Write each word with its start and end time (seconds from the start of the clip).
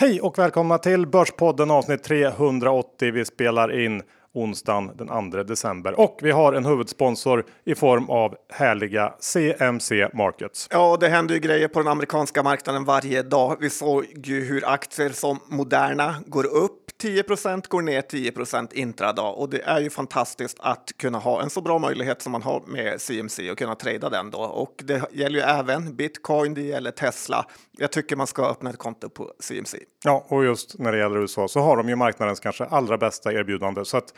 Hej 0.00 0.20
och 0.20 0.38
välkomna 0.38 0.78
till 0.78 1.06
Börspodden 1.06 1.70
avsnitt 1.70 2.02
380. 2.02 3.12
Vi 3.12 3.24
spelar 3.24 3.80
in 3.84 4.02
onsdagen 4.34 4.90
den 4.96 5.30
2 5.30 5.42
december 5.42 6.00
och 6.00 6.18
vi 6.22 6.30
har 6.30 6.52
en 6.52 6.64
huvudsponsor 6.64 7.44
i 7.64 7.74
form 7.74 8.10
av 8.10 8.34
härliga 8.52 9.14
CMC 9.20 10.08
Markets. 10.14 10.68
Ja, 10.70 10.96
det 11.00 11.08
händer 11.08 11.34
ju 11.34 11.40
grejer 11.40 11.68
på 11.68 11.78
den 11.78 11.88
amerikanska 11.88 12.42
marknaden 12.42 12.84
varje 12.84 13.22
dag. 13.22 13.56
Vi 13.60 13.70
såg 13.70 14.04
ju 14.24 14.44
hur 14.44 14.68
aktier 14.68 15.10
som 15.10 15.38
Moderna 15.48 16.14
går 16.26 16.46
upp 16.46 16.87
10% 17.02 17.68
går 17.68 17.82
ner 17.82 18.02
10% 18.02 18.74
intradag 18.74 19.38
och 19.38 19.48
det 19.50 19.62
är 19.62 19.80
ju 19.80 19.90
fantastiskt 19.90 20.56
att 20.60 20.92
kunna 20.96 21.18
ha 21.18 21.42
en 21.42 21.50
så 21.50 21.60
bra 21.60 21.78
möjlighet 21.78 22.22
som 22.22 22.32
man 22.32 22.42
har 22.42 22.62
med 22.66 23.00
CMC 23.00 23.50
och 23.50 23.58
kunna 23.58 23.74
trada 23.74 24.08
den 24.10 24.30
då. 24.30 24.38
Och 24.38 24.82
det 24.84 25.02
gäller 25.12 25.38
ju 25.38 25.44
även 25.44 25.96
bitcoin, 25.96 26.54
det 26.54 26.62
gäller 26.62 26.90
Tesla. 26.90 27.46
Jag 27.78 27.92
tycker 27.92 28.16
man 28.16 28.26
ska 28.26 28.46
öppna 28.46 28.70
ett 28.70 28.78
konto 28.78 29.08
på 29.08 29.32
CMC. 29.40 29.78
Ja, 30.04 30.26
och 30.28 30.44
just 30.44 30.78
när 30.78 30.92
det 30.92 30.98
gäller 30.98 31.18
USA 31.18 31.48
så 31.48 31.60
har 31.60 31.76
de 31.76 31.88
ju 31.88 31.96
marknadens 31.96 32.40
kanske 32.40 32.64
allra 32.64 32.98
bästa 32.98 33.32
erbjudande 33.32 33.84
så 33.84 33.96
att 33.96 34.14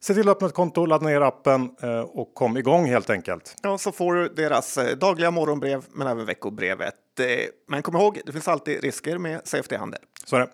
Se 0.00 0.14
till 0.14 0.28
att 0.28 0.36
öppna 0.36 0.46
ett 0.46 0.54
konto, 0.54 0.86
ladda 0.86 1.06
ner 1.06 1.20
appen 1.20 1.76
eh, 1.82 2.00
och 2.00 2.34
kom 2.34 2.56
igång 2.56 2.86
helt 2.86 3.10
enkelt. 3.10 3.56
Ja, 3.62 3.78
så 3.78 3.92
får 3.92 4.14
du 4.14 4.28
deras 4.28 4.78
eh, 4.78 4.96
dagliga 4.96 5.30
morgonbrev 5.30 5.84
men 5.92 6.06
även 6.06 6.26
veckobrevet. 6.26 6.94
Eh, 7.20 7.26
men 7.68 7.82
kom 7.82 7.96
ihåg, 7.96 8.20
det 8.26 8.32
finns 8.32 8.48
alltid 8.48 8.82
risker 8.82 9.18
med 9.18 9.40
CFD-handel. 9.44 10.00
Så 10.24 10.36
är 10.36 10.40
det. 10.40 10.48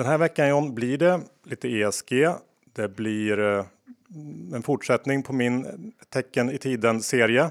Den 0.00 0.06
här 0.06 0.18
veckan 0.18 0.48
John 0.48 0.74
blir 0.74 0.98
det 0.98 1.20
lite 1.44 1.68
ESG. 1.68 2.28
Det 2.72 2.88
blir 2.88 3.38
en 4.54 4.62
fortsättning 4.62 5.22
på 5.22 5.32
min 5.32 5.92
tecken 6.08 6.50
i 6.50 6.58
tiden 6.58 7.02
serie. 7.02 7.50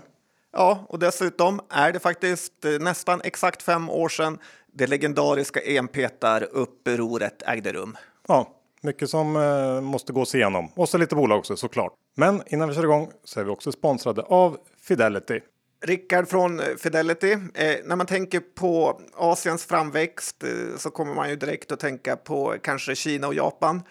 Ja, 0.51 0.85
och 0.89 0.99
dessutom 0.99 1.61
är 1.69 1.91
det 1.91 1.99
faktiskt 1.99 2.53
nästan 2.79 3.21
exakt 3.23 3.61
fem 3.61 3.89
år 3.89 4.09
sedan 4.09 4.37
det 4.73 4.87
legendariska 4.87 5.59
enpetar-upproret 5.59 7.43
ägde 7.45 7.73
rum. 7.73 7.97
Ja, 8.27 8.49
mycket 8.81 9.09
som 9.09 9.35
eh, 9.35 9.81
måste 9.81 10.13
gås 10.13 10.35
igenom 10.35 10.71
och 10.75 10.89
så 10.89 10.97
lite 10.97 11.15
bolag 11.15 11.39
också 11.39 11.55
såklart. 11.55 11.93
Men 12.15 12.43
innan 12.47 12.69
vi 12.69 12.75
kör 12.75 12.83
igång 12.83 13.11
så 13.23 13.39
är 13.39 13.43
vi 13.43 13.49
också 13.49 13.71
sponsrade 13.71 14.21
av 14.21 14.57
Fidelity. 14.81 15.39
Rickard 15.81 16.27
från 16.27 16.59
eh, 16.59 16.75
Fidelity. 16.77 17.31
Eh, 17.31 17.75
när 17.83 17.95
man 17.95 18.05
tänker 18.05 18.39
på 18.39 19.01
Asiens 19.13 19.65
framväxt 19.65 20.43
eh, 20.43 20.77
så 20.77 20.89
kommer 20.89 21.13
man 21.13 21.29
ju 21.29 21.35
direkt 21.35 21.71
att 21.71 21.79
tänka 21.79 22.15
på 22.15 22.55
kanske 22.63 22.95
Kina 22.95 23.27
och 23.27 23.33
Japan. 23.33 23.81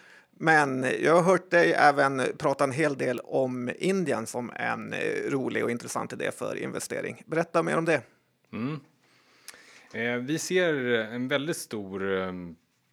Men 0.41 0.87
jag 1.01 1.15
har 1.15 1.23
hört 1.23 1.51
dig 1.51 1.73
även 1.73 2.23
prata 2.39 2.65
en 2.65 2.73
hel 2.73 2.99
del 2.99 3.21
om 3.21 3.71
Indien 3.79 4.27
som 4.27 4.51
en 4.57 4.93
eh, 4.93 5.31
rolig 5.31 5.65
och 5.65 5.71
intressant 5.71 6.13
idé 6.13 6.31
för 6.33 6.57
investering. 6.57 7.23
Berätta 7.27 7.63
mer 7.63 7.79
om 7.79 7.85
det. 7.85 8.03
Mm. 8.53 8.81
Eh, 9.93 10.17
vi 10.17 10.39
ser 10.39 10.75
en 10.95 11.29
väldigt 11.29 11.57
stor 11.57 12.19
eh, 12.19 12.33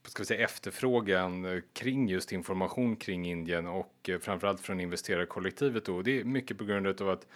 ska 0.07 0.23
vi 0.23 0.25
säga, 0.25 0.43
efterfrågan 0.43 1.61
kring 1.73 2.09
just 2.09 2.31
information 2.31 2.95
kring 2.95 3.25
Indien 3.25 3.67
och 3.67 4.09
eh, 4.09 4.19
framförallt 4.19 4.61
från 4.61 4.79
investerarkollektivet. 4.79 5.85
Då. 5.85 6.01
Det 6.01 6.19
är 6.19 6.23
mycket 6.23 6.57
på 6.57 6.63
grund 6.63 7.01
av 7.01 7.09
att 7.09 7.27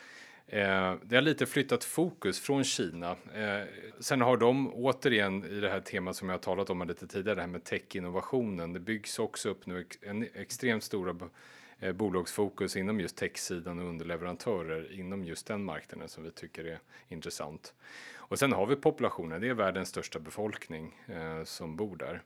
eh, 0.50 0.96
det 1.04 1.16
har 1.16 1.22
lite 1.22 1.46
flyttat 1.46 1.84
fokus 1.84 2.40
från 2.40 2.64
Kina. 2.64 3.12
Eh, 3.12 3.68
sen 4.00 4.22
har 4.22 4.38
de 4.38 4.74
återigen 4.74 5.46
i 5.46 5.60
det 5.60 5.70
här 5.70 5.80
temat 5.80 6.16
som 6.16 6.30
jag 6.30 6.34
har 6.34 6.40
talat 6.40 6.70
om 6.70 6.88
lite 6.88 7.08
tidigare, 7.08 7.36
det 7.36 7.42
här 7.42 7.48
med 7.48 7.64
tech-innovationen. 7.64 8.74
Det 8.74 8.80
byggs 8.80 9.20
också 9.20 9.50
upp 9.50 9.66
nu 9.66 9.86
en 10.02 10.28
extremt 10.34 10.84
stora 10.84 11.30
eh, 11.80 11.92
bolagsfokus 11.92 12.76
inom 12.76 13.00
just 13.00 13.18
techsidan 13.18 13.80
och 13.80 13.86
underleverantörer 13.86 15.00
inom 15.00 15.26
just 15.26 15.48
den 15.48 15.64
marknaden 15.64 16.10
som 16.10 16.24
vi 16.24 16.32
tycker 16.32 16.66
är 16.66 16.80
intressant. 17.08 17.74
Och 18.16 18.40
sen 18.40 18.54
har 18.54 18.66
vi 18.66 18.76
populationen, 18.76 19.42
det 19.42 19.50
är 19.50 19.54
världens 19.54 19.90
största 19.90 20.20
befolkning 20.20 21.02
eh, 21.08 21.44
som 21.44 21.76
bor 21.76 21.96
där. 21.96 22.22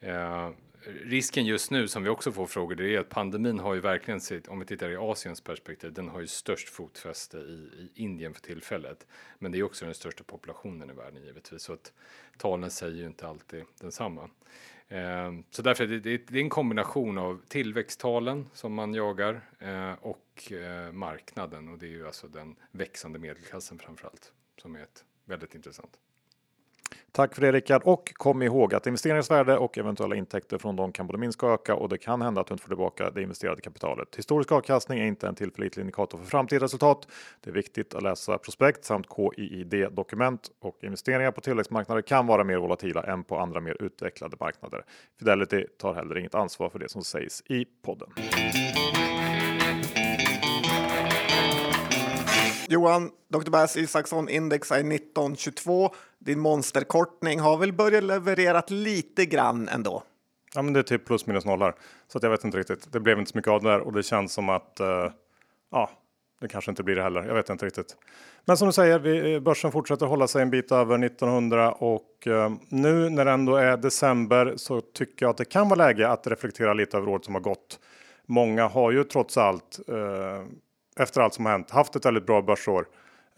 Eh, 0.00 0.50
Risken 0.86 1.46
just 1.46 1.70
nu 1.70 1.88
som 1.88 2.02
vi 2.02 2.08
också 2.08 2.32
får 2.32 2.46
frågor 2.46 2.74
det 2.74 2.94
är 2.94 3.00
att 3.00 3.08
pandemin 3.08 3.58
har 3.58 3.74
ju 3.74 3.80
verkligen 3.80 4.20
sitt, 4.20 4.48
om 4.48 4.58
vi 4.58 4.66
tittar 4.66 4.90
i 4.90 4.96
Asiens 4.96 5.40
perspektiv, 5.40 5.92
den 5.92 6.08
har 6.08 6.20
ju 6.20 6.26
störst 6.26 6.68
fotfäste 6.68 7.38
i, 7.38 7.40
i 7.40 7.90
Indien 7.94 8.34
för 8.34 8.40
tillfället. 8.40 9.06
Men 9.38 9.52
det 9.52 9.58
är 9.58 9.62
också 9.62 9.84
den 9.84 9.94
största 9.94 10.24
populationen 10.24 10.90
i 10.90 10.92
världen 10.92 11.22
givetvis 11.22 11.62
så 11.62 11.72
att 11.72 11.92
talen 12.38 12.70
säger 12.70 12.96
ju 12.96 13.06
inte 13.06 13.28
alltid 13.28 13.64
densamma. 13.80 14.30
Eh, 14.88 15.32
så 15.50 15.62
därför 15.62 15.84
är 15.84 15.88
det, 15.88 16.00
det, 16.00 16.26
det 16.28 16.38
är 16.38 16.42
en 16.42 16.48
kombination 16.48 17.18
av 17.18 17.42
tillväxttalen 17.48 18.48
som 18.52 18.74
man 18.74 18.94
jagar 18.94 19.40
eh, 19.58 19.92
och 19.92 20.52
eh, 20.52 20.92
marknaden 20.92 21.68
och 21.68 21.78
det 21.78 21.86
är 21.86 21.90
ju 21.90 22.06
alltså 22.06 22.28
den 22.28 22.56
växande 22.70 23.18
medelklassen 23.18 23.78
framförallt 23.78 24.32
som 24.62 24.76
är 24.76 24.82
ett 24.82 25.04
väldigt 25.24 25.54
intressant. 25.54 25.98
Tack 27.12 27.34
för 27.34 27.42
det 27.42 27.52
Rickard 27.52 27.82
och 27.84 28.12
kom 28.14 28.42
ihåg 28.42 28.74
att 28.74 28.86
investeringens 28.86 29.30
värde 29.30 29.58
och 29.58 29.78
eventuella 29.78 30.16
intäkter 30.16 30.58
från 30.58 30.76
dem 30.76 30.92
kan 30.92 31.06
både 31.06 31.18
minska 31.18 31.46
och 31.46 31.52
öka 31.52 31.74
och 31.74 31.88
det 31.88 31.98
kan 31.98 32.22
hända 32.22 32.40
att 32.40 32.46
du 32.46 32.54
inte 32.54 32.62
får 32.62 32.68
tillbaka 32.68 33.10
det 33.10 33.22
investerade 33.22 33.60
kapitalet. 33.60 34.16
Historisk 34.16 34.52
avkastning 34.52 34.98
är 34.98 35.06
inte 35.06 35.28
en 35.28 35.34
tillförlitlig 35.34 35.80
indikator 35.80 36.18
för 36.18 36.24
framtida 36.24 36.64
resultat. 36.64 37.08
Det 37.40 37.50
är 37.50 37.54
viktigt 37.54 37.94
att 37.94 38.02
läsa 38.02 38.38
prospekt 38.38 38.84
samt 38.84 39.06
KIID 39.16 39.92
dokument 39.92 40.50
och 40.60 40.84
investeringar 40.84 41.30
på 41.30 41.40
tillväxtmarknader 41.40 42.02
kan 42.02 42.26
vara 42.26 42.44
mer 42.44 42.56
volatila 42.56 43.02
än 43.02 43.24
på 43.24 43.38
andra 43.38 43.60
mer 43.60 43.82
utvecklade 43.82 44.36
marknader. 44.40 44.84
Fidelity 45.18 45.64
tar 45.78 45.94
heller 45.94 46.18
inget 46.18 46.34
ansvar 46.34 46.68
för 46.68 46.78
det 46.78 46.88
som 46.88 47.02
sägs 47.02 47.42
i 47.46 47.64
podden. 47.82 48.08
Johan, 52.68 53.10
Dr. 53.28 53.50
Bass 53.50 53.76
Isaksson 53.76 54.28
index 54.28 54.70
är 54.70 54.78
1922. 54.78 55.90
Din 56.18 56.40
monsterkortning 56.40 57.40
har 57.40 57.58
väl 57.58 57.72
börjat 57.72 58.04
levererat 58.04 58.70
lite 58.70 59.26
grann 59.26 59.68
ändå? 59.68 60.02
Ja, 60.54 60.62
men 60.62 60.72
det 60.72 60.80
är 60.80 60.82
typ 60.82 61.06
plus 61.06 61.26
minus 61.26 61.44
nollar 61.44 61.74
så 62.08 62.18
att 62.18 62.22
jag 62.22 62.30
vet 62.30 62.44
inte 62.44 62.58
riktigt. 62.58 62.92
Det 62.92 63.00
blev 63.00 63.18
inte 63.18 63.30
så 63.30 63.38
mycket 63.38 63.50
av 63.50 63.62
det 63.62 63.68
där 63.68 63.80
och 63.80 63.92
det 63.92 64.02
känns 64.02 64.32
som 64.32 64.48
att 64.48 64.78
uh, 64.80 65.10
ja, 65.70 65.90
det 66.40 66.48
kanske 66.48 66.70
inte 66.70 66.82
blir 66.82 66.96
det 66.96 67.02
heller. 67.02 67.24
Jag 67.24 67.34
vet 67.34 67.50
inte 67.50 67.66
riktigt. 67.66 67.96
Men 68.44 68.56
som 68.56 68.66
du 68.66 68.72
säger, 68.72 68.98
vi, 68.98 69.34
eh, 69.34 69.40
börsen 69.40 69.72
fortsätter 69.72 70.06
hålla 70.06 70.28
sig 70.28 70.42
en 70.42 70.50
bit 70.50 70.72
över 70.72 71.04
1900 71.04 71.72
och 71.72 72.26
uh, 72.26 72.50
nu 72.68 73.10
när 73.10 73.24
det 73.24 73.30
ändå 73.30 73.56
är 73.56 73.76
december 73.76 74.54
så 74.56 74.80
tycker 74.80 75.26
jag 75.26 75.30
att 75.30 75.36
det 75.36 75.44
kan 75.44 75.68
vara 75.68 75.86
läge 75.86 76.08
att 76.08 76.26
reflektera 76.26 76.74
lite 76.74 76.96
över 76.96 77.08
året 77.08 77.24
som 77.24 77.34
har 77.34 77.42
gått. 77.42 77.78
Många 78.26 78.68
har 78.68 78.90
ju 78.90 79.04
trots 79.04 79.36
allt 79.36 79.80
uh, 79.88 80.46
efter 80.96 81.20
allt 81.20 81.34
som 81.34 81.44
har 81.44 81.52
hänt 81.52 81.70
haft 81.70 81.96
ett 81.96 82.06
väldigt 82.06 82.26
bra 82.26 82.42
börsår. 82.42 82.86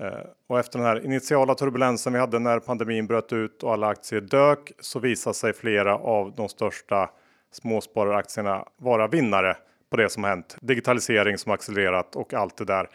Eh, 0.01 0.21
och 0.49 0.59
efter 0.59 0.79
den 0.79 0.89
här 0.89 1.05
initiala 1.05 1.55
turbulensen 1.55 2.13
vi 2.13 2.19
hade 2.19 2.39
när 2.39 2.61
pandemin 2.61 3.07
bröt 3.07 3.33
ut 3.33 3.63
och 3.63 3.73
alla 3.73 3.87
aktier 3.87 4.21
dök 4.21 4.73
så 4.81 4.99
visar 4.99 5.33
sig 5.33 5.53
flera 5.53 5.95
av 5.95 6.35
de 6.37 6.49
största 6.49 7.11
småspararaktierna 7.53 8.65
vara 8.77 9.09
vinnare 9.09 9.57
på 9.91 9.97
det 9.97 10.09
som 10.09 10.25
hänt. 10.25 10.57
Digitalisering 10.61 11.39
som 11.39 11.53
accelererat 11.53 12.17
och 12.17 12.35
allt 12.35 12.57
det 12.57 12.65
där. 12.65 12.89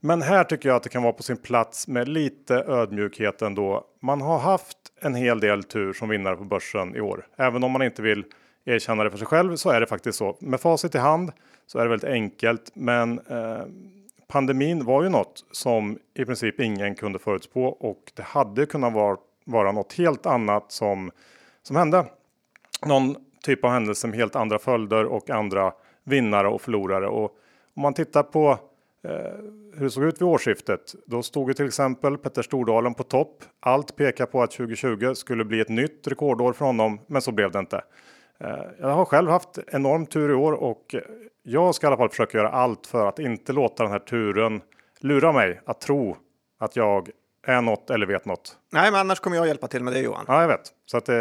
Men 0.00 0.22
här 0.22 0.44
tycker 0.44 0.68
jag 0.68 0.76
att 0.76 0.82
det 0.82 0.88
kan 0.88 1.02
vara 1.02 1.12
på 1.12 1.22
sin 1.22 1.36
plats 1.36 1.88
med 1.88 2.08
lite 2.08 2.54
ödmjukhet 2.54 3.42
ändå. 3.42 3.84
Man 4.02 4.20
har 4.20 4.38
haft 4.38 4.78
en 5.00 5.14
hel 5.14 5.40
del 5.40 5.64
tur 5.64 5.92
som 5.92 6.08
vinnare 6.08 6.36
på 6.36 6.44
börsen 6.44 6.96
i 6.96 7.00
år. 7.00 7.26
Även 7.36 7.64
om 7.64 7.72
man 7.72 7.82
inte 7.82 8.02
vill 8.02 8.24
erkänna 8.64 9.04
det 9.04 9.10
för 9.10 9.18
sig 9.18 9.26
själv 9.26 9.56
så 9.56 9.70
är 9.70 9.80
det 9.80 9.86
faktiskt 9.86 10.18
så. 10.18 10.36
Med 10.40 10.60
facit 10.60 10.94
i 10.94 10.98
hand 10.98 11.32
så 11.66 11.78
är 11.78 11.82
det 11.82 11.88
väldigt 11.88 12.10
enkelt. 12.10 12.70
Men 12.74 13.18
eh, 13.18 13.62
pandemin 14.30 14.84
var 14.84 15.02
ju 15.02 15.08
något 15.08 15.44
som 15.50 15.98
i 16.14 16.24
princip 16.24 16.60
ingen 16.60 16.94
kunde 16.94 17.18
förutspå 17.18 17.64
och 17.64 18.12
det 18.14 18.22
hade 18.22 18.66
kunnat 18.66 18.92
vara, 18.92 19.16
vara 19.44 19.72
något 19.72 19.92
helt 19.92 20.26
annat 20.26 20.72
som, 20.72 21.10
som 21.62 21.76
hände. 21.76 22.04
Någon 22.86 23.16
typ 23.42 23.64
av 23.64 23.70
händelse 23.70 24.06
med 24.06 24.18
helt 24.18 24.36
andra 24.36 24.58
följder 24.58 25.04
och 25.04 25.30
andra 25.30 25.72
vinnare 26.04 26.48
och 26.48 26.62
förlorare. 26.62 27.08
Och 27.08 27.36
om 27.74 27.82
man 27.82 27.94
tittar 27.94 28.22
på 28.22 28.58
eh, 29.04 29.10
hur 29.74 29.84
det 29.84 29.90
såg 29.90 30.04
ut 30.04 30.20
vid 30.20 30.28
årsskiftet. 30.28 30.94
Då 31.06 31.22
stod 31.22 31.48
ju 31.48 31.54
till 31.54 31.66
exempel 31.66 32.18
Petter 32.18 32.42
Stordalen 32.42 32.94
på 32.94 33.02
topp. 33.02 33.44
Allt 33.60 33.96
pekar 33.96 34.26
på 34.26 34.42
att 34.42 34.50
2020 34.50 35.14
skulle 35.14 35.44
bli 35.44 35.60
ett 35.60 35.68
nytt 35.68 36.06
rekordår 36.06 36.52
för 36.52 36.64
honom, 36.64 37.00
men 37.06 37.22
så 37.22 37.32
blev 37.32 37.50
det 37.50 37.58
inte. 37.58 37.82
Eh, 38.44 38.64
jag 38.80 38.88
har 38.88 39.04
själv 39.04 39.30
haft 39.30 39.58
enorm 39.66 40.06
tur 40.06 40.30
i 40.30 40.34
år 40.34 40.52
och 40.52 40.94
jag 41.42 41.74
ska 41.74 41.86
i 41.86 41.88
alla 41.88 41.96
fall 41.96 42.08
försöka 42.08 42.38
göra 42.38 42.50
allt 42.50 42.86
för 42.86 43.06
att 43.06 43.18
inte 43.18 43.52
låta 43.52 43.82
den 43.82 43.92
här 43.92 43.98
turen 43.98 44.60
lura 45.00 45.32
mig 45.32 45.60
att 45.66 45.80
tro 45.80 46.16
att 46.60 46.76
jag 46.76 47.10
är 47.46 47.60
något 47.60 47.90
eller 47.90 48.06
vet 48.06 48.24
något. 48.24 48.56
Nej, 48.72 48.90
men 48.90 49.00
annars 49.00 49.20
kommer 49.20 49.36
jag 49.36 49.46
hjälpa 49.46 49.68
till 49.68 49.84
med 49.84 49.92
det 49.92 50.00
Johan. 50.00 50.24
Ja, 50.28 50.40
jag 50.40 50.48
vet. 50.48 50.72
Så 50.86 50.96
att 50.96 51.08
eh, 51.08 51.16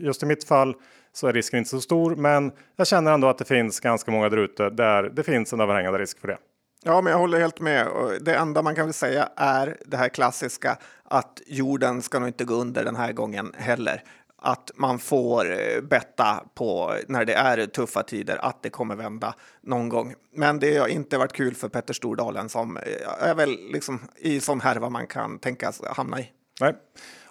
just 0.00 0.22
i 0.22 0.26
mitt 0.26 0.44
fall 0.44 0.74
så 1.12 1.26
är 1.26 1.32
risken 1.32 1.58
inte 1.58 1.70
så 1.70 1.80
stor, 1.80 2.16
men 2.16 2.52
jag 2.76 2.86
känner 2.86 3.12
ändå 3.12 3.28
att 3.28 3.38
det 3.38 3.44
finns 3.44 3.80
ganska 3.80 4.10
många 4.10 4.28
där 4.28 4.36
ute 4.36 4.70
där 4.70 5.02
det 5.02 5.22
finns 5.22 5.52
en 5.52 5.60
överhängande 5.60 5.98
risk 5.98 6.20
för 6.20 6.28
det. 6.28 6.38
Ja, 6.84 7.00
men 7.00 7.10
jag 7.10 7.18
håller 7.18 7.40
helt 7.40 7.60
med. 7.60 7.88
Det 8.20 8.34
enda 8.34 8.62
man 8.62 8.74
kan 8.74 8.84
väl 8.84 8.92
säga 8.92 9.28
är 9.36 9.76
det 9.86 9.96
här 9.96 10.08
klassiska 10.08 10.78
att 11.04 11.40
jorden 11.46 12.02
ska 12.02 12.18
nog 12.18 12.28
inte 12.28 12.44
gå 12.44 12.54
under 12.54 12.84
den 12.84 12.96
här 12.96 13.12
gången 13.12 13.52
heller 13.56 14.02
att 14.38 14.70
man 14.74 14.98
får 14.98 15.50
eh, 15.50 15.80
betta 15.80 16.44
på 16.54 16.94
när 17.08 17.24
det 17.24 17.34
är 17.34 17.66
tuffa 17.66 18.02
tider 18.02 18.36
att 18.36 18.62
det 18.62 18.70
kommer 18.70 18.96
vända 18.96 19.34
någon 19.62 19.88
gång. 19.88 20.14
Men 20.34 20.58
det 20.58 20.76
har 20.76 20.88
inte 20.88 21.18
varit 21.18 21.32
kul 21.32 21.54
för 21.54 21.68
Petter 21.68 21.94
Stordalen 21.94 22.48
som 22.48 22.76
eh, 22.76 23.28
är 23.28 23.34
väl 23.34 23.50
liksom 23.72 24.00
i 24.16 24.40
sån 24.40 24.60
härva 24.60 24.90
man 24.90 25.06
kan 25.06 25.38
tänkas 25.38 25.82
hamna 25.84 26.20
i. 26.20 26.30
Nej, 26.60 26.74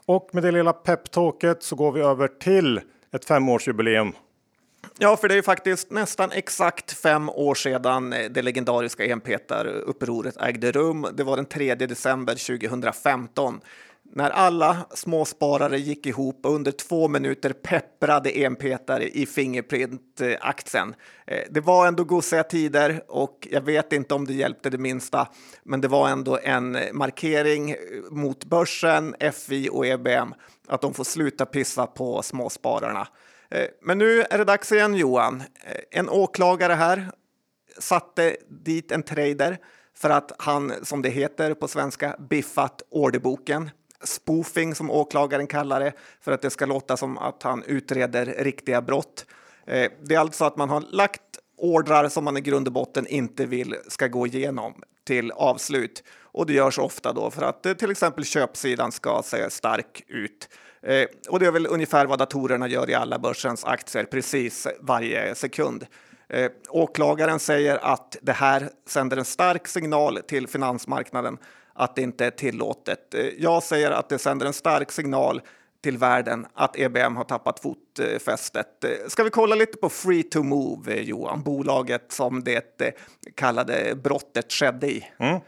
och 0.05 0.29
med 0.33 0.43
det 0.43 0.51
lilla 0.51 0.73
peptalket 0.73 1.63
så 1.63 1.75
går 1.75 1.91
vi 1.91 2.01
över 2.01 2.27
till 2.27 2.81
ett 3.11 3.25
femårsjubileum. 3.25 4.13
Ja, 4.99 5.17
för 5.17 5.27
det 5.27 5.33
är 5.33 5.35
ju 5.35 5.43
faktiskt 5.43 5.91
nästan 5.91 6.31
exakt 6.31 6.91
fem 6.91 7.29
år 7.29 7.55
sedan 7.55 8.09
det 8.09 8.41
legendariska 8.41 9.05
enpetarupproret 9.05 10.37
ägde 10.37 10.71
rum. 10.71 11.07
Det 11.13 11.23
var 11.23 11.35
den 11.35 11.45
3 11.45 11.75
december 11.75 12.57
2015 12.57 13.61
när 14.17 14.29
alla 14.29 14.85
småsparare 14.93 15.79
gick 15.79 16.05
ihop 16.05 16.45
och 16.45 16.55
under 16.55 16.71
två 16.71 17.07
minuter 17.07 17.53
pepprade 17.53 18.29
enpetare 18.45 19.09
i 19.09 19.25
Fingerprint-aktien. 19.25 20.95
Eh, 21.27 21.43
det 21.49 21.61
var 21.61 21.87
ändå 21.87 22.03
gosiga 22.03 22.43
tider 22.43 23.03
och 23.07 23.47
jag 23.51 23.61
vet 23.61 23.93
inte 23.93 24.13
om 24.13 24.25
det 24.25 24.33
hjälpte 24.33 24.69
det 24.69 24.77
minsta, 24.77 25.27
men 25.63 25.81
det 25.81 25.87
var 25.87 26.09
ändå 26.09 26.39
en 26.43 26.77
markering 26.93 27.71
eh, 27.71 27.77
mot 28.11 28.45
börsen, 28.45 29.15
FI 29.33 29.69
och 29.71 29.85
EBM 29.87 30.33
att 30.67 30.81
de 30.81 30.93
får 30.93 31.03
sluta 31.03 31.45
pissa 31.45 31.87
på 31.87 32.21
småspararna. 32.21 33.07
Eh, 33.49 33.65
men 33.81 33.97
nu 33.97 34.21
är 34.21 34.37
det 34.37 34.45
dags 34.45 34.71
igen 34.71 34.95
Johan. 34.95 35.43
En 35.91 36.09
åklagare 36.09 36.73
här 36.73 37.11
satte 37.79 38.37
dit 38.49 38.91
en 38.91 39.03
trader 39.03 39.57
för 39.95 40.09
att 40.09 40.31
han, 40.37 40.73
som 40.83 41.01
det 41.01 41.09
heter 41.09 41.53
på 41.53 41.67
svenska, 41.67 42.15
biffat 42.29 42.81
orderboken 42.89 43.69
spoofing 44.03 44.75
som 44.75 44.91
åklagaren 44.91 45.47
kallar 45.47 45.79
det 45.79 45.93
för 46.21 46.31
att 46.31 46.41
det 46.41 46.49
ska 46.49 46.65
låta 46.65 46.97
som 46.97 47.17
att 47.17 47.43
han 47.43 47.63
utreder 47.63 48.25
riktiga 48.25 48.81
brott. 48.81 49.25
Eh, 49.67 49.91
det 50.03 50.15
är 50.15 50.19
alltså 50.19 50.45
att 50.45 50.57
man 50.57 50.69
har 50.69 50.81
lagt 50.81 51.21
ordrar 51.57 52.09
som 52.09 52.23
man 52.23 52.37
i 52.37 52.41
grund 52.41 52.67
och 52.67 52.73
botten 52.73 53.07
inte 53.07 53.45
vill 53.45 53.75
ska 53.87 54.07
gå 54.07 54.27
igenom 54.27 54.73
till 55.03 55.31
avslut. 55.31 56.03
Och 56.21 56.45
det 56.45 56.53
görs 56.53 56.79
ofta 56.79 57.13
då 57.13 57.31
för 57.31 57.41
att 57.41 57.65
eh, 57.65 57.73
till 57.73 57.91
exempel 57.91 58.25
köpsidan 58.25 58.91
ska 58.91 59.21
se 59.25 59.49
stark 59.49 60.03
ut. 60.07 60.49
Eh, 60.81 61.07
och 61.29 61.39
det 61.39 61.45
är 61.45 61.51
väl 61.51 61.67
ungefär 61.67 62.05
vad 62.05 62.19
datorerna 62.19 62.67
gör 62.67 62.89
i 62.89 62.93
alla 62.93 63.19
börsens 63.19 63.65
aktier 63.65 64.03
precis 64.03 64.67
varje 64.79 65.35
sekund. 65.35 65.85
åklagaren 66.69 67.39
säger 67.39 67.77
att 67.77 68.17
det 68.21 68.31
här 68.31 68.69
sänder 68.87 69.17
en 69.17 69.25
stark 69.25 69.67
signal 69.67 70.19
till 70.27 70.47
finansmarknaden 70.47 71.37
att 71.77 71.95
det 71.95 72.01
inte 72.01 72.25
är 72.25 72.31
tillåtet. 72.31 73.13
Eh, 73.13 73.25
jag 73.37 73.63
säger 73.63 73.91
att 73.91 74.09
det 74.09 74.19
sänder 74.19 74.45
en 74.45 74.53
stark 74.53 74.91
signal 74.91 75.41
till 75.83 75.97
världen 75.97 76.45
att 76.53 76.79
EBM 76.79 77.15
har 77.15 77.23
tappat 77.23 77.59
fotfästet. 77.59 78.83
Eh, 78.83 78.91
ska 79.07 79.23
vi 79.23 79.29
kolla 79.29 79.55
lite 79.55 79.77
på 79.77 79.89
Free 79.89 80.23
to 80.23 80.43
Move, 80.43 80.93
eh, 80.93 81.01
Johan? 81.01 81.43
Bolaget 81.43 82.11
som 82.11 82.43
det 82.43 82.97
kallade 83.35 83.95
brottet 83.95 84.53
skedde 84.53 84.91
i. 84.91 85.07
Mm. 85.19 85.39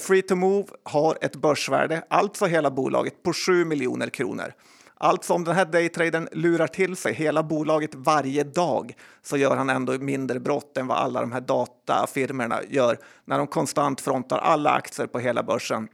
Free 0.00 0.22
to 0.22 0.34
Move 0.34 0.66
har 0.82 1.18
ett 1.20 1.36
börsvärde, 1.36 2.02
alltså 2.08 2.46
hela 2.46 2.70
bolaget, 2.70 3.22
på 3.22 3.32
7 3.32 3.64
miljoner 3.64 4.08
kronor. 4.08 4.52
Alltså 4.96 5.34
om 5.34 5.44
den 5.44 5.54
här 5.54 5.64
daytradern 5.64 6.28
lurar 6.32 6.66
till 6.66 6.96
sig 6.96 7.14
hela 7.14 7.42
bolaget 7.42 7.94
varje 7.94 8.44
dag 8.44 8.94
så 9.22 9.36
gör 9.36 9.56
han 9.56 9.70
ändå 9.70 9.92
mindre 9.92 10.40
brott 10.40 10.76
än 10.76 10.86
vad 10.86 10.98
alla 10.98 11.20
de 11.20 11.32
här 11.32 11.40
datafirmerna 11.40 12.60
gör 12.68 12.98
när 13.24 13.38
de 13.38 13.46
konstant 13.46 14.00
frontar 14.00 14.38
alla 14.38 14.70
aktier 14.70 15.06
på 15.06 15.18
hela 15.18 15.42
börsen 15.42 15.88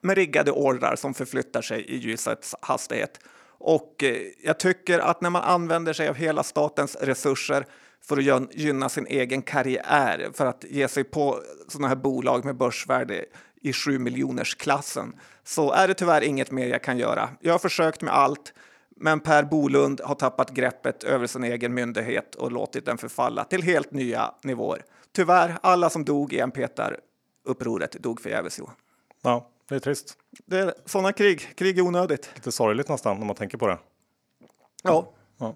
med 0.00 0.16
riggade 0.16 0.52
ordrar 0.52 0.96
som 0.96 1.14
förflyttar 1.14 1.62
sig 1.62 1.84
i 1.84 1.96
ljusets 1.96 2.54
hastighet. 2.60 3.20
Och 3.58 4.04
eh, 4.04 4.16
jag 4.42 4.58
tycker 4.58 4.98
att 4.98 5.20
när 5.20 5.30
man 5.30 5.42
använder 5.42 5.92
sig 5.92 6.08
av 6.08 6.14
hela 6.14 6.42
statens 6.42 6.96
resurser 7.00 7.66
för 8.02 8.16
att 8.16 8.54
gynna 8.54 8.88
sin 8.88 9.06
egen 9.06 9.42
karriär, 9.42 10.30
för 10.34 10.46
att 10.46 10.64
ge 10.68 10.88
sig 10.88 11.04
på 11.04 11.40
sådana 11.68 11.88
här 11.88 11.96
bolag 11.96 12.44
med 12.44 12.56
börsvärde 12.56 13.24
i 13.66 13.72
7 13.72 13.98
miljoners 13.98 14.54
klassen 14.54 15.16
så 15.44 15.72
är 15.72 15.88
det 15.88 15.94
tyvärr 15.94 16.20
inget 16.20 16.50
mer 16.50 16.66
jag 16.66 16.82
kan 16.82 16.98
göra. 16.98 17.28
Jag 17.40 17.54
har 17.54 17.58
försökt 17.58 18.02
med 18.02 18.14
allt, 18.14 18.52
men 18.96 19.20
Per 19.20 19.42
Bolund 19.42 20.00
har 20.04 20.14
tappat 20.14 20.50
greppet 20.50 21.04
över 21.04 21.26
sin 21.26 21.44
egen 21.44 21.74
myndighet 21.74 22.34
och 22.34 22.52
låtit 22.52 22.84
den 22.84 22.98
förfalla 22.98 23.44
till 23.44 23.62
helt 23.62 23.92
nya 23.92 24.34
nivåer. 24.42 24.84
Tyvärr, 25.12 25.58
alla 25.62 25.90
som 25.90 26.04
dog 26.04 26.32
i 26.32 26.40
Enpetar-upproret 26.40 27.92
dog 28.02 28.20
förgäves, 28.20 28.58
Johan. 28.58 28.74
Ja, 29.22 29.48
det 29.68 29.74
är 29.74 29.78
trist. 29.78 30.18
Det 30.46 30.58
är 30.58 30.74
sådana 30.84 31.12
krig. 31.12 31.56
Krig 31.56 31.78
är 31.78 31.82
onödigt. 31.82 32.30
Lite 32.34 32.52
sorgligt 32.52 32.88
nästan 32.88 33.20
om 33.20 33.26
man 33.26 33.36
tänker 33.36 33.58
på 33.58 33.66
det. 33.66 33.78
Ja. 34.82 35.12
Ja, 35.38 35.54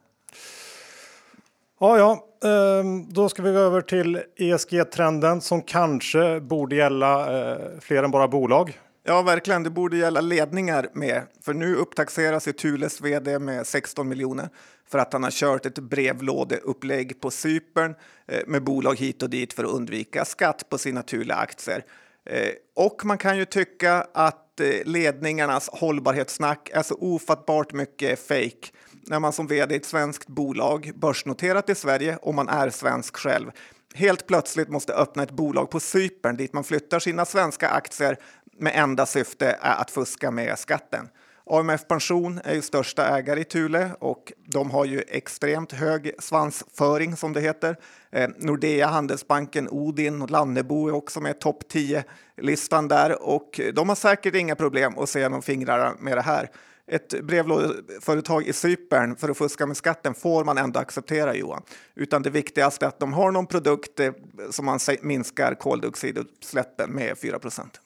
ja, 1.80 1.98
ja. 1.98 2.26
Ehm, 2.48 3.12
då 3.12 3.28
ska 3.28 3.42
vi 3.42 3.52
gå 3.52 3.58
över 3.58 3.80
till 3.80 4.22
ESG-trenden 4.36 5.40
som 5.40 5.62
kanske 5.62 6.40
borde 6.40 6.76
gälla 6.76 7.40
eh, 7.40 7.58
fler 7.80 8.02
än 8.02 8.10
bara 8.10 8.28
bolag. 8.28 8.80
Ja, 9.04 9.22
verkligen. 9.22 9.62
Det 9.62 9.70
borde 9.70 9.96
gälla 9.96 10.20
ledningar 10.20 10.88
med. 10.92 11.22
För 11.42 11.54
nu 11.54 11.76
upptaxeras 11.76 12.48
ju 12.48 12.52
Thules 12.52 13.00
vd 13.00 13.38
med 13.38 13.66
16 13.66 14.08
miljoner 14.08 14.48
för 14.88 14.98
att 14.98 15.12
han 15.12 15.22
har 15.22 15.30
kört 15.30 15.66
ett 15.66 15.78
brevlådeupplägg 15.78 17.20
på 17.20 17.30
Cypern 17.30 17.94
eh, 18.28 18.40
med 18.46 18.64
bolag 18.64 18.98
hit 18.98 19.22
och 19.22 19.30
dit 19.30 19.52
för 19.52 19.64
att 19.64 19.70
undvika 19.70 20.24
skatt 20.24 20.68
på 20.68 20.78
sina 20.78 21.02
Thule-aktier. 21.02 21.84
Eh, 22.26 22.50
och 22.76 23.04
man 23.04 23.18
kan 23.18 23.38
ju 23.38 23.44
tycka 23.44 24.06
att 24.14 24.46
ledningarnas 24.84 25.68
hållbarhetssnack 25.72 26.70
är 26.72 26.82
så 26.82 26.94
ofattbart 26.94 27.72
mycket 27.72 28.18
fake 28.18 28.68
när 29.06 29.20
man 29.20 29.32
som 29.32 29.46
vd 29.46 29.74
i 29.74 29.78
ett 29.78 29.84
svenskt 29.84 30.28
bolag 30.28 30.92
börsnoterat 30.94 31.70
i 31.70 31.74
Sverige 31.74 32.16
och 32.16 32.34
man 32.34 32.48
är 32.48 32.70
svensk 32.70 33.16
själv 33.16 33.50
helt 33.94 34.26
plötsligt 34.26 34.68
måste 34.68 34.94
öppna 34.94 35.22
ett 35.22 35.30
bolag 35.30 35.70
på 35.70 35.80
Cypern 35.80 36.36
dit 36.36 36.52
man 36.52 36.64
flyttar 36.64 36.98
sina 36.98 37.24
svenska 37.24 37.68
aktier 37.68 38.16
med 38.58 38.72
enda 38.76 39.06
syfte 39.06 39.58
är 39.60 39.80
att 39.80 39.90
fuska 39.90 40.30
med 40.30 40.58
skatten. 40.58 41.08
AMF 41.46 41.88
Pension 41.88 42.40
är 42.44 42.54
ju 42.54 42.62
största 42.62 43.18
ägare 43.18 43.40
i 43.40 43.44
Thule 43.44 43.90
och 43.98 44.32
de 44.46 44.70
har 44.70 44.84
ju 44.84 45.02
extremt 45.08 45.72
hög 45.72 46.12
svansföring 46.18 47.16
som 47.16 47.32
det 47.32 47.40
heter. 47.40 47.76
Eh, 48.10 48.30
Nordea, 48.38 48.86
Handelsbanken, 48.86 49.68
Odin 49.68 50.22
och 50.22 50.30
Lannebo 50.30 50.88
är 50.88 50.94
också 50.94 51.20
med 51.20 51.40
topp 51.40 51.62
10-listan 51.72 52.88
där 52.88 53.22
och 53.22 53.60
de 53.74 53.88
har 53.88 53.96
säkert 53.96 54.34
inga 54.34 54.56
problem 54.56 54.98
att 54.98 55.08
se 55.08 55.20
genom 55.20 55.42
fingrarna 55.42 55.94
med 55.98 56.16
det 56.16 56.22
här. 56.22 56.50
Ett 56.92 57.22
brevlådeföretag 57.22 58.46
i 58.46 58.52
Cypern 58.52 59.16
för 59.16 59.28
att 59.28 59.38
fuska 59.38 59.66
med 59.66 59.76
skatten 59.76 60.14
får 60.14 60.44
man 60.44 60.58
ändå 60.58 60.80
acceptera 60.80 61.34
Johan. 61.34 61.62
Utan 61.94 62.22
det 62.22 62.30
viktigaste 62.30 62.84
är 62.84 62.88
att 62.88 62.98
de 62.98 63.12
har 63.12 63.30
någon 63.30 63.46
produkt 63.46 64.00
eh, 64.00 64.12
som 64.50 64.66
man 64.66 64.78
minskar 65.02 65.54
koldioxidutsläppen 65.54 66.90
med 66.90 67.18
4 67.18 67.38
procent. 67.38 67.80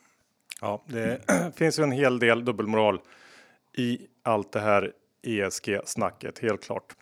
Ja, 0.61 0.85
det 0.87 1.21
finns 1.57 1.79
ju 1.79 1.83
en 1.83 1.93
hel 1.93 2.19
del 2.19 2.45
dubbelmoral 2.45 3.01
i 3.77 3.99
allt 4.23 4.53
det 4.53 4.61
här 4.61 4.93
ESG-snacket, 5.23 6.39
helt 6.39 6.65
klart. 6.65 6.97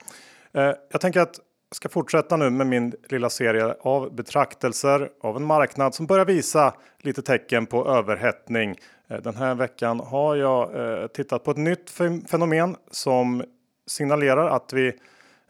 Eh, 0.53 0.73
jag 0.91 1.01
tänker 1.01 1.21
att 1.21 1.41
jag 1.69 1.77
ska 1.77 1.89
fortsätta 1.89 2.37
nu 2.37 2.51
med 2.51 2.67
min 2.67 2.95
lilla 3.09 3.31
serie 3.31 3.75
av 3.81 4.15
betraktelser 4.15 5.11
av 5.21 5.37
en 5.37 5.45
marknad 5.45 5.95
som 5.95 6.07
börjar 6.07 6.25
visa 6.25 6.75
lite 6.99 7.23
tecken 7.23 7.67
på 7.67 7.89
överhettning. 7.89 8.77
Eh, 9.13 9.21
den 9.23 9.35
här 9.35 9.55
veckan 9.55 10.01
har 10.01 10.37
jag 10.37 10.75
eh, 10.75 11.07
tittat 11.07 11.45
på 11.45 11.51
ett 11.51 11.57
nytt 11.57 11.91
fenomen 12.31 12.77
som 12.91 13.45
signalerar 13.87 14.49
att 14.49 14.73
vi 14.73 14.89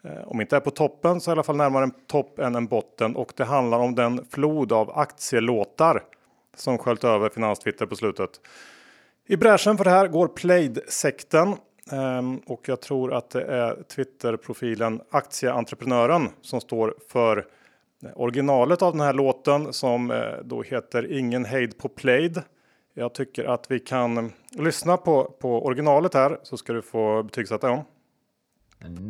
eh, 0.05 0.23
om 0.27 0.41
inte 0.41 0.57
är 0.57 0.61
på 0.61 0.71
toppen 0.71 1.21
så 1.21 1.31
i 1.31 1.33
alla 1.33 1.43
fall 1.43 1.57
närmare 1.57 1.85
en 1.85 1.95
topp 2.07 2.39
än 2.39 2.55
en 2.55 2.67
botten 2.67 3.17
och 3.17 3.33
det 3.37 3.45
handlar 3.45 3.79
om 3.79 3.95
den 3.95 4.27
flod 4.31 4.73
av 4.73 4.99
aktielåtar 4.99 6.03
som 6.57 6.79
sköljt 6.79 7.05
över 7.05 7.29
finanstwitter 7.29 7.87
på 7.87 7.97
slutet. 7.97 8.31
I 9.27 9.37
bräschen 9.37 9.77
för 9.77 9.85
det 9.85 9.91
här 9.91 10.09
går 10.09 10.29
Plaid-sekten 10.29 11.55
ehm, 11.93 12.39
och 12.39 12.69
jag 12.69 12.81
tror 12.81 13.15
att 13.15 13.31
det 13.31 13.43
är 13.43 13.83
Twitter-profilen 13.83 15.01
Aktieentreprenören 15.11 16.29
som 16.43 16.61
står 16.61 16.95
för 17.09 17.47
originalet 18.15 18.83
av 18.83 18.93
den 18.93 19.01
här 19.01 19.13
låten 19.13 19.73
som 19.73 20.23
då 20.45 20.63
heter 20.63 21.13
Ingen 21.13 21.45
hejd 21.45 21.79
på 21.79 21.89
Plaid. 21.89 22.43
Jag 22.95 23.15
tycker 23.15 23.45
att 23.45 23.71
vi 23.71 23.81
kan 23.81 24.33
lyssna 24.51 24.97
på, 24.97 25.25
på 25.25 25.67
originalet 25.67 26.15
här 26.15 26.39
så 26.43 26.57
ska 26.57 26.73
du 26.73 26.83
få 26.83 27.23
betygsätta 27.23 27.69
den. 27.69 27.81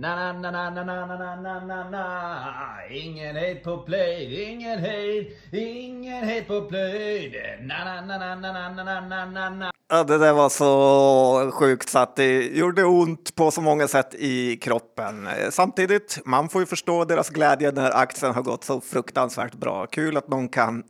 Na, 0.00 0.32
na, 0.32 0.50
na, 0.50 0.70
na, 0.70 0.84
na, 0.84 1.06
na, 1.06 1.36
na, 1.36 1.60
na, 1.60 1.90
na, 1.90 2.86
Ingen 2.90 3.36
hejd 3.36 3.64
på 3.64 3.78
plöjd, 3.78 4.32
ingen 4.32 4.78
hejd, 4.78 5.26
ingen 5.52 6.24
hejd 6.24 6.46
på 6.46 6.62
plöjd. 6.62 7.34
Na, 7.60 7.84
na, 7.84 8.18
na, 8.18 8.34
na, 8.34 8.52
na, 8.52 8.84
na, 8.84 9.00
na, 9.00 9.26
na, 9.26 9.50
na. 9.50 9.72
Ja, 9.88 10.04
det 10.04 10.18
där 10.18 10.32
var 10.32 10.48
så 10.48 11.50
sjukt 11.54 11.88
så 11.88 11.98
att 11.98 12.16
det 12.16 12.42
gjorde 12.42 12.84
ont 12.84 13.34
på 13.34 13.50
så 13.50 13.60
många 13.60 13.88
sätt 13.88 14.14
i 14.14 14.56
kroppen. 14.56 15.28
Samtidigt, 15.50 16.18
man 16.24 16.48
får 16.48 16.60
ju 16.60 16.66
förstå 16.66 17.04
deras 17.04 17.30
glädje 17.30 17.72
när 17.72 17.90
aktien 17.96 18.34
har 18.34 18.42
gått 18.42 18.64
så 18.64 18.80
fruktansvärt 18.80 19.54
bra. 19.54 19.86
Kul 19.86 20.16
att 20.16 20.28
någon 20.28 20.48
kan 20.48 20.82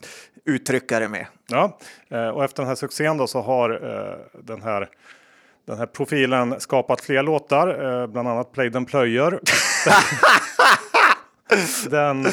uttrycka 0.45 1.01
det 1.01 1.09
med. 1.09 1.27
Ja, 1.49 1.79
och 2.35 2.45
efter 2.45 2.63
den 2.63 2.69
här 2.69 2.75
succén 2.75 3.17
då 3.17 3.27
så 3.27 3.41
har 3.41 3.69
den 4.43 4.63
här 4.63 4.89
den 5.65 5.79
här 5.79 5.87
profilen 5.87 6.61
skapat 6.61 7.01
fler 7.01 7.23
låtar, 7.23 8.01
eh, 8.03 8.07
bland 8.07 8.29
annat 8.29 8.53
Play 8.53 8.71
den 8.71 8.85
plöjer. 8.85 9.41
den, 11.91 12.27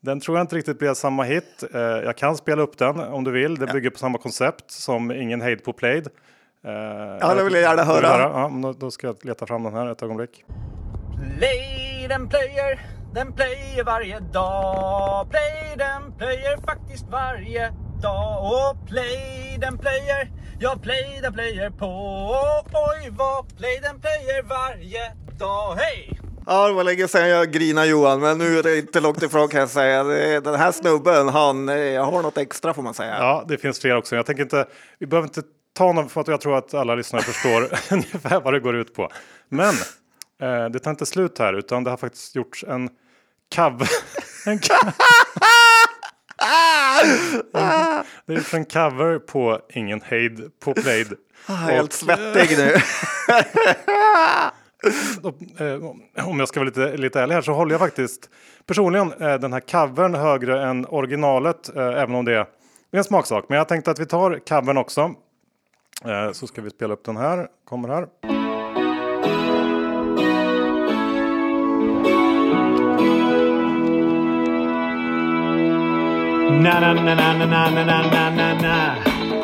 den 0.00 0.20
tror 0.20 0.36
jag 0.36 0.44
inte 0.44 0.56
riktigt 0.56 0.78
blev 0.78 0.94
samma 0.94 1.22
hit. 1.22 1.64
Eh, 1.74 1.80
jag 1.80 2.16
kan 2.16 2.36
spela 2.36 2.62
upp 2.62 2.78
den 2.78 3.00
om 3.00 3.24
du 3.24 3.30
vill. 3.30 3.54
Det 3.54 3.66
bygger 3.66 3.90
på 3.90 3.98
samma 3.98 4.18
koncept 4.18 4.70
som 4.70 5.12
Ingen 5.12 5.40
hejd 5.40 5.64
på 5.64 5.72
Plaid. 5.72 6.08
Eh, 6.64 6.72
ja, 7.20 7.34
det 7.34 7.44
vill 7.44 7.52
jag 7.52 7.62
gärna 7.62 7.84
höra. 7.84 8.08
Ja, 8.08 8.74
då, 8.78 8.90
ska 8.90 9.06
jag 9.06 9.16
leta 9.24 9.46
fram 9.46 9.62
den 9.62 9.74
här 9.74 9.86
ett 9.92 10.02
ögonblick. 10.02 10.44
Play 11.38 12.06
den 12.08 12.28
player, 12.28 12.80
den 13.16 13.32
player 13.32 13.84
varje 13.84 14.20
dag. 14.20 15.30
Play 15.30 15.76
den 15.76 16.18
player 16.18 16.56
faktiskt 16.66 17.06
varje 17.10 17.72
dag. 18.02 18.44
Och 18.44 18.88
play 18.88 19.56
den 19.60 19.78
player, 19.78 20.30
ja 20.60 20.78
play 20.82 21.18
den 21.22 21.32
player 21.32 21.70
på. 21.70 21.86
Oj 22.72 23.10
vad 23.10 23.56
play 23.56 23.80
den 23.82 24.00
player 24.00 24.42
varje 24.42 25.12
dag. 25.38 25.74
Hej! 25.74 26.20
Ja, 26.46 26.68
det 26.68 26.74
var 26.74 26.84
länge 26.84 27.08
sedan 27.08 27.28
jag 27.28 27.52
grinade 27.52 27.86
Johan, 27.86 28.20
men 28.20 28.38
nu 28.38 28.58
är 28.58 28.62
det 28.62 28.78
inte 28.78 29.00
långt 29.00 29.22
ifrån 29.22 29.48
kan 29.48 29.60
jag 29.60 29.68
säga. 29.70 30.04
Den 30.40 30.54
här 30.54 30.72
snubben, 30.72 31.28
han 31.28 31.68
eh, 31.68 32.04
har 32.04 32.22
något 32.22 32.38
extra 32.38 32.74
får 32.74 32.82
man 32.82 32.94
säga. 32.94 33.18
Ja, 33.18 33.44
det 33.48 33.58
finns 33.58 33.80
fler 33.80 33.96
också. 33.96 34.16
Jag 34.16 34.26
tänker 34.26 34.42
inte, 34.42 34.66
vi 34.98 35.06
behöver 35.06 35.28
inte 35.28 35.42
ta 35.72 35.92
någon 35.92 36.08
för 36.08 36.20
att 36.20 36.28
jag 36.28 36.40
tror 36.40 36.58
att 36.58 36.74
alla 36.74 36.94
lyssnare 36.94 37.22
förstår 37.22 37.62
ungefär 37.92 38.40
vad 38.40 38.52
det 38.52 38.60
går 38.60 38.76
ut 38.76 38.94
på. 38.94 39.10
Men 39.48 39.74
eh, 40.42 40.70
det 40.70 40.78
tar 40.78 40.90
inte 40.90 41.06
slut 41.06 41.38
här, 41.38 41.52
utan 41.52 41.84
det 41.84 41.90
har 41.90 41.96
faktiskt 41.96 42.36
gjorts 42.36 42.64
en 42.68 42.90
cover. 43.54 43.88
det 48.26 48.34
är 48.34 48.54
en 48.54 48.64
cover 48.64 49.18
på 49.18 49.60
Ingen 49.70 50.00
hejd 50.00 50.50
på 50.64 50.74
Played. 50.74 51.14
Ah, 51.46 51.52
Helt 51.52 51.92
svettig 51.92 52.58
nu. 52.58 52.74
Eh, 55.58 56.26
om 56.28 56.38
jag 56.38 56.48
ska 56.48 56.60
vara 56.60 56.68
lite, 56.68 56.96
lite 56.96 57.20
ärlig 57.20 57.34
här 57.34 57.42
så 57.42 57.52
håller 57.52 57.72
jag 57.72 57.80
faktiskt 57.80 58.30
personligen 58.66 59.12
eh, 59.12 59.34
den 59.34 59.52
här 59.52 59.60
covern 59.60 60.14
högre 60.14 60.66
än 60.66 60.86
originalet, 60.86 61.76
eh, 61.76 61.82
även 61.82 62.14
om 62.14 62.24
det 62.24 62.34
är 62.34 62.46
en 62.92 63.04
smaksak. 63.04 63.44
Men 63.48 63.58
jag 63.58 63.68
tänkte 63.68 63.90
att 63.90 63.98
vi 63.98 64.06
tar 64.06 64.40
covern 64.48 64.76
också. 64.76 65.14
Så 66.32 66.46
ska 66.46 66.62
vi 66.62 66.70
spela 66.70 66.94
upp 66.94 67.04
den 67.04 67.16
här, 67.16 67.48
kommer 67.64 67.88
här. 67.88 68.06
Na 76.56 76.80
na 76.80 76.94
na 76.94 77.14
na 77.14 77.32
na 77.32 77.46
na 77.46 77.70
na 77.70 77.84
na 77.84 78.02
na 78.10 78.30
na 78.30 78.54
na 78.54 78.96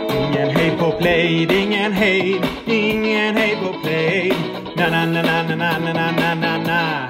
Ingen 0.09 0.51
hejd 0.57 0.79
på 0.79 0.93
play, 0.93 1.47
ingen 1.51 1.93
hejd, 1.93 2.45
ingen 2.67 3.37
hejd 3.37 3.59
på 3.61 3.73
play 3.83 4.33
Na 4.77 4.89
na 4.91 5.05
na 5.05 5.23
na 5.23 5.43
na 5.43 5.55
na 5.57 5.79
na 5.79 5.93
na 5.93 6.11
na 6.13 6.35
na 6.35 6.57
na 6.59 7.09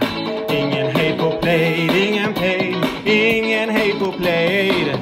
Ingen 0.48 0.96
hejd 0.96 1.18
på 1.18 1.30
play, 1.40 1.90
ingen 2.08 2.34
play, 2.34 2.76
ingen 3.04 3.70
hejd 3.70 3.98
på 3.98 4.12
play 4.12 4.96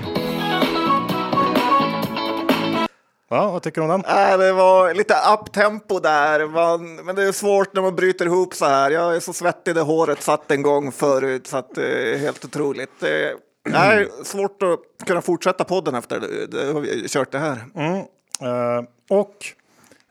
Ja, 3.33 3.51
vad 3.51 3.63
tycker 3.63 3.81
du 3.81 3.85
om 3.85 3.91
den? 3.91 4.05
Nej, 4.09 4.39
det 4.39 4.53
var 4.53 4.95
lite 4.95 5.15
uptempo 5.35 6.01
där, 6.01 6.47
man, 6.47 6.95
men 6.95 7.17
det 7.17 7.23
är 7.23 7.33
svårt 7.33 7.75
när 7.75 7.83
man 7.83 7.97
bryter 7.97 8.27
ihop 8.27 8.55
så 8.55 8.65
här. 8.65 8.91
Jag 8.91 9.17
är 9.17 9.21
så 9.21 9.33
svettig 9.33 9.75
det 9.75 9.81
håret 9.81 10.23
satt 10.23 10.51
en 10.51 10.63
gång 10.63 10.93
förut, 10.93 11.47
så 11.47 11.57
att 11.57 11.75
det 11.75 12.15
är 12.15 12.19
helt 12.19 12.45
otroligt. 12.45 12.91
Det 13.01 13.35
är 13.65 14.25
svårt 14.25 14.63
att 14.63 15.07
kunna 15.07 15.23
fortsätta 15.23 15.65
podden 15.65 15.95
efter 15.95 16.21
det, 16.21 16.47
det 16.47 16.73
har 16.73 16.81
vi 16.81 17.09
kört 17.09 17.33
det 17.33 17.39
här. 17.39 17.57
Eh, 18.41 18.85
och 19.11 19.37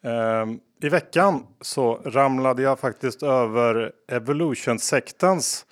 eh, 0.01 0.45
i 0.81 0.89
veckan 0.89 1.47
så 1.61 2.01
ramlade 2.05 2.61
jag 2.61 2.79
faktiskt 2.79 3.23
över 3.23 3.91
Evolution-sektens 4.11 5.65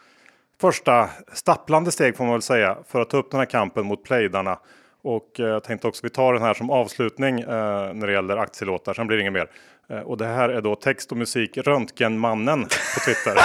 första 0.62 1.10
stapplande 1.34 1.91
steg 1.91 2.17
får 2.17 2.24
man 2.24 2.34
väl 2.34 2.41
säga 2.41 2.77
för 2.88 3.01
att 3.01 3.10
ta 3.10 3.17
upp 3.17 3.31
den 3.31 3.39
här 3.39 3.46
kampen 3.46 3.86
mot 3.86 4.03
plejdarna. 4.03 4.60
Och 5.01 5.39
eh, 5.39 5.46
jag 5.46 5.63
tänkte 5.63 5.88
också 5.88 6.00
vi 6.03 6.10
tar 6.10 6.34
den 6.34 6.41
här 6.41 6.53
som 6.53 6.69
avslutning 6.69 7.39
eh, 7.39 7.93
när 7.93 8.07
det 8.07 8.13
gäller 8.13 8.38
aktielåtar, 8.38 8.93
sen 8.93 9.07
blir 9.07 9.17
det 9.17 9.22
inget 9.22 9.34
mer. 9.34 9.50
Eh, 9.89 10.00
och 10.00 10.17
det 10.17 10.25
här 10.25 10.50
är 10.50 10.62
då 10.62 10.75
text 10.75 11.12
och 11.12 11.17
musik 11.17 11.57
Röntgenmannen 11.57 12.63
på 12.63 13.00
Twitter. 13.05 13.36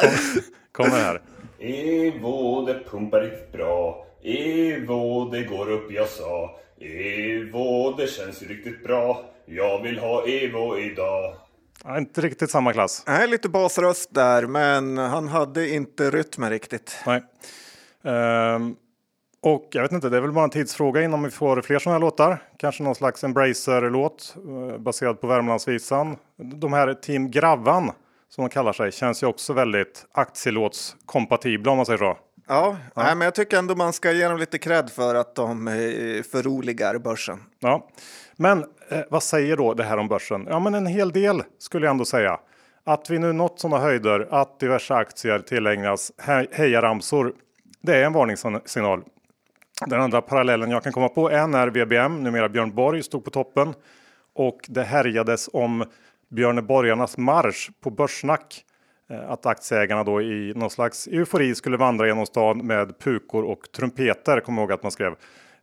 Kom, 0.00 0.10
kommer 0.72 1.02
här. 1.02 1.20
Evo, 1.60 2.66
det 2.66 2.84
pumpar 2.90 3.20
riktigt 3.20 3.52
bra. 3.52 4.06
Evo, 4.22 5.30
det 5.30 5.42
går 5.42 5.70
upp 5.70 5.92
jag 5.92 6.08
sa. 6.08 6.58
Evo, 6.80 7.94
det 7.98 8.06
känns 8.06 8.42
ju 8.42 8.46
riktigt 8.46 8.84
bra. 8.84 9.24
Jag 9.46 9.82
vill 9.82 9.98
ha 9.98 10.26
Evo 10.26 10.78
idag. 10.78 11.34
Ja, 11.84 11.98
inte 11.98 12.20
riktigt 12.20 12.50
samma 12.50 12.72
klass. 12.72 13.04
Nej, 13.06 13.28
lite 13.28 13.48
basröst 13.48 14.14
där, 14.14 14.46
men 14.46 14.98
han 14.98 15.28
hade 15.28 15.70
inte 15.70 16.10
rytmen 16.10 16.50
riktigt. 16.50 16.98
Nej. 17.06 17.22
Ehm, 18.04 18.76
och 19.42 19.68
jag 19.70 19.82
vet 19.82 19.92
inte, 19.92 20.08
det 20.08 20.16
är 20.16 20.20
väl 20.20 20.32
bara 20.32 20.44
en 20.44 20.50
tidsfråga 20.50 21.02
innan 21.02 21.22
vi 21.22 21.30
får 21.30 21.62
fler 21.62 21.78
sådana 21.78 21.94
här 21.94 22.00
låtar. 22.00 22.42
Kanske 22.56 22.82
någon 22.82 22.94
slags 22.94 23.24
Embracer-låt 23.24 24.34
eh, 24.36 24.78
baserad 24.78 25.20
på 25.20 25.26
Värmlandsvisan. 25.26 26.16
De 26.36 26.72
här 26.72 26.94
Team 26.94 27.30
Gravvan 27.30 27.92
som 28.30 28.44
de 28.44 28.48
kallar 28.50 28.72
sig 28.72 28.92
känns 28.92 29.22
ju 29.22 29.26
också 29.26 29.52
väldigt 29.52 30.06
aktielåtskompatibla 30.12 31.70
om 31.70 31.76
man 31.76 31.86
säger 31.86 31.98
så. 31.98 32.18
Ja, 32.48 32.76
Nej, 32.96 33.14
men 33.16 33.24
jag 33.24 33.34
tycker 33.34 33.58
ändå 33.58 33.74
man 33.74 33.92
ska 33.92 34.12
ge 34.12 34.28
dem 34.28 34.38
lite 34.38 34.58
cred 34.58 34.90
för 34.90 35.14
att 35.14 35.34
de 35.34 35.68
eh, 35.68 35.74
förroligar 36.22 36.98
börsen. 36.98 37.38
Ja. 37.60 37.88
Men 38.36 38.64
eh, 38.88 39.00
vad 39.10 39.22
säger 39.22 39.56
då 39.56 39.74
det 39.74 39.84
här 39.84 39.96
om 39.98 40.08
börsen? 40.08 40.46
Ja, 40.50 40.58
men 40.60 40.74
en 40.74 40.86
hel 40.86 41.12
del 41.12 41.42
skulle 41.58 41.86
jag 41.86 41.90
ändå 41.90 42.04
säga. 42.04 42.40
Att 42.84 43.10
vi 43.10 43.18
nu 43.18 43.32
nått 43.32 43.60
sådana 43.60 43.82
höjder 43.82 44.28
att 44.30 44.60
diverse 44.60 44.94
aktier 44.94 45.38
tillägnas 45.38 46.12
he- 46.18 46.46
hejaramsor. 46.52 47.32
Det 47.82 47.96
är 47.96 48.04
en 48.04 48.12
varningssignal. 48.12 49.02
Den 49.86 50.00
andra 50.00 50.22
parallellen 50.22 50.70
jag 50.70 50.82
kan 50.82 50.92
komma 50.92 51.08
på 51.08 51.30
är 51.30 51.46
när 51.46 51.68
VBM, 51.68 52.22
numera 52.22 52.48
Björn 52.48 52.74
Borg, 52.74 53.02
stod 53.02 53.24
på 53.24 53.30
toppen 53.30 53.74
och 54.34 54.58
det 54.68 54.82
härjades 54.82 55.50
om 55.52 55.84
Björneborgarnas 56.30 57.18
marsch 57.18 57.70
på 57.80 57.90
Börssnack. 57.90 58.64
Eh, 59.10 59.30
att 59.30 59.46
aktieägarna 59.46 60.04
då 60.04 60.22
i 60.22 60.52
någon 60.56 60.70
slags 60.70 61.06
eufori 61.06 61.54
skulle 61.54 61.76
vandra 61.76 62.06
genom 62.06 62.26
stan 62.26 62.66
med 62.66 62.98
pukor 62.98 63.44
och 63.44 63.72
trumpeter, 63.76 64.40
kommer 64.40 64.62
jag 64.62 64.66
ihåg 64.66 64.72
att 64.72 64.82
man 64.82 64.92
skrev. 64.92 65.14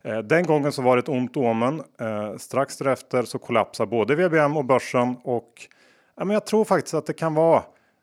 Eh, 0.02 0.18
den 0.18 0.42
gången 0.42 0.72
så 0.72 0.82
var 0.82 0.96
det 0.96 1.00
ett 1.00 1.08
ont 1.08 1.36
omen. 1.36 1.82
Eh, 2.00 2.36
strax 2.36 2.76
därefter 2.76 3.22
så 3.22 3.38
kollapsar 3.38 3.86
både 3.86 4.14
VBM 4.14 4.56
och 4.56 4.64
börsen 4.64 5.16
och 5.24 5.52
ja, 6.16 6.24
men 6.24 6.34
jag 6.34 6.46
tror 6.46 6.64
faktiskt 6.64 6.94
att 6.94 7.06
det 7.06 7.12
kan 7.12 7.34
vara 7.34 7.62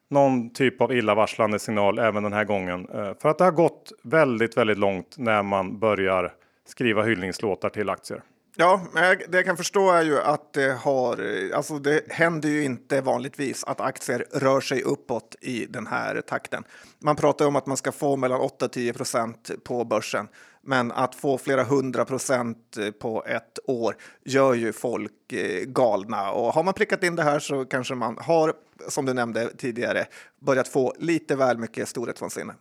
någon 0.10 0.50
typ 0.50 0.81
av 0.81 0.93
illavarslande 0.93 1.60
signal 1.60 2.00
även 2.00 2.24
den 2.24 2.34
här 2.34 2.43
gången. 2.43 2.88
För 3.22 3.29
att 3.29 3.38
det 3.38 3.43
har 3.43 3.51
gått 3.51 3.91
väldigt, 4.03 4.57
väldigt 4.57 4.77
långt 4.77 5.15
när 5.17 5.43
man 5.43 5.79
börjar 5.79 6.34
skriva 6.67 7.03
hyllningslåtar 7.03 7.69
till 7.69 7.89
aktier. 7.89 8.22
Ja, 8.57 8.81
det 9.27 9.38
jag 9.38 9.45
kan 9.45 9.57
förstå 9.57 9.91
är 9.91 10.03
ju 10.03 10.19
att 10.19 10.53
det 10.53 10.71
har, 10.71 11.19
alltså 11.53 11.79
det 11.79 12.12
händer 12.12 12.50
ju 12.50 12.63
inte 12.63 13.01
vanligtvis 13.01 13.63
att 13.63 13.81
aktier 13.81 14.25
rör 14.33 14.62
sig 14.62 14.81
uppåt 14.81 15.35
i 15.41 15.65
den 15.65 15.88
här 15.88 16.21
takten. 16.21 16.63
Man 17.00 17.15
pratar 17.15 17.47
om 17.47 17.55
att 17.55 17.65
man 17.65 17.77
ska 17.77 17.91
få 17.91 18.15
mellan 18.15 18.41
8 18.41 18.65
och 18.65 18.71
10 18.71 18.93
procent 18.93 19.51
på 19.63 19.85
börsen, 19.85 20.27
men 20.62 20.91
att 20.91 21.15
få 21.15 21.38
flera 21.38 21.63
hundra 21.63 22.05
procent 22.05 22.77
på 23.00 23.24
ett 23.25 23.59
år 23.67 23.95
gör 24.24 24.53
ju 24.53 24.74
folk 24.74 25.33
eh, 25.33 25.65
galna. 25.65 26.31
Och 26.31 26.53
har 26.53 26.63
man 26.63 26.74
prickat 26.74 27.03
in 27.03 27.15
det 27.15 27.24
här 27.24 27.39
så 27.39 27.65
kanske 27.65 27.95
man 27.95 28.17
har, 28.21 28.53
som 28.89 29.05
du 29.05 29.13
nämnde 29.13 29.50
tidigare, 29.57 30.05
börjat 30.39 30.67
få 30.67 30.93
lite 31.00 31.35
väl 31.35 31.57
mycket 31.57 31.89
storhetsvansinne. 31.89 32.53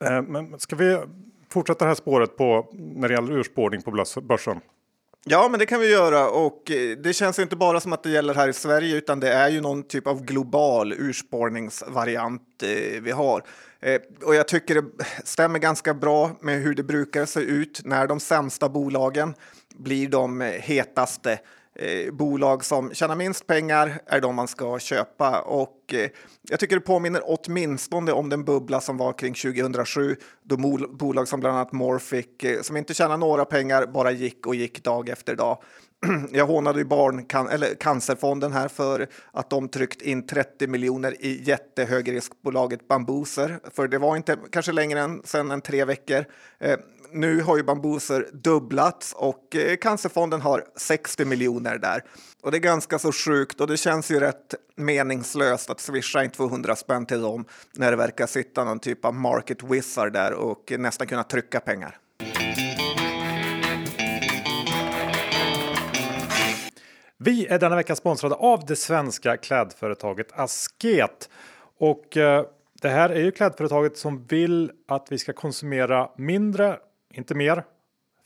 Eh, 0.00 0.22
men 0.22 0.58
ska 0.58 0.76
vi 0.76 0.98
fortsätta 1.48 1.84
det 1.84 1.88
här 1.88 1.94
spåret 1.94 2.36
på 2.36 2.68
när 2.72 3.08
det 3.08 3.14
gäller 3.14 3.32
urspårning 3.32 3.82
på 3.82 4.06
börsen? 4.22 4.60
Ja, 5.28 5.48
men 5.48 5.60
det 5.60 5.66
kan 5.66 5.80
vi 5.80 5.90
göra 5.90 6.30
och 6.30 6.70
eh, 6.70 6.96
det 6.96 7.12
känns 7.12 7.38
inte 7.38 7.56
bara 7.56 7.80
som 7.80 7.92
att 7.92 8.02
det 8.02 8.10
gäller 8.10 8.34
här 8.34 8.48
i 8.48 8.52
Sverige 8.52 8.96
utan 8.96 9.20
det 9.20 9.32
är 9.32 9.48
ju 9.48 9.60
någon 9.60 9.82
typ 9.82 10.06
av 10.06 10.24
global 10.24 10.92
urspårningsvariant 10.92 12.62
eh, 12.62 13.02
vi 13.02 13.10
har. 13.10 13.42
Eh, 13.80 14.00
och 14.22 14.34
jag 14.34 14.48
tycker 14.48 14.74
det 14.74 14.82
stämmer 15.24 15.58
ganska 15.58 15.94
bra 15.94 16.30
med 16.40 16.62
hur 16.62 16.74
det 16.74 16.82
brukar 16.82 17.26
se 17.26 17.40
ut 17.40 17.80
när 17.84 18.06
de 18.06 18.20
sämsta 18.20 18.68
bolagen 18.68 19.34
blir 19.76 20.08
de 20.08 20.40
hetaste. 20.40 21.38
Eh, 21.78 22.12
bolag 22.12 22.64
som 22.64 22.94
tjänar 22.94 23.16
minst 23.16 23.46
pengar 23.46 24.00
är 24.06 24.20
de 24.20 24.34
man 24.34 24.48
ska 24.48 24.78
köpa 24.78 25.40
och 25.40 25.94
eh, 25.94 26.10
jag 26.48 26.60
tycker 26.60 26.76
det 26.76 26.80
påminner 26.80 27.22
åtminstone 27.24 28.12
om 28.12 28.28
den 28.28 28.44
bubbla 28.44 28.80
som 28.80 28.96
var 28.96 29.12
kring 29.12 29.34
2007 29.34 30.16
då 30.42 30.56
mol- 30.56 30.96
bolag 30.96 31.28
som 31.28 31.40
bland 31.40 31.56
annat 31.56 31.72
Morphic 31.72 32.26
eh, 32.42 32.62
som 32.62 32.76
inte 32.76 32.94
tjänar 32.94 33.16
några 33.16 33.44
pengar 33.44 33.86
bara 33.86 34.10
gick 34.10 34.46
och 34.46 34.54
gick 34.54 34.84
dag 34.84 35.08
efter 35.08 35.36
dag. 35.36 35.58
Jag 36.32 36.46
hånade 36.46 36.78
ju 36.78 36.84
barn, 36.84 37.24
kan, 37.24 37.48
eller 37.48 37.74
Cancerfonden 37.74 38.52
här 38.52 38.68
för 38.68 39.06
att 39.32 39.50
de 39.50 39.68
tryckt 39.68 40.02
in 40.02 40.26
30 40.26 40.66
miljoner 40.66 41.24
i 41.24 41.42
jättehögriskbolaget 41.42 42.88
Bambuser. 42.88 43.58
För 43.74 43.88
det 43.88 43.98
var 43.98 44.16
inte 44.16 44.36
kanske 44.50 44.72
längre 44.72 45.00
än 45.00 45.22
sen 45.24 45.50
än 45.50 45.60
tre 45.60 45.84
veckor. 45.84 46.24
Eh, 46.58 46.76
nu 47.12 47.42
har 47.42 47.56
ju 47.56 47.62
Bambuser 47.62 48.28
dubblats 48.32 49.12
och 49.16 49.56
eh, 49.56 49.76
Cancerfonden 49.76 50.40
har 50.40 50.64
60 50.76 51.24
miljoner 51.24 51.78
där. 51.78 52.04
Och 52.42 52.50
det 52.50 52.56
är 52.56 52.60
ganska 52.60 52.98
så 52.98 53.12
sjukt 53.12 53.60
och 53.60 53.66
det 53.66 53.76
känns 53.76 54.10
ju 54.10 54.20
rätt 54.20 54.54
meningslöst 54.76 55.70
att 55.70 55.80
swisha 55.80 56.24
in 56.24 56.30
200 56.30 56.76
spänn 56.76 57.06
till 57.06 57.20
dem 57.20 57.44
när 57.74 57.90
det 57.90 57.96
verkar 57.96 58.26
sitta 58.26 58.64
någon 58.64 58.78
typ 58.78 59.04
av 59.04 59.14
market 59.14 59.62
wizard 59.62 60.12
där 60.12 60.32
och 60.32 60.72
nästan 60.78 61.06
kunna 61.06 61.24
trycka 61.24 61.60
pengar. 61.60 61.98
Vi 67.18 67.46
är 67.46 67.58
denna 67.58 67.76
vecka 67.76 67.96
sponsrade 67.96 68.34
av 68.34 68.66
det 68.66 68.76
svenska 68.76 69.36
klädföretaget 69.36 70.32
Asket. 70.32 71.28
Och 71.78 72.16
eh, 72.16 72.44
det 72.82 72.88
här 72.88 73.10
är 73.10 73.20
ju 73.20 73.30
klädföretaget 73.30 73.98
som 73.98 74.26
vill 74.26 74.72
att 74.88 75.06
vi 75.10 75.18
ska 75.18 75.32
konsumera 75.32 76.10
mindre, 76.16 76.78
inte 77.16 77.34
mer, 77.34 77.64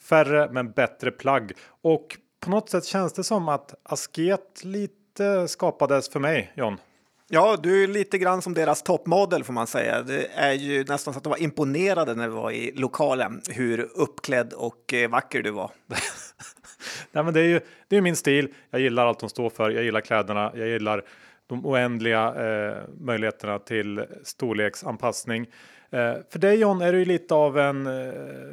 färre 0.03 0.49
men 0.53 0.71
bättre 0.71 1.11
plagg. 1.11 1.53
Och 1.83 2.17
på 2.41 2.51
något 2.51 2.71
sätt 2.71 2.85
känns 2.85 3.13
det 3.13 3.25
som 3.25 3.49
att 3.49 3.75
Asket 3.83 4.65
lite 4.65 5.49
skapades 5.49 6.09
för 6.09 6.21
mig, 6.21 6.53
John. 6.55 6.79
Ja, 7.33 7.57
du 7.63 7.83
är 7.83 7.89
lite 7.89 8.19
grann 8.19 8.43
som 8.43 8.55
deras 8.55 8.83
toppmodell 8.83 9.45
får 9.45 9.53
man 9.53 9.67
säga. 9.67 10.03
Det 10.03 10.27
är 10.35 10.53
ju 10.53 10.85
nästan 10.85 11.15
så 11.15 11.19
att 11.19 11.25
de 11.25 11.31
var 11.31 11.43
imponerade 11.43 12.15
när 12.15 12.29
vi 12.29 12.35
var 12.35 12.51
i 12.51 12.73
lokalen 12.73 13.43
hur 13.51 13.89
uppklädd 13.95 14.53
och 14.53 14.95
eh, 14.95 15.11
vacker 15.11 15.43
du 15.43 15.51
var. 15.51 15.71
Nej, 17.13 17.25
men 17.25 17.35
det 17.35 17.41
är 17.41 17.45
ju 17.45 17.61
det 17.89 17.97
är 17.97 18.01
min 18.01 18.17
stil. 18.17 18.55
Jag 18.71 18.81
gillar 18.81 19.07
allt 19.07 19.19
de 19.19 19.29
står 19.29 19.51
för. 19.51 19.71
Jag 19.71 19.85
gillar 19.85 20.01
kläderna. 20.01 20.53
Jag 20.55 20.69
gillar 20.69 21.05
de 21.47 21.67
oändliga 21.67 22.35
eh, 22.35 22.77
möjligheterna 23.01 23.59
till 23.59 24.05
storleksanpassning. 24.25 25.47
Eh, 25.93 26.15
för 26.31 26.39
dig 26.39 26.57
John 26.61 26.83
är 26.83 26.93
du 26.93 26.99
ju 26.99 27.05
lite 27.05 27.35
av 27.35 27.59
en, 27.59 27.87
eh, 27.87 27.93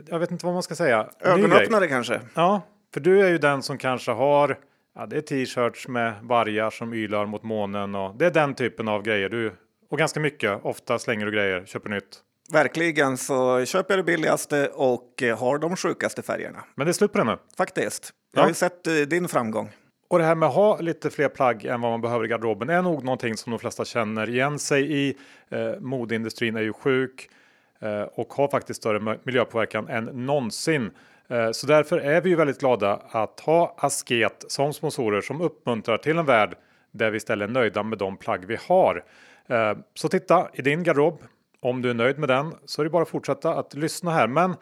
jag 0.07 0.19
vet 0.19 0.31
inte 0.31 0.45
vad 0.45 0.53
man 0.53 0.63
ska 0.63 0.75
säga. 0.75 1.09
Ögonöppnare 1.19 1.87
kanske? 1.87 2.21
Ja, 2.33 2.61
för 2.93 2.99
du 2.99 3.25
är 3.25 3.29
ju 3.29 3.37
den 3.37 3.63
som 3.63 3.77
kanske 3.77 4.11
har 4.11 4.57
Ja, 4.99 5.05
det 5.05 5.17
är 5.17 5.21
t-shirts 5.21 5.87
med 5.87 6.13
vargar 6.21 6.69
som 6.69 6.93
ylar 6.93 7.25
mot 7.25 7.43
månen 7.43 7.95
och 7.95 8.15
det 8.17 8.25
är 8.25 8.31
den 8.31 8.53
typen 8.55 8.87
av 8.87 9.01
grejer. 9.03 9.29
Du, 9.29 9.53
och 9.89 9.97
ganska 9.97 10.19
mycket. 10.19 10.59
Ofta 10.65 10.99
slänger 10.99 11.25
du 11.25 11.31
grejer, 11.31 11.65
köper 11.65 11.89
nytt. 11.89 12.19
Verkligen, 12.51 13.17
så 13.17 13.65
köper 13.65 13.93
jag 13.93 13.99
det 13.99 14.03
billigaste 14.11 14.67
och 14.67 15.23
eh, 15.23 15.39
har 15.39 15.57
de 15.57 15.75
sjukaste 15.75 16.21
färgerna. 16.21 16.63
Men 16.75 16.85
det 16.87 16.91
är 16.91 16.93
slut 16.93 17.11
på 17.11 17.17
det 17.17 17.23
nu. 17.23 17.37
Faktiskt. 17.57 18.11
Jag 18.33 18.39
Ja. 18.39 18.43
har 18.43 18.49
ju 18.49 18.53
sett 18.53 19.09
din 19.09 19.27
framgång. 19.27 19.69
Och 20.07 20.19
det 20.19 20.25
här 20.25 20.35
med 20.35 20.49
att 20.49 20.55
ha 20.55 20.79
lite 20.79 21.09
fler 21.09 21.29
plagg 21.29 21.65
än 21.65 21.81
vad 21.81 21.91
man 21.91 22.01
behöver 22.01 22.25
i 22.25 22.27
garderoben 22.27 22.69
är 22.69 22.81
nog 22.81 23.03
någonting 23.03 23.37
som 23.37 23.51
de 23.51 23.59
flesta 23.59 23.85
känner 23.85 24.29
igen 24.29 24.59
sig 24.59 24.93
i. 24.93 25.17
Eh, 25.49 25.79
modeindustrin 25.79 26.55
är 26.55 26.61
ju 26.61 26.73
sjuk 26.73 27.29
eh, 27.79 28.01
och 28.01 28.33
har 28.33 28.47
faktiskt 28.47 28.79
större 28.79 29.17
miljöpåverkan 29.23 29.87
än 29.87 30.05
någonsin. 30.05 30.91
Eh, 31.27 31.51
så 31.51 31.67
därför 31.67 31.97
är 31.97 32.21
vi 32.21 32.29
ju 32.29 32.35
väldigt 32.35 32.59
glada 32.59 33.01
att 33.09 33.39
ha 33.39 33.75
Asket 33.77 34.45
som 34.47 34.73
sponsorer 34.73 35.21
som 35.21 35.41
uppmuntrar 35.41 35.97
till 35.97 36.17
en 36.17 36.25
värld 36.25 36.55
där 36.91 37.11
vi 37.11 37.17
istället 37.17 37.49
är 37.49 37.53
nöjda 37.53 37.83
med 37.83 37.97
de 37.97 38.17
plagg 38.17 38.45
vi 38.45 38.57
har. 38.67 39.03
Eh, 39.47 39.77
så 39.93 40.09
titta 40.09 40.47
i 40.53 40.61
din 40.61 40.83
garderob. 40.83 41.21
Om 41.59 41.81
du 41.81 41.89
är 41.89 41.93
nöjd 41.93 42.19
med 42.19 42.29
den 42.29 42.53
så 42.65 42.81
är 42.81 42.83
det 42.83 42.89
bara 42.89 43.03
att 43.03 43.09
fortsätta 43.09 43.53
att 43.53 43.73
lyssna 43.73 44.11
här. 44.11 44.27
Men 44.27 44.55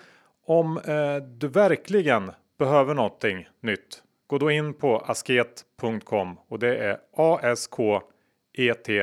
om 0.46 0.78
eh, 0.78 1.16
du 1.16 1.48
verkligen 1.48 2.32
behöver 2.58 2.94
någonting 2.94 3.48
nytt 3.62 4.02
Gå 4.28 4.38
då 4.38 4.52
in 4.52 4.74
på 4.74 4.98
asket.com 4.98 6.38
och 6.48 6.60
det 6.60 6.78
är 6.78 7.00
asket.com. 7.52 8.96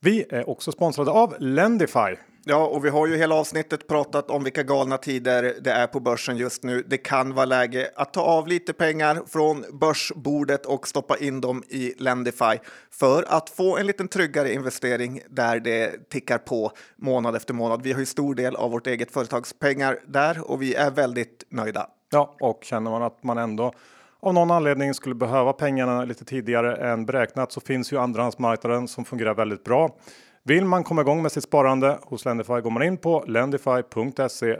Vi 0.00 0.26
är 0.30 0.50
också 0.50 0.72
sponsrade 0.72 1.10
av 1.10 1.34
Lendify. 1.38 2.16
Ja, 2.44 2.66
och 2.66 2.84
vi 2.84 2.88
har 2.88 3.06
ju 3.06 3.16
hela 3.16 3.34
avsnittet 3.34 3.88
pratat 3.88 4.30
om 4.30 4.44
vilka 4.44 4.62
galna 4.62 4.98
tider 4.98 5.54
det 5.60 5.70
är 5.70 5.86
på 5.86 6.00
börsen 6.00 6.36
just 6.36 6.62
nu. 6.62 6.84
Det 6.86 6.98
kan 6.98 7.34
vara 7.34 7.46
läge 7.46 7.90
att 7.96 8.12
ta 8.12 8.20
av 8.20 8.48
lite 8.48 8.72
pengar 8.72 9.22
från 9.26 9.64
börsbordet 9.80 10.66
och 10.66 10.88
stoppa 10.88 11.16
in 11.16 11.40
dem 11.40 11.62
i 11.68 11.94
Lendify 11.98 12.58
för 12.90 13.24
att 13.28 13.50
få 13.50 13.78
en 13.78 13.86
liten 13.86 14.08
tryggare 14.08 14.52
investering 14.52 15.20
där 15.28 15.60
det 15.60 16.10
tickar 16.10 16.38
på 16.38 16.72
månad 16.96 17.36
efter 17.36 17.54
månad. 17.54 17.82
Vi 17.82 17.92
har 17.92 18.00
ju 18.00 18.06
stor 18.06 18.34
del 18.34 18.56
av 18.56 18.70
vårt 18.70 18.86
eget 18.86 19.10
företags 19.10 19.52
pengar 19.52 19.98
där 20.06 20.50
och 20.50 20.62
vi 20.62 20.74
är 20.74 20.90
väldigt 20.90 21.44
nöjda. 21.48 21.90
Ja, 22.10 22.36
och 22.40 22.64
känner 22.64 22.90
man 22.90 23.02
att 23.02 23.22
man 23.22 23.38
ändå 23.38 23.72
av 24.20 24.34
någon 24.34 24.50
anledning 24.50 24.94
skulle 24.94 25.14
behöva 25.14 25.52
pengarna 25.52 26.04
lite 26.04 26.24
tidigare 26.24 26.76
än 26.76 27.06
beräknat 27.06 27.52
så 27.52 27.60
finns 27.60 27.92
ju 27.92 27.98
andrahandsmarknaden 27.98 28.88
som 28.88 29.04
fungerar 29.04 29.34
väldigt 29.34 29.64
bra. 29.64 29.96
Vill 30.42 30.64
man 30.64 30.84
komma 30.84 31.00
igång 31.00 31.22
med 31.22 31.32
sitt 31.32 31.44
sparande 31.44 31.98
hos 32.02 32.24
Lendify 32.24 32.60
går 32.60 32.70
man 32.70 32.82
in 32.82 32.96
på 32.96 33.24
lendify.se 33.26 34.58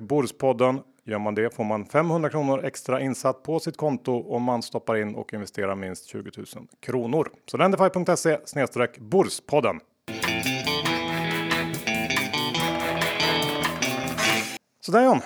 borspodden. 0.00 0.80
Gör 1.04 1.18
man 1.18 1.34
det 1.34 1.54
får 1.54 1.64
man 1.64 1.86
500 1.86 2.30
kronor 2.30 2.64
extra 2.64 3.00
insatt 3.00 3.42
på 3.42 3.60
sitt 3.60 3.76
konto 3.76 4.34
om 4.34 4.42
man 4.42 4.62
stoppar 4.62 4.96
in 4.96 5.14
och 5.14 5.34
investerar 5.34 5.74
minst 5.74 6.06
20 6.06 6.30
000 6.36 6.46
kronor. 6.80 7.28
Så 7.50 7.56
lendify.se 7.56 8.38
snedstreck 8.44 8.98
Så 14.80 14.92
Sådär 14.92 15.04
John, 15.04 15.20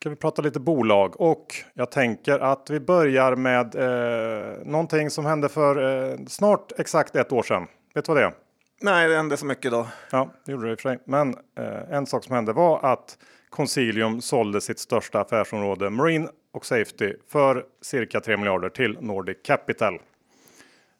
ska 0.00 0.10
vi 0.10 0.16
prata 0.16 0.42
lite 0.42 0.60
bolag 0.60 1.20
och 1.20 1.54
jag 1.74 1.90
tänker 1.90 2.38
att 2.38 2.70
vi 2.70 2.80
börjar 2.80 3.36
med 3.36 3.74
eh, 3.74 4.66
någonting 4.66 5.10
som 5.10 5.26
hände 5.26 5.48
för 5.48 6.10
eh, 6.10 6.18
snart 6.26 6.72
exakt 6.78 7.16
ett 7.16 7.32
år 7.32 7.42
sedan. 7.42 7.66
Vet 7.94 8.04
du 8.04 8.12
vad 8.12 8.22
det 8.22 8.26
är? 8.26 8.34
Nej, 8.80 9.08
det 9.08 9.16
hände 9.16 9.36
så 9.36 9.46
mycket 9.46 9.70
då. 9.70 9.86
Ja, 10.10 10.32
det 10.44 10.52
gjorde 10.52 10.66
det 10.66 10.72
i 10.72 10.74
och 10.74 10.80
för 10.80 10.88
sig. 10.88 10.98
Men 11.04 11.34
eh, 11.58 11.96
en 11.96 12.06
sak 12.06 12.24
som 12.24 12.34
hände 12.34 12.52
var 12.52 12.92
att 12.92 13.18
Consilium 13.50 14.20
sålde 14.20 14.60
sitt 14.60 14.78
största 14.78 15.20
affärsområde 15.20 15.90
Marine 15.90 16.28
och 16.52 16.66
Safety 16.66 17.14
för 17.28 17.64
cirka 17.82 18.20
3 18.20 18.36
miljarder 18.36 18.68
till 18.68 18.98
Nordic 19.00 19.36
Capital. 19.44 19.98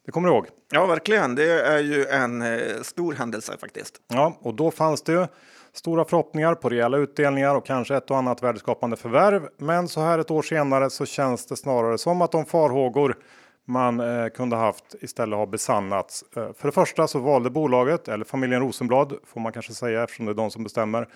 Det 0.07 0.13
kommer 0.13 0.29
du 0.29 0.35
ihåg? 0.35 0.47
Ja, 0.73 0.87
verkligen. 0.87 1.35
Det 1.35 1.61
är 1.61 1.79
ju 1.79 2.07
en 2.07 2.43
eh, 2.43 2.83
stor 2.83 3.13
händelse 3.13 3.57
faktiskt. 3.61 3.95
Ja, 4.09 4.39
och 4.41 4.55
då 4.55 4.71
fanns 4.71 5.03
det 5.03 5.13
ju 5.13 5.27
stora 5.73 6.05
förhoppningar 6.05 6.55
på 6.55 6.69
rejäla 6.69 6.97
utdelningar 6.97 7.55
och 7.55 7.67
kanske 7.67 7.97
ett 7.97 8.11
och 8.11 8.17
annat 8.17 8.43
värdeskapande 8.43 8.97
förvärv. 8.97 9.49
Men 9.57 9.89
så 9.89 10.01
här 10.01 10.19
ett 10.19 10.31
år 10.31 10.43
senare 10.43 10.91
så 10.91 11.07
känns 11.07 11.47
det 11.47 11.57
snarare 11.57 11.99
som 11.99 12.23
att 12.23 12.33
de 12.33 12.45
farhågor 12.47 13.17
man 13.65 14.01
eh, 14.01 14.29
kunde 14.29 14.57
haft 14.57 14.95
istället 15.01 15.37
har 15.37 15.47
besannats. 15.47 16.25
Eh, 16.37 16.53
för 16.53 16.69
det 16.69 16.73
första 16.73 17.07
så 17.07 17.19
valde 17.19 17.51
bolaget, 17.51 18.09
eller 18.09 18.25
familjen 18.25 18.61
Rosenblad 18.61 19.15
får 19.27 19.41
man 19.41 19.53
kanske 19.53 19.73
säga 19.73 20.03
eftersom 20.03 20.27
det 20.27 20.33
är 20.33 20.35
de 20.35 20.51
som 20.51 20.63
bestämmer, 20.63 21.09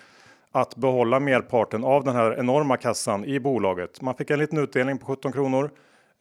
att 0.51 0.75
behålla 0.75 1.19
merparten 1.19 1.83
av 1.83 2.03
den 2.03 2.15
här 2.15 2.39
enorma 2.39 2.77
kassan 2.77 3.25
i 3.25 3.39
bolaget. 3.39 4.01
Man 4.01 4.15
fick 4.15 4.29
en 4.29 4.39
liten 4.39 4.57
utdelning 4.57 4.97
på 4.97 5.05
17 5.05 5.31
kronor. 5.31 5.69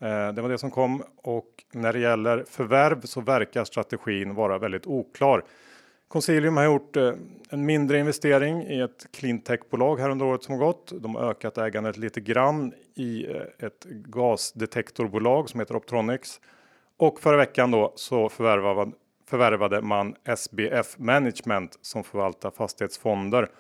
Eh, 0.01 0.33
Det 0.33 0.42
var 0.42 0.49
det 0.49 0.59
som 0.59 0.71
kom 0.71 1.03
och 1.23 1.47
när 1.73 1.92
det 1.92 1.99
gäller 1.99 2.45
förvärv 2.51 3.01
så 3.01 3.21
verkar 3.21 3.64
strategin 3.64 4.35
vara 4.35 4.59
väldigt 4.59 4.87
oklar. 4.87 5.45
Consilium 6.12 6.57
har 6.57 6.64
gjort 6.64 6.96
eh, 6.96 7.12
en 7.51 7.66
mindre 7.66 7.98
investering 7.98 8.62
i 8.62 8.81
ett 8.81 9.07
cleantechbolag 9.12 10.01
här 10.01 10.11
under 10.11 10.27
året 10.27 10.42
som 10.42 10.59
gått. 10.59 10.92
De 11.03 11.14
har 11.14 11.31
ökat 11.31 11.59
ägandet 11.59 11.96
lite 11.96 12.20
grann 12.20 12.72
i 12.94 13.27
eh, 13.27 13.66
ett 13.66 13.85
gasdetektorbolag 13.85 15.51
som 15.51 15.61
heter 15.61 15.77
Optronics. 15.77 16.40
Och 16.96 17.20
förra 17.20 17.37
veckan 17.37 17.70
då 17.70 17.92
så 17.96 18.29
förvärvade, 18.29 18.92
förvärvade 19.29 19.83
man 19.83 20.14
SBF 20.25 20.98
Management 20.98 21.79
som 21.83 22.05
förvaltar 22.05 22.51
fastighetsfonder. 22.51 23.51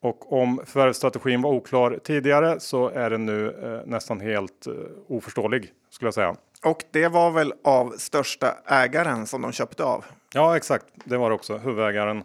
Och 0.00 0.32
om 0.32 0.60
förvärvsstrategin 0.66 1.42
var 1.42 1.50
oklar 1.50 1.98
tidigare 2.04 2.60
så 2.60 2.88
är 2.88 3.10
den 3.10 3.26
nu 3.26 3.50
eh, 3.50 3.90
nästan 3.90 4.20
helt 4.20 4.66
eh, 4.66 4.72
oförståelig 5.08 5.72
skulle 5.90 6.06
jag 6.06 6.14
säga. 6.14 6.36
Och 6.64 6.84
det 6.90 7.08
var 7.08 7.30
väl 7.30 7.54
av 7.64 7.90
största 7.98 8.54
ägaren 8.66 9.26
som 9.26 9.42
de 9.42 9.52
köpte 9.52 9.84
av. 9.84 10.04
Ja, 10.34 10.56
exakt. 10.56 10.86
Det 11.04 11.16
var 11.16 11.30
det 11.30 11.34
också. 11.34 11.56
Huvudägaren 11.56 12.22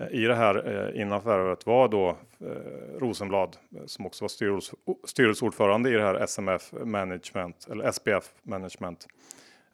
eh, 0.00 0.08
i 0.10 0.24
det 0.24 0.34
här 0.34 0.88
eh, 0.94 1.00
innan 1.00 1.22
förvärvet 1.22 1.66
var 1.66 1.88
då 1.88 2.08
eh, 2.40 2.98
Rosenblad 2.98 3.56
som 3.86 4.06
också 4.06 4.24
var 4.24 4.28
styrelseordförande 5.06 5.90
i 5.90 5.92
det 5.92 6.02
här 6.02 6.14
SMF 6.14 6.72
Management 6.84 7.66
eller 7.70 7.92
SPF 7.92 8.24
Management. 8.42 9.06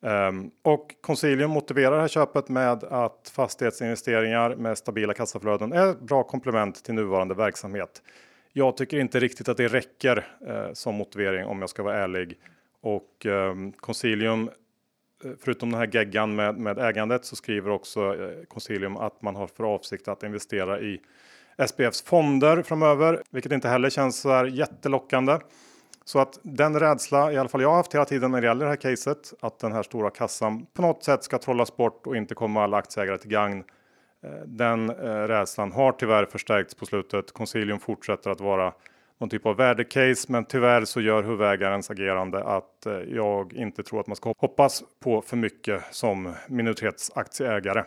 Ehm, 0.03 0.51
och 0.63 0.95
Consilium 1.01 1.51
motiverar 1.51 1.95
det 1.95 2.01
här 2.01 2.09
köpet 2.09 2.49
med 2.49 2.85
att 2.85 3.33
fastighetsinvesteringar 3.35 4.57
med 4.57 4.79
stabila 4.79 5.15
kassaflöden 5.15 5.73
är 5.73 5.91
ett 5.91 6.01
bra 6.01 6.23
komplement 6.23 6.85
till 6.85 6.95
nuvarande 6.95 7.35
verksamhet. 7.35 8.03
Jag 8.53 8.77
tycker 8.77 8.99
inte 8.99 9.21
riktigt 9.21 9.49
att 9.49 9.57
det 9.57 9.69
räcker 9.69 10.27
som 10.73 10.95
motivering 10.95 11.47
om 11.47 11.61
jag 11.61 11.71
ska 11.71 11.83
vara 11.83 11.97
ärlig. 11.97 12.39
Och 12.81 13.27
ehm, 13.27 13.73
Consilium 13.73 14.51
förutom 15.41 15.71
den 15.71 15.81
här 15.81 15.91
geggan 15.93 16.35
med, 16.35 16.59
med 16.59 16.79
ägandet 16.79 17.25
så 17.25 17.37
skriver 17.37 17.71
också 17.71 18.01
eh, 18.01 18.45
Consilium 18.49 18.97
att 18.97 19.23
man 19.23 19.37
har 19.37 19.47
för 19.47 19.65
avsikt 19.65 20.09
att 20.09 20.23
investera 20.23 20.81
i 20.81 21.01
SPFs 21.69 22.03
fonder 22.03 22.63
framöver, 22.63 23.23
vilket 23.31 23.53
inte 23.53 23.69
heller 23.69 23.91
känns 23.91 24.21
så 24.21 24.31
här 24.31 24.45
jättelockande. 24.45 25.39
Så 26.05 26.19
att 26.19 26.39
den 26.43 26.81
rädsla, 26.81 27.33
i 27.33 27.39
alla 27.39 27.49
fall 27.49 27.63
jag 27.63 27.69
har 27.69 27.77
haft 27.77 27.95
hela 27.95 28.05
tiden 28.05 28.31
när 28.31 28.41
det 28.41 28.47
gäller 28.47 28.65
det 28.65 28.71
här 28.71 28.77
caset, 28.77 29.35
att 29.41 29.59
den 29.59 29.73
här 29.73 29.83
stora 29.83 30.11
kassan 30.11 30.67
på 30.67 30.83
något 30.83 31.05
sätt 31.05 31.25
ska 31.25 31.39
trollas 31.39 31.77
bort 31.77 32.07
och 32.07 32.17
inte 32.17 32.35
komma 32.35 32.65
alla 32.65 32.77
aktieägare 32.77 33.19
till 33.19 33.31
gagn. 33.31 33.65
Eh, 34.25 34.31
den 34.47 34.91
eh, 34.91 34.95
rädslan 35.05 35.73
har 35.73 35.93
tyvärr 35.93 36.25
förstärkts 36.25 36.75
på 36.75 36.87
slutet. 36.87 37.33
Consilium 37.33 37.79
fortsätter 37.79 38.31
att 38.31 38.41
vara 38.41 38.73
någon 39.19 39.31
typ 39.31 39.47
av 39.47 39.57
värdecase, 39.57 40.33
men 40.33 40.45
tyvärr 40.45 40.85
så 40.85 41.01
gör 41.01 41.23
huvudägarens 41.23 41.91
agerande 41.91 42.45
att 42.45 42.87
eh, 42.87 42.93
jag 42.93 43.53
inte 43.53 43.83
tror 43.83 44.01
att 44.01 44.07
man 44.07 44.17
ska 44.17 44.35
hoppas 44.39 44.83
på 45.03 45.23
för 45.23 45.37
mycket 45.37 45.83
som 45.91 46.35
minoritetsaktieägare. 46.49 47.85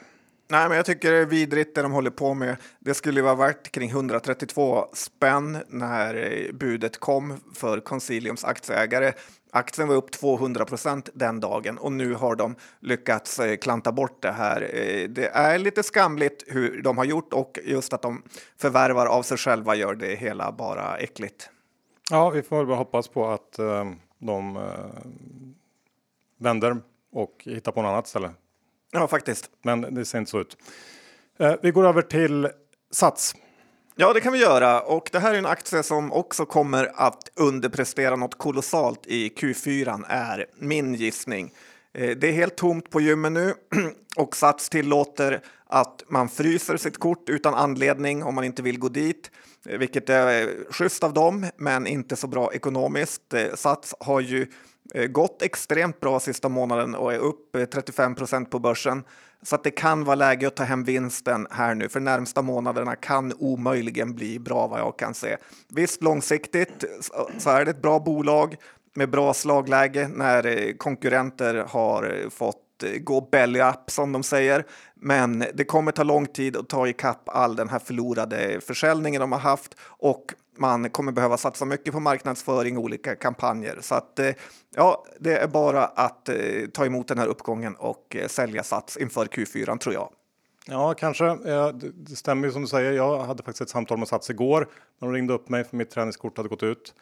Nej, 0.51 0.67
men 0.67 0.77
jag 0.77 0.85
tycker 0.85 1.11
det 1.11 1.17
är 1.17 1.25
vidrigt 1.25 1.75
det 1.75 1.81
de 1.81 1.91
håller 1.91 2.09
på 2.09 2.33
med. 2.33 2.55
Det 2.79 2.93
skulle 2.93 3.21
vara 3.21 3.35
värt 3.35 3.71
kring 3.71 3.89
132 3.89 4.85
spänn 4.93 5.57
när 5.67 6.15
eh, 6.15 6.53
budet 6.53 6.99
kom 6.99 7.37
för 7.55 7.79
Consiliums 7.79 8.45
aktieägare. 8.45 9.11
Aktien 9.51 9.87
var 9.87 9.95
upp 9.95 10.11
200 10.11 10.65
procent 10.65 11.09
den 11.13 11.39
dagen 11.39 11.77
och 11.77 11.91
nu 11.91 12.13
har 12.13 12.35
de 12.35 12.55
lyckats 12.79 13.39
eh, 13.39 13.57
klanta 13.57 13.91
bort 13.91 14.21
det 14.21 14.31
här. 14.31 14.61
Eh, 14.61 15.09
det 15.09 15.27
är 15.27 15.57
lite 15.57 15.83
skamligt 15.83 16.43
hur 16.47 16.81
de 16.81 16.97
har 16.97 17.05
gjort 17.05 17.33
och 17.33 17.59
just 17.63 17.93
att 17.93 18.01
de 18.01 18.23
förvärvar 18.57 19.05
av 19.05 19.23
sig 19.23 19.37
själva 19.37 19.75
gör 19.75 19.95
det 19.95 20.15
hela 20.15 20.51
bara 20.51 20.97
äckligt. 20.97 21.49
Ja, 22.11 22.29
vi 22.29 22.41
får 22.41 22.57
väl 22.57 22.65
bara 22.65 22.77
hoppas 22.77 23.07
på 23.07 23.27
att 23.27 23.59
eh, 23.59 23.91
de 24.17 24.69
vänder 26.37 26.77
och 27.11 27.41
hittar 27.45 27.71
på 27.71 27.81
något 27.81 27.89
annat 27.89 28.07
ställe. 28.07 28.31
Ja, 28.91 29.07
faktiskt. 29.07 29.51
Men 29.61 29.81
det 29.81 30.05
ser 30.05 30.19
inte 30.19 30.31
så 30.31 30.39
ut. 30.39 30.57
Vi 31.61 31.71
går 31.71 31.87
över 31.87 32.01
till 32.01 32.49
Sats. 32.91 33.35
Ja, 34.01 34.13
det 34.13 34.21
kan 34.21 34.33
vi 34.33 34.39
göra. 34.39 34.81
Och 34.81 35.09
det 35.11 35.19
här 35.19 35.33
är 35.33 35.37
en 35.37 35.45
aktie 35.45 35.83
som 35.83 36.13
också 36.13 36.45
kommer 36.45 36.91
att 36.95 37.29
underprestera 37.35 38.15
något 38.15 38.37
kolossalt 38.37 39.07
i 39.07 39.29
Q4 39.29 40.03
är 40.07 40.45
min 40.59 40.93
gissning. 40.93 41.53
Eh, 41.93 42.17
det 42.17 42.27
är 42.27 42.31
helt 42.31 42.55
tomt 42.55 42.89
på 42.89 43.01
gymmen 43.01 43.33
nu 43.33 43.53
och 44.17 44.35
Sats 44.35 44.69
tillåter 44.69 45.41
att 45.65 46.03
man 46.07 46.29
fryser 46.29 46.77
sitt 46.77 46.97
kort 46.97 47.29
utan 47.29 47.53
anledning 47.53 48.23
om 48.23 48.35
man 48.35 48.43
inte 48.43 48.61
vill 48.61 48.79
gå 48.79 48.89
dit, 48.89 49.31
eh, 49.65 49.77
vilket 49.77 50.09
är 50.09 50.41
eh, 50.41 50.47
schysst 50.69 51.03
av 51.03 51.13
dem, 51.13 51.45
men 51.57 51.87
inte 51.87 52.15
så 52.15 52.27
bra 52.27 52.53
ekonomiskt. 52.53 53.33
Sats 53.55 53.95
har 53.99 54.19
ju 54.19 54.47
gått 55.09 55.41
extremt 55.41 55.99
bra 55.99 56.19
sista 56.19 56.49
månaden 56.49 56.95
och 56.95 57.13
är 57.13 57.17
upp 57.17 57.55
35 57.71 58.15
procent 58.15 58.49
på 58.49 58.59
börsen. 58.59 59.03
Så 59.43 59.55
att 59.55 59.63
det 59.63 59.71
kan 59.71 60.03
vara 60.03 60.15
läge 60.15 60.47
att 60.47 60.55
ta 60.55 60.63
hem 60.63 60.83
vinsten 60.83 61.47
här 61.51 61.75
nu, 61.75 61.89
för 61.89 61.99
närmsta 61.99 62.41
månaderna 62.41 62.95
kan 62.95 63.33
omöjligen 63.39 64.15
bli 64.15 64.39
bra 64.39 64.67
vad 64.67 64.79
jag 64.79 64.99
kan 64.99 65.13
se. 65.13 65.37
Visst, 65.69 66.03
långsiktigt 66.03 66.83
så- 67.39 67.49
är 67.49 67.65
det 67.65 67.71
ett 67.71 67.81
bra 67.81 67.99
bolag 67.99 68.55
med 68.95 69.09
bra 69.09 69.33
slagläge 69.33 70.07
när 70.07 70.45
eh, 70.45 70.73
konkurrenter 70.73 71.55
har 71.69 72.03
eh, 72.23 72.29
fått 72.29 72.83
eh, 72.83 72.91
gå 72.99 73.21
belly 73.31 73.59
up 73.61 73.89
som 73.91 74.11
de 74.11 74.23
säger. 74.23 74.65
Men 74.95 75.43
det 75.53 75.63
kommer 75.63 75.91
ta 75.91 76.03
lång 76.03 76.25
tid 76.25 76.57
att 76.57 76.69
ta 76.69 76.87
ikapp 76.87 77.29
all 77.29 77.55
den 77.55 77.69
här 77.69 77.79
förlorade 77.79 78.61
försäljningen 78.61 79.21
de 79.21 79.31
har 79.31 79.39
haft 79.39 79.75
och 79.81 80.25
man 80.59 80.89
kommer 80.89 81.11
behöva 81.11 81.37
satsa 81.37 81.65
mycket 81.65 81.93
på 81.93 81.99
marknadsföring 81.99 82.77
och 82.77 82.83
olika 82.83 83.15
kampanjer. 83.15 83.77
Så 83.81 83.95
att 83.95 84.19
eh, 84.19 84.29
ja, 84.75 85.05
det 85.19 85.37
är 85.37 85.47
bara 85.47 85.85
att 85.85 86.29
eh, 86.29 86.35
ta 86.73 86.85
emot 86.85 87.07
den 87.07 87.17
här 87.17 87.27
uppgången 87.27 87.75
och 87.75 88.15
eh, 88.15 88.27
sälja 88.27 88.63
Sats 88.63 88.97
inför 88.97 89.25
Q4 89.25 89.77
tror 89.77 89.93
jag. 89.93 90.09
Ja, 90.67 90.93
kanske. 90.93 91.35
Det 91.93 92.15
stämmer 92.15 92.47
ju 92.47 92.53
som 92.53 92.61
du 92.61 92.67
säger. 92.67 92.91
Jag 92.91 93.19
hade 93.19 93.43
faktiskt 93.43 93.61
ett 93.61 93.69
samtal 93.69 93.97
med 93.97 94.07
Sats 94.07 94.29
igår. 94.29 94.67
De 94.99 95.13
ringde 95.13 95.33
upp 95.33 95.49
mig 95.49 95.63
för 95.63 95.77
mitt 95.77 95.89
träningskort 95.89 96.37
hade 96.37 96.49
gått 96.49 96.63
ut. 96.63 96.93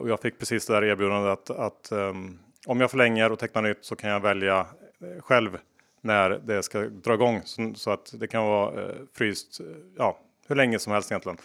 Och 0.00 0.08
jag 0.08 0.20
fick 0.20 0.38
precis 0.38 0.66
det 0.66 0.72
där 0.72 0.84
erbjudandet 0.84 1.32
att, 1.32 1.50
att 1.50 1.92
ehm, 1.92 2.38
om 2.66 2.80
jag 2.80 2.90
förlänger 2.90 3.32
och 3.32 3.38
tecknar 3.38 3.62
nytt 3.62 3.78
så 3.84 3.96
kan 3.96 4.10
jag 4.10 4.20
välja 4.20 4.66
själv 5.18 5.58
när 6.00 6.30
det 6.30 6.62
ska 6.62 6.80
dra 6.80 7.14
igång. 7.14 7.40
Så, 7.44 7.72
så 7.74 7.90
att 7.90 8.14
det 8.16 8.26
kan 8.26 8.44
vara 8.44 8.82
eh, 8.82 8.94
fryst, 9.12 9.60
ja, 9.96 10.18
hur 10.46 10.56
länge 10.56 10.78
som 10.78 10.92
helst 10.92 11.10
egentligen. 11.10 11.38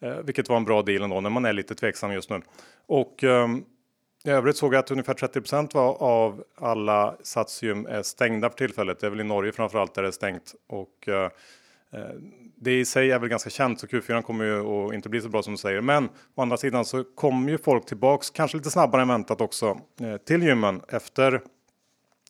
Eh, 0.00 0.16
vilket 0.16 0.48
var 0.48 0.56
en 0.56 0.64
bra 0.64 0.82
deal 0.82 1.02
ändå 1.02 1.20
när 1.20 1.30
man 1.30 1.44
är 1.44 1.52
lite 1.52 1.74
tveksam 1.74 2.12
just 2.12 2.30
nu. 2.30 2.40
Och 2.86 3.24
ehm, 3.24 3.64
i 4.24 4.30
övrigt 4.30 4.56
såg 4.56 4.74
jag 4.74 4.78
att 4.78 4.90
ungefär 4.90 5.14
30 5.14 5.74
var 5.74 6.02
av 6.02 6.44
alla 6.56 7.16
satsgym 7.22 7.86
är 7.86 8.02
stängda 8.02 8.50
för 8.50 8.56
tillfället. 8.56 9.00
Det 9.00 9.06
är 9.06 9.10
väl 9.10 9.20
i 9.20 9.24
Norge 9.24 9.52
framförallt 9.52 9.94
där 9.94 10.02
det 10.02 10.08
är 10.08 10.12
stängt. 10.12 10.54
Och 10.66 11.08
eh, 11.08 11.30
eh 11.92 12.00
det 12.60 12.80
i 12.80 12.84
sig 12.84 13.10
är 13.10 13.18
väl 13.18 13.28
ganska 13.28 13.50
känt 13.50 13.80
så 13.80 13.86
Q4 13.86 14.22
kommer 14.22 14.44
ju 14.44 14.60
att 14.60 14.94
inte 14.94 15.08
bli 15.08 15.20
så 15.20 15.28
bra 15.28 15.42
som 15.42 15.52
du 15.52 15.58
säger. 15.58 15.80
Men 15.80 16.08
å 16.34 16.42
andra 16.42 16.56
sidan 16.56 16.84
så 16.84 17.04
kommer 17.04 17.50
ju 17.50 17.58
folk 17.58 17.86
tillbaks, 17.86 18.30
kanske 18.30 18.56
lite 18.56 18.70
snabbare 18.70 19.02
än 19.02 19.08
väntat 19.08 19.40
också, 19.40 19.80
eh, 20.00 20.16
till 20.16 20.42
gymmen 20.42 20.80
efter 20.88 21.34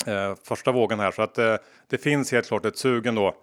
eh, 0.07 0.35
första 0.45 0.73
vågen 0.73 1.01
här. 1.01 1.11
Så 1.11 1.23
att 1.23 1.39
eh, 1.39 1.57
det 1.87 1.99
finns 1.99 2.33
helt 2.33 2.47
klart 2.47 2.65
ett 2.65 2.77
sugen 2.77 3.15
då 3.15 3.35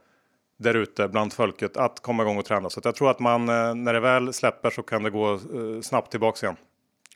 där 0.58 0.74
ute 0.74 1.08
bland 1.08 1.34
folket 1.34 1.78
att 1.78 2.00
komma 2.00 2.24
igång 2.24 2.38
och 2.38 2.46
träna. 2.46 2.70
Så 2.70 2.82
jag 2.84 2.96
tror 2.96 3.12
att 3.12 3.20
man 3.20 3.50
eh, 3.50 3.76
när 3.76 3.94
det 3.94 4.00
väl 4.00 4.34
släpper 4.34 4.70
så 4.70 4.84
kan 4.84 5.04
det 5.04 5.10
gå 5.10 5.34
eh, 5.34 5.40
snabbt 5.82 6.12
tillbaks 6.12 6.44
igen. 6.44 6.56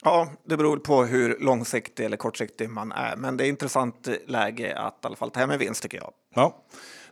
Ja, 0.04 0.28
det 0.43 0.58
beror 0.58 0.78
på 0.78 1.04
hur 1.04 1.38
långsiktig 1.39 2.06
eller 2.06 2.17
kortsiktig 2.17 2.69
man 2.69 2.91
är, 2.91 3.15
men 3.15 3.38
det 3.38 3.45
är 3.45 3.49
intressant 3.49 4.08
läge 4.28 4.78
att 4.78 4.93
i 4.93 5.08
alla 5.08 5.15
fall 5.15 5.32
ta 5.32 5.39
hem 5.39 5.49
en 5.49 5.60
vinst 5.60 5.84
tycker 5.84 5.97
jag. 5.97 6.12
Ja. 6.36 6.63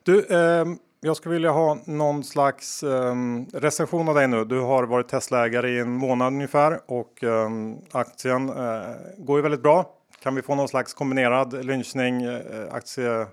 Du, 0.04 0.26
ehm, 0.26 0.78
jag 1.02 1.18
skulle 1.18 1.34
vilja 1.34 1.52
ha 1.52 1.78
någon 1.86 2.24
slags 2.24 2.84
ehm, 2.84 3.46
recension 3.54 4.10
av 4.10 4.16
dig 4.16 4.28
nu. 4.28 4.46
Du 4.46 4.60
har 4.60 4.84
varit 4.84 5.08
Tesla-ägare 5.08 5.70
i 5.70 5.80
en 5.80 5.92
månad 5.92 6.34
ungefär 6.34 6.80
och 6.86 7.24
ehm, 7.24 7.76
aktien 7.92 8.50
eh, 8.50 8.96
går 9.18 9.38
ju 9.38 9.42
väldigt 9.42 9.64
bra. 9.64 9.86
Kan 10.24 10.36
vi 10.36 10.42
få 10.42 10.56
någon 10.56 10.68
slags 10.68 10.94
kombinerad 10.94 11.66
lynchning, 11.66 12.24
eh, 12.24 12.42
aktie... 12.72 13.28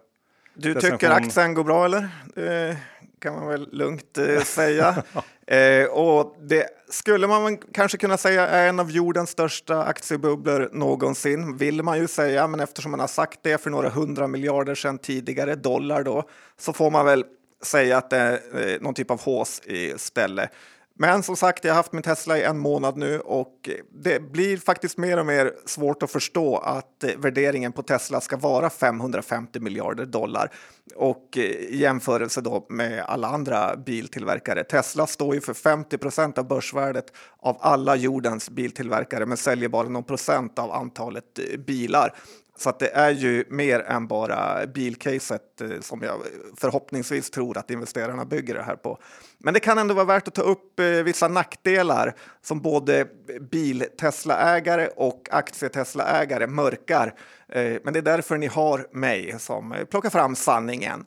Du 0.54 0.74
tycker 0.74 1.10
aktien 1.10 1.54
går 1.54 1.64
bra 1.64 1.84
eller? 1.84 2.08
Det 2.34 2.76
kan 3.20 3.34
man 3.34 3.48
väl 3.48 3.68
lugnt 3.72 4.18
eh, 4.18 4.40
säga. 4.40 5.02
eh, 5.46 5.84
och 5.84 6.36
det 6.40 6.68
skulle 6.88 7.26
man 7.26 7.56
kanske 7.56 7.98
kunna 7.98 8.16
säga 8.16 8.46
är 8.46 8.68
en 8.68 8.80
av 8.80 8.90
jordens 8.90 9.30
största 9.30 9.84
aktiebubblor 9.84 10.68
någonsin, 10.72 11.56
vill 11.56 11.82
man 11.82 11.98
ju 11.98 12.08
säga. 12.08 12.46
Men 12.46 12.60
eftersom 12.60 12.90
man 12.90 13.00
har 13.00 13.06
sagt 13.06 13.40
det 13.42 13.62
för 13.62 13.70
några 13.70 13.88
hundra 13.88 14.26
miljarder 14.26 14.74
sedan 14.74 14.98
tidigare, 14.98 15.54
dollar 15.54 16.02
då, 16.02 16.28
så 16.58 16.72
får 16.72 16.90
man 16.90 17.06
väl 17.06 17.24
säga 17.62 17.98
att 17.98 18.10
det 18.10 18.16
är 18.16 18.32
eh, 18.72 18.80
någon 18.80 18.94
typ 18.94 19.10
av 19.10 19.20
hås 19.20 19.62
istället. 19.64 20.50
Men 20.98 21.22
som 21.22 21.36
sagt, 21.36 21.64
jag 21.64 21.72
har 21.72 21.76
haft 21.76 21.92
min 21.92 22.02
Tesla 22.02 22.38
i 22.38 22.42
en 22.42 22.58
månad 22.58 22.96
nu 22.96 23.20
och 23.20 23.70
det 24.02 24.32
blir 24.32 24.56
faktiskt 24.56 24.98
mer 24.98 25.18
och 25.18 25.26
mer 25.26 25.52
svårt 25.66 26.02
att 26.02 26.10
förstå 26.10 26.56
att 26.56 27.04
eh, 27.04 27.10
värderingen 27.18 27.72
på 27.72 27.82
Tesla 27.82 28.20
ska 28.20 28.36
vara 28.36 28.70
550 28.70 29.60
miljarder 29.60 30.06
dollar. 30.06 30.50
Och 30.94 31.38
eh, 31.38 31.42
i 31.42 31.76
jämförelse 31.76 32.40
då 32.40 32.66
med 32.68 33.04
alla 33.06 33.28
andra 33.28 33.76
biltillverkare. 33.76 34.64
Tesla 34.64 35.06
står 35.06 35.34
ju 35.34 35.40
för 35.40 35.54
50 35.54 35.98
procent 35.98 36.38
av 36.38 36.48
börsvärdet 36.48 37.12
av 37.38 37.56
alla 37.60 37.96
jordens 37.96 38.50
biltillverkare 38.50 39.26
men 39.26 39.36
säljer 39.36 39.68
bara 39.68 39.88
någon 39.88 40.04
procent 40.04 40.58
av 40.58 40.72
antalet 40.72 41.38
eh, 41.38 41.60
bilar. 41.60 42.14
Så 42.58 42.68
att 42.70 42.78
det 42.78 42.88
är 42.94 43.10
ju 43.10 43.44
mer 43.48 43.80
än 43.80 44.06
bara 44.06 44.66
bilcaset 44.66 45.60
eh, 45.60 45.80
som 45.80 46.02
jag 46.02 46.20
förhoppningsvis 46.56 47.30
tror 47.30 47.58
att 47.58 47.70
investerarna 47.70 48.24
bygger 48.24 48.54
det 48.54 48.62
här 48.62 48.76
på. 48.76 48.98
Men 49.38 49.54
det 49.54 49.60
kan 49.60 49.78
ändå 49.78 49.94
vara 49.94 50.04
värt 50.04 50.28
att 50.28 50.34
ta 50.34 50.42
upp 50.42 50.80
eh, 50.80 50.86
vissa 50.86 51.28
nackdelar 51.28 52.14
som 52.42 52.60
både 52.60 53.06
bil-Tesla-ägare 53.50 54.88
och 54.96 55.28
aktie-Tesla-ägare 55.30 56.46
mörkar. 56.46 57.14
Eh, 57.48 57.76
men 57.84 57.92
det 57.92 57.98
är 57.98 58.02
därför 58.02 58.36
ni 58.38 58.46
har 58.46 58.86
mig 58.92 59.36
som 59.38 59.74
plockar 59.90 60.10
fram 60.10 60.36
sanningen. 60.36 61.06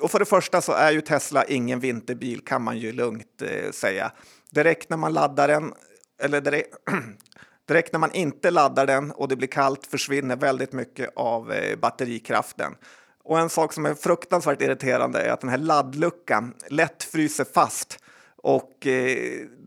Och- 0.00 0.10
för 0.10 0.18
det 0.18 0.24
första 0.24 0.60
så 0.60 0.72
är 0.72 0.90
ju 0.92 1.00
Tesla 1.00 1.44
ingen 1.44 1.80
vinterbil 1.80 2.40
kan 2.40 2.62
man 2.62 2.78
ju 2.78 2.92
lugnt 2.92 3.42
säga. 3.70 4.12
Direkt 4.50 4.90
när 4.90 4.96
man 4.96 5.12
laddar 5.12 5.48
den, 5.48 5.72
eller 6.22 6.40
direkt, 6.40 6.76
Direkt 7.68 7.92
när 7.92 8.00
man 8.00 8.12
inte 8.12 8.50
laddar 8.50 8.86
den 8.86 9.10
och 9.10 9.28
det 9.28 9.36
blir 9.36 9.48
kallt 9.48 9.86
försvinner 9.86 10.36
väldigt 10.36 10.72
mycket 10.72 11.10
av 11.16 11.52
eh, 11.52 11.78
batterikraften. 11.78 12.74
Och 13.24 13.38
en 13.38 13.48
sak 13.48 13.72
som 13.72 13.86
är 13.86 13.94
fruktansvärt 13.94 14.62
irriterande 14.62 15.20
är 15.20 15.32
att 15.32 15.40
den 15.40 15.50
här 15.50 15.58
laddluckan 15.58 16.54
lätt 16.68 17.04
fryser 17.04 17.46
fast. 17.54 17.98
Och 18.36 18.86
eh, 18.86 19.18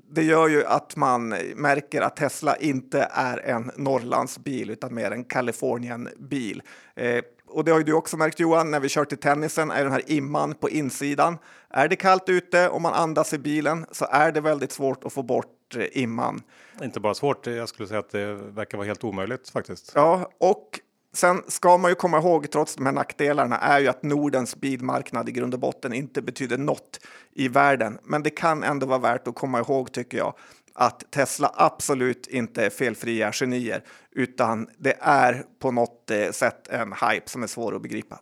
det 0.09 0.23
gör 0.23 0.47
ju 0.47 0.65
att 0.65 0.95
man 0.95 1.29
märker 1.55 2.01
att 2.01 2.15
Tesla 2.15 2.55
inte 2.55 3.07
är 3.11 3.37
en 3.37 3.71
Norrlandsbil 3.75 4.69
utan 4.69 4.93
mer 4.93 5.11
en 5.11 5.23
Kalifornienbil. 5.23 6.63
Eh, 6.95 7.23
och 7.47 7.65
det 7.65 7.71
har 7.71 7.77
ju 7.77 7.83
du 7.83 7.93
också 7.93 8.17
märkt 8.17 8.39
Johan, 8.39 8.71
när 8.71 8.79
vi 8.79 8.89
kör 8.89 9.05
till 9.05 9.17
tennisen 9.17 9.71
är 9.71 9.83
den 9.83 9.91
här 9.91 10.11
imman 10.11 10.53
på 10.53 10.69
insidan. 10.69 11.37
Är 11.69 11.87
det 11.87 11.95
kallt 11.95 12.29
ute 12.29 12.69
och 12.69 12.81
man 12.81 12.93
andas 12.93 13.33
i 13.33 13.37
bilen 13.37 13.85
så 13.91 14.05
är 14.11 14.31
det 14.31 14.41
väldigt 14.41 14.71
svårt 14.71 15.03
att 15.03 15.13
få 15.13 15.23
bort 15.23 15.60
eh, 15.77 16.01
imman. 16.01 16.41
Inte 16.83 16.99
bara 16.99 17.13
svårt, 17.13 17.47
jag 17.47 17.69
skulle 17.69 17.87
säga 17.87 17.99
att 17.99 18.09
det 18.09 18.33
verkar 18.33 18.77
vara 18.77 18.87
helt 18.87 19.03
omöjligt 19.03 19.49
faktiskt. 19.49 19.91
Ja, 19.95 20.31
och 20.37 20.79
sen 21.13 21.43
ska 21.47 21.77
man 21.77 21.91
ju 21.91 21.95
komma 21.95 22.17
ihåg, 22.17 22.51
trots 22.51 22.75
de 22.75 22.85
här 22.85 22.93
nackdelarna, 22.93 23.57
är 23.57 23.79
ju 23.79 23.87
att 23.87 24.03
Nordens 24.03 24.55
bilmarknad 24.55 25.29
i 25.29 25.31
grund 25.31 25.53
och 25.53 25.59
botten 25.59 25.93
inte 25.93 26.21
betyder 26.21 26.57
något 26.57 26.99
i 27.33 27.47
världen. 27.47 27.99
Men 28.03 28.23
det 28.23 28.29
kan 28.29 28.63
ändå 28.63 28.85
vara 28.85 28.99
värt 28.99 29.27
att 29.27 29.35
komma 29.35 29.59
ihåg, 29.59 29.91
tycker 29.91 30.17
jag, 30.17 30.33
att 30.73 31.11
Tesla 31.11 31.51
absolut 31.55 32.27
inte 32.27 32.65
är 32.65 32.69
felfria 32.69 33.31
genier, 33.31 33.83
utan 34.11 34.67
det 34.77 34.97
är 34.99 35.45
på 35.59 35.71
något 35.71 36.11
eh, 36.11 36.31
sätt 36.31 36.67
en 36.67 36.93
hype 36.93 37.29
som 37.29 37.43
är 37.43 37.47
svår 37.47 37.75
att 37.75 37.81
begripa. 37.81 38.19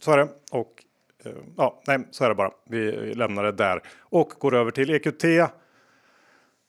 Så 0.00 0.12
är 0.12 0.16
det. 0.16 0.28
Och 0.50 0.84
eh, 1.24 1.32
ja, 1.56 1.82
nej, 1.86 1.98
så 2.10 2.24
är 2.24 2.28
det 2.28 2.34
bara. 2.34 2.50
Vi 2.70 3.14
lämnar 3.14 3.44
det 3.44 3.52
där 3.52 3.82
och 3.98 4.28
går 4.38 4.54
över 4.54 4.70
till 4.70 4.90
EQT. 4.90 5.24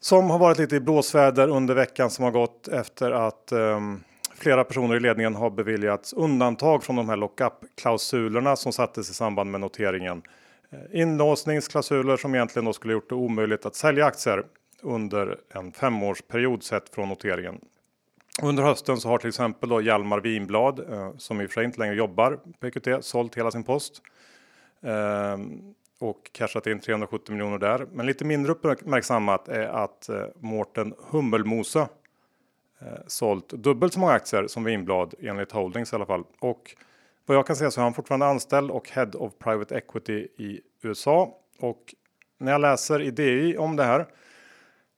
Som 0.01 0.29
har 0.29 0.39
varit 0.39 0.57
lite 0.57 0.75
i 0.75 0.79
blåsväder 0.79 1.47
under 1.47 1.75
veckan 1.75 2.09
som 2.09 2.23
har 2.23 2.31
gått 2.31 2.67
efter 2.67 3.11
att 3.11 3.51
um, 3.51 4.03
flera 4.35 4.63
personer 4.63 4.95
i 4.95 4.99
ledningen 4.99 5.35
har 5.35 5.49
beviljats 5.49 6.13
undantag 6.13 6.83
från 6.83 6.95
de 6.95 7.09
här 7.09 7.15
lockup-klausulerna 7.15 8.55
som 8.55 8.73
sattes 8.73 9.09
i 9.09 9.13
samband 9.13 9.51
med 9.51 9.61
noteringen. 9.61 10.21
Eh, 10.69 11.01
inlåsningsklausuler 11.01 12.17
som 12.17 12.35
egentligen 12.35 12.65
då 12.65 12.73
skulle 12.73 12.93
gjort 12.93 13.09
det 13.09 13.15
omöjligt 13.15 13.65
att 13.65 13.75
sälja 13.75 14.05
aktier 14.05 14.43
under 14.81 15.37
en 15.53 15.71
femårsperiod 15.71 16.63
sett 16.63 16.89
från 16.89 17.09
noteringen. 17.09 17.59
Under 18.41 18.63
hösten 18.63 18.97
så 18.97 19.09
har 19.09 19.17
till 19.17 19.29
exempel 19.29 19.69
då 19.69 19.81
Hjalmar 19.81 20.19
Winblad, 20.19 20.79
eh, 20.79 21.11
som 21.17 21.41
i 21.41 21.45
och 21.45 21.49
för 21.49 21.53
sig 21.53 21.65
inte 21.65 21.79
längre 21.79 21.95
jobbar 21.95 22.39
på 22.59 22.67
EQT, 22.67 23.05
sålt 23.05 23.37
hela 23.37 23.51
sin 23.51 23.63
post. 23.63 24.01
Ehm, 24.81 25.73
och 25.99 26.29
cashat 26.31 26.67
in 26.67 26.79
370 26.79 27.31
miljoner 27.31 27.57
där. 27.57 27.87
Men 27.91 28.05
lite 28.05 28.25
mindre 28.25 28.51
uppmärksammat 28.51 29.47
är 29.47 29.67
att 29.67 30.09
eh, 30.09 30.23
Mårten 30.39 30.93
Hummelmose 31.09 31.79
eh, 32.79 32.87
sålt 33.07 33.49
dubbelt 33.49 33.93
så 33.93 33.99
många 33.99 34.13
aktier 34.13 34.47
som 34.47 34.63
Vinblad 34.63 35.13
enligt 35.19 35.51
Holdings 35.51 35.93
i 35.93 35.95
alla 35.95 36.05
fall. 36.05 36.23
Och 36.39 36.75
vad 37.25 37.37
jag 37.37 37.47
kan 37.47 37.55
se 37.55 37.71
så 37.71 37.81
är 37.81 37.83
han 37.83 37.93
fortfarande 37.93 38.25
anställd 38.25 38.71
och 38.71 38.89
Head 38.89 39.11
of 39.13 39.33
Private 39.39 39.75
Equity 39.75 40.27
i 40.37 40.61
USA. 40.81 41.37
Och 41.59 41.95
när 42.37 42.51
jag 42.51 42.61
läser 42.61 43.01
i 43.01 43.11
DI 43.11 43.57
om 43.57 43.75
det 43.75 43.83
här 43.83 44.05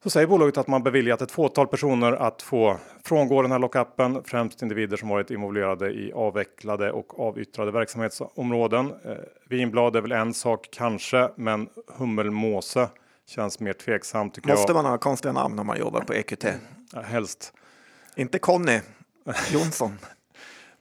så 0.04 0.10
säger 0.10 0.28
bolaget 0.28 0.58
att 0.58 0.68
man 0.68 0.84
beviljat 0.84 1.22
ett 1.22 1.32
fåtal 1.32 1.68
personer 1.68 2.12
att 2.14 2.42
få 2.42 2.78
frångå 3.06 3.42
den 3.42 3.52
här 3.52 3.60
lockupen, 3.60 4.24
främst 4.24 4.62
individer 4.62 4.98
som 4.98 5.10
varit 5.10 5.32
involverade 5.32 5.90
i 5.92 6.12
avvecklade 6.14 6.92
och 6.92 7.20
avyttrade 7.20 7.72
verksamhetsområden. 7.72 8.94
Eh, 9.06 9.16
Vinblad 9.50 9.96
är 9.96 10.02
väl 10.02 10.12
en 10.12 10.34
sak 10.34 10.68
kanske, 10.72 11.30
men 11.36 11.70
hummelmåse 11.98 12.90
känns 13.26 13.60
mer 13.60 13.74
tveksamt 13.74 14.34
tycker 14.34 14.50
Måste 14.50 14.72
jag. 14.72 14.84
man 14.84 14.86
ha 14.92 14.98
konstiga 14.98 15.32
namn 15.32 15.60
om 15.60 15.68
man 15.68 15.80
jobbar 15.80 16.02
på 16.02 16.14
EQT? 16.14 16.46
Ja, 16.94 17.02
helst. 17.02 17.54
Inte 18.16 18.40
Conny 18.40 18.80
Jonsson. 19.52 19.92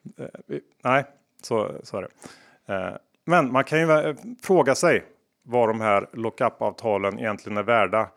Vi- 0.47 0.61
Nej, 0.85 1.05
så, 1.43 1.71
så 1.83 1.97
är 1.97 2.03
det. 2.67 2.75
Eh, 2.75 2.97
Men 3.27 3.53
man 3.53 3.65
kan 3.65 3.81
ju 3.81 4.17
fråga 4.43 4.75
sig 4.75 5.05
vad 5.43 5.69
de 5.69 5.81
här 5.81 6.09
lockup-avtalen 6.13 7.19
egentligen 7.19 7.57
är 7.59 7.63
värda. 7.63 8.09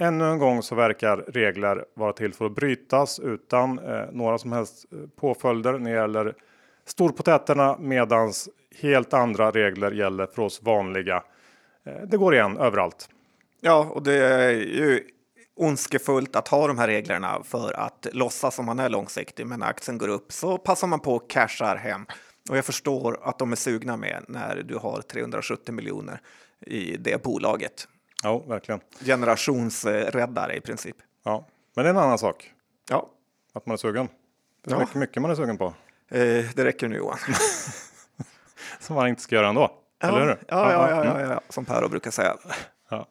Ännu 0.00 0.24
en 0.24 0.38
gång 0.38 0.62
så 0.62 0.74
verkar 0.74 1.16
regler 1.16 1.84
vara 1.94 2.12
till 2.12 2.34
för 2.34 2.46
att 2.46 2.54
brytas 2.54 3.18
utan 3.18 3.78
eh, 3.78 4.04
några 4.12 4.38
som 4.38 4.52
helst 4.52 4.86
eh, 4.92 4.98
påföljder 5.20 5.72
när 5.78 5.90
det 5.90 5.96
gäller 5.96 6.34
storpotäterna 6.84 7.76
medans 7.80 8.48
helt 8.80 9.14
andra 9.14 9.50
regler 9.50 9.90
gäller 9.90 10.26
för 10.26 10.42
oss 10.42 10.62
vanliga. 10.62 11.22
Eh, 11.86 12.02
Det 12.06 12.16
går 12.16 12.34
igen 12.34 12.56
överallt. 12.56 13.08
Ja, 13.60 13.90
och 13.90 14.02
det 14.02 14.14
är 14.14 14.50
ju 14.50 15.02
ondskefullt 15.54 16.36
att 16.36 16.48
ha 16.48 16.66
de 16.66 16.78
här 16.78 16.86
reglerna 16.86 17.42
för 17.44 17.72
att 17.72 18.06
låtsas 18.12 18.54
som 18.54 18.66
man 18.66 18.78
är 18.78 18.88
långsiktig. 18.88 19.46
Men 19.46 19.60
när 19.60 19.66
aktien 19.66 19.98
går 19.98 20.08
upp 20.08 20.32
så 20.32 20.58
passar 20.58 20.86
man 20.86 21.00
på 21.00 21.14
och 21.14 21.30
cashar 21.30 21.76
hem. 21.76 22.06
Och 22.50 22.56
jag 22.56 22.64
förstår 22.64 23.18
att 23.22 23.38
de 23.38 23.52
är 23.52 23.56
sugna 23.56 23.96
med 23.96 24.24
när 24.28 24.62
du 24.62 24.76
har 24.76 25.00
370 25.00 25.74
miljoner 25.74 26.20
i 26.60 26.96
det 26.96 27.22
bolaget. 27.22 27.88
Ja, 28.22 28.38
verkligen. 28.38 28.80
Generationsräddare 29.00 30.56
i 30.56 30.60
princip. 30.60 30.96
Ja, 31.24 31.44
men 31.74 31.84
det 31.84 31.88
är 31.88 31.94
en 31.94 32.00
annan 32.00 32.18
sak 32.18 32.52
Ja, 32.90 33.08
att 33.52 33.66
man 33.66 33.72
är 33.72 33.76
sugen. 33.76 34.08
Det 34.64 34.70
är 34.70 34.74
Ja. 34.74 34.80
mycket, 34.80 34.94
mycket 34.94 35.22
man 35.22 35.30
är 35.30 35.34
sugen 35.34 35.58
på. 35.58 35.64
eh, 36.08 36.44
det 36.54 36.64
räcker 36.64 36.88
nu 36.88 36.96
Johan. 36.96 37.18
Som 38.80 38.96
man 38.96 39.08
inte 39.08 39.22
ska 39.22 39.34
göra 39.34 39.48
ändå. 39.48 39.70
Eller 40.02 40.20
hur? 40.20 40.28
Ja, 40.28 40.36
ja, 40.48 40.72
ja, 40.72 40.90
ja, 40.90 41.10
mm. 41.10 41.20
ja, 41.28 41.34
ja, 41.34 41.40
som 41.48 41.64
Per 41.64 41.88
brukar 41.88 42.10
säga. 42.10 42.36
ja. 42.88 43.06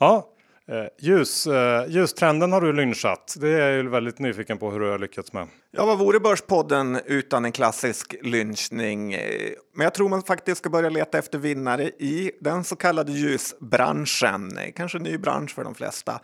Eh, 0.00 0.24
Eh, 0.68 0.86
ljus, 0.98 1.46
eh, 1.46 1.88
ljustrenden 1.88 2.52
har 2.52 2.60
du 2.60 2.72
lynchat. 2.72 3.34
Det 3.40 3.48
är 3.48 3.70
jag 3.70 3.84
väldigt 3.84 4.18
nyfiken 4.18 4.58
på 4.58 4.70
hur 4.70 4.80
du 4.80 4.90
har 4.90 4.98
lyckats 4.98 5.32
med. 5.32 5.48
Ja, 5.70 5.86
vad 5.86 5.98
vore 5.98 6.20
Börspodden 6.20 7.00
utan 7.06 7.44
en 7.44 7.52
klassisk 7.52 8.14
lynchning? 8.22 9.12
Eh, 9.12 9.50
men 9.74 9.84
jag 9.84 9.94
tror 9.94 10.08
man 10.08 10.22
faktiskt 10.22 10.58
ska 10.58 10.70
börja 10.70 10.88
leta 10.88 11.18
efter 11.18 11.38
vinnare 11.38 11.84
i 11.84 12.30
den 12.40 12.64
så 12.64 12.76
kallade 12.76 13.12
ljusbranschen. 13.12 14.58
Kanske 14.76 14.98
en 14.98 15.04
ny 15.04 15.18
bransch 15.18 15.54
för 15.54 15.64
de 15.64 15.74
flesta. 15.74 16.20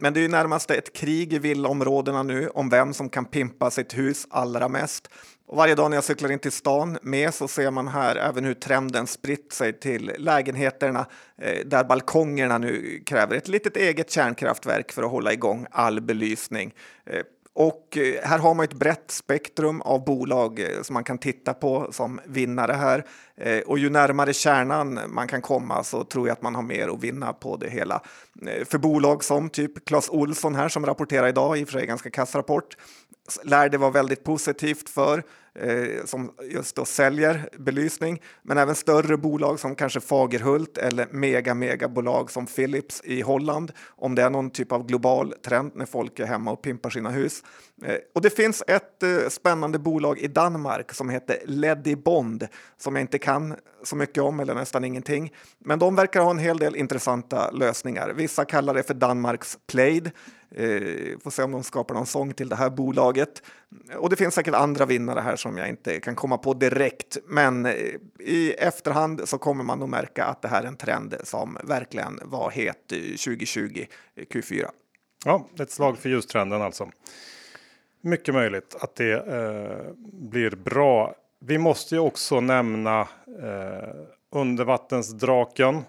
Men 0.00 0.14
det 0.14 0.20
är 0.20 0.22
ju 0.22 0.28
närmast 0.28 0.70
ett 0.70 0.96
krig 0.96 1.32
i 1.32 1.38
villaområdena 1.38 2.22
nu 2.22 2.48
om 2.48 2.68
vem 2.68 2.94
som 2.94 3.08
kan 3.08 3.24
pimpa 3.24 3.70
sitt 3.70 3.98
hus 3.98 4.26
allra 4.30 4.68
mest. 4.68 5.08
Och 5.50 5.56
varje 5.56 5.74
dag 5.74 5.90
när 5.90 5.96
jag 5.96 6.04
cyklar 6.04 6.32
in 6.32 6.38
till 6.38 6.52
stan 6.52 6.98
med 7.02 7.34
så 7.34 7.48
ser 7.48 7.70
man 7.70 7.88
här 7.88 8.16
även 8.16 8.44
hur 8.44 8.54
trenden 8.54 9.06
spritt 9.06 9.52
sig 9.52 9.72
till 9.72 10.12
lägenheterna 10.18 11.06
eh, 11.38 11.66
där 11.66 11.84
balkongerna 11.84 12.58
nu 12.58 13.02
kräver 13.06 13.36
ett 13.36 13.48
litet 13.48 13.76
eget 13.76 14.10
kärnkraftverk 14.10 14.92
för 14.92 15.02
att 15.02 15.10
hålla 15.10 15.32
igång 15.32 15.66
all 15.70 16.00
belysning. 16.00 16.74
Eh, 17.06 17.22
och 17.54 17.96
eh, 17.96 18.28
här 18.28 18.38
har 18.38 18.54
man 18.54 18.64
ett 18.64 18.72
brett 18.72 19.10
spektrum 19.10 19.80
av 19.80 20.04
bolag 20.04 20.60
eh, 20.60 20.82
som 20.82 20.94
man 20.94 21.04
kan 21.04 21.18
titta 21.18 21.54
på 21.54 21.88
som 21.92 22.20
vinnare 22.24 22.72
här. 22.72 23.06
Eh, 23.36 23.60
och 23.60 23.78
ju 23.78 23.90
närmare 23.90 24.32
kärnan 24.32 25.00
man 25.08 25.28
kan 25.28 25.42
komma 25.42 25.84
så 25.84 26.04
tror 26.04 26.28
jag 26.28 26.32
att 26.32 26.42
man 26.42 26.54
har 26.54 26.62
mer 26.62 26.88
att 26.88 27.02
vinna 27.02 27.32
på 27.32 27.56
det 27.56 27.70
hela. 27.70 28.02
För 28.64 28.78
bolag 28.78 29.24
som 29.24 29.50
typ 29.50 29.84
Clas 29.84 30.08
Olsson 30.08 30.54
här 30.54 30.68
som 30.68 30.86
rapporterar 30.86 31.28
idag, 31.28 31.58
i 31.58 31.64
och 31.64 31.68
för 31.68 31.78
sig 31.78 31.86
ganska 31.86 32.10
kass 32.10 32.34
rapport, 32.34 32.76
lär 33.44 33.68
det 33.68 33.78
vara 33.78 33.90
väldigt 33.90 34.24
positivt 34.24 34.88
för 34.88 35.22
eh, 35.54 36.04
som 36.04 36.32
just 36.50 36.76
då 36.76 36.84
säljer 36.84 37.48
belysning. 37.58 38.22
Men 38.42 38.58
även 38.58 38.74
större 38.74 39.16
bolag 39.16 39.60
som 39.60 39.74
kanske 39.74 40.00
Fagerhult 40.00 40.78
eller 40.78 41.06
mega 41.10 41.54
mega 41.54 41.88
bolag 41.88 42.30
som 42.30 42.46
Philips 42.46 43.00
i 43.04 43.20
Holland. 43.20 43.72
Om 43.88 44.14
det 44.14 44.22
är 44.22 44.30
någon 44.30 44.50
typ 44.50 44.72
av 44.72 44.86
global 44.86 45.34
trend 45.44 45.72
när 45.74 45.86
folk 45.86 46.18
är 46.18 46.26
hemma 46.26 46.50
och 46.50 46.62
pimpar 46.62 46.90
sina 46.90 47.10
hus. 47.10 47.42
Eh, 47.84 47.96
och 48.14 48.22
det 48.22 48.30
finns 48.30 48.62
ett 48.66 49.02
eh, 49.02 49.28
spännande 49.28 49.78
bolag 49.78 50.18
i 50.18 50.28
Danmark 50.28 50.94
som 50.94 51.10
heter 51.10 51.38
Leddy 51.44 51.96
Bond 51.96 52.46
som 52.78 52.96
jag 52.96 53.02
inte 53.02 53.18
kan 53.18 53.56
så 53.82 53.96
mycket 53.96 54.22
om 54.22 54.40
eller 54.40 54.54
nästan 54.54 54.84
ingenting. 54.84 55.32
Men 55.58 55.78
de 55.78 55.96
verkar 55.96 56.20
ha 56.20 56.30
en 56.30 56.38
hel 56.38 56.58
del 56.58 56.76
intressanta 56.76 57.50
lösningar. 57.50 58.12
Vissa 58.16 58.44
kallar 58.44 58.74
det 58.74 58.82
för 58.82 58.94
Danmarks 58.94 59.58
Plaid. 59.66 60.10
Eh, 60.54 61.18
får 61.18 61.30
se 61.30 61.42
om 61.42 61.52
de 61.52 61.62
skapar 61.62 61.94
någon 61.94 62.06
sång 62.06 62.32
till 62.32 62.48
det 62.48 62.56
här 62.56 62.70
bolaget. 62.70 63.42
Och 63.96 64.10
det 64.10 64.16
finns 64.16 64.34
säkert 64.34 64.54
andra 64.54 64.86
vinnare 64.86 65.20
här 65.20 65.36
som 65.36 65.56
jag 65.56 65.68
inte 65.68 66.00
kan 66.00 66.14
komma 66.14 66.38
på 66.38 66.54
direkt. 66.54 67.18
Men 67.26 67.66
eh, 67.66 67.74
i 68.18 68.54
efterhand 68.58 69.28
så 69.28 69.38
kommer 69.38 69.64
man 69.64 69.78
nog 69.78 69.88
märka 69.88 70.24
att 70.24 70.42
det 70.42 70.48
här 70.48 70.62
är 70.62 70.66
en 70.66 70.76
trend 70.76 71.14
som 71.24 71.58
verkligen 71.64 72.20
var 72.24 72.50
het 72.50 72.92
eh, 72.92 72.98
2020 72.98 73.86
eh, 74.14 74.24
Q4. 74.24 74.66
Ja, 75.24 75.48
ett 75.58 75.70
slag 75.70 75.98
för 75.98 76.08
ljustrenden 76.08 76.62
alltså. 76.62 76.90
Mycket 78.02 78.34
möjligt 78.34 78.76
att 78.80 78.94
det 78.94 79.12
eh, 79.12 79.92
blir 80.12 80.50
bra. 80.50 81.14
Vi 81.40 81.58
måste 81.58 81.94
ju 81.94 82.00
också 82.00 82.40
nämna 82.40 83.00
eh, 83.42 83.94
undervattensdraken 84.32 85.82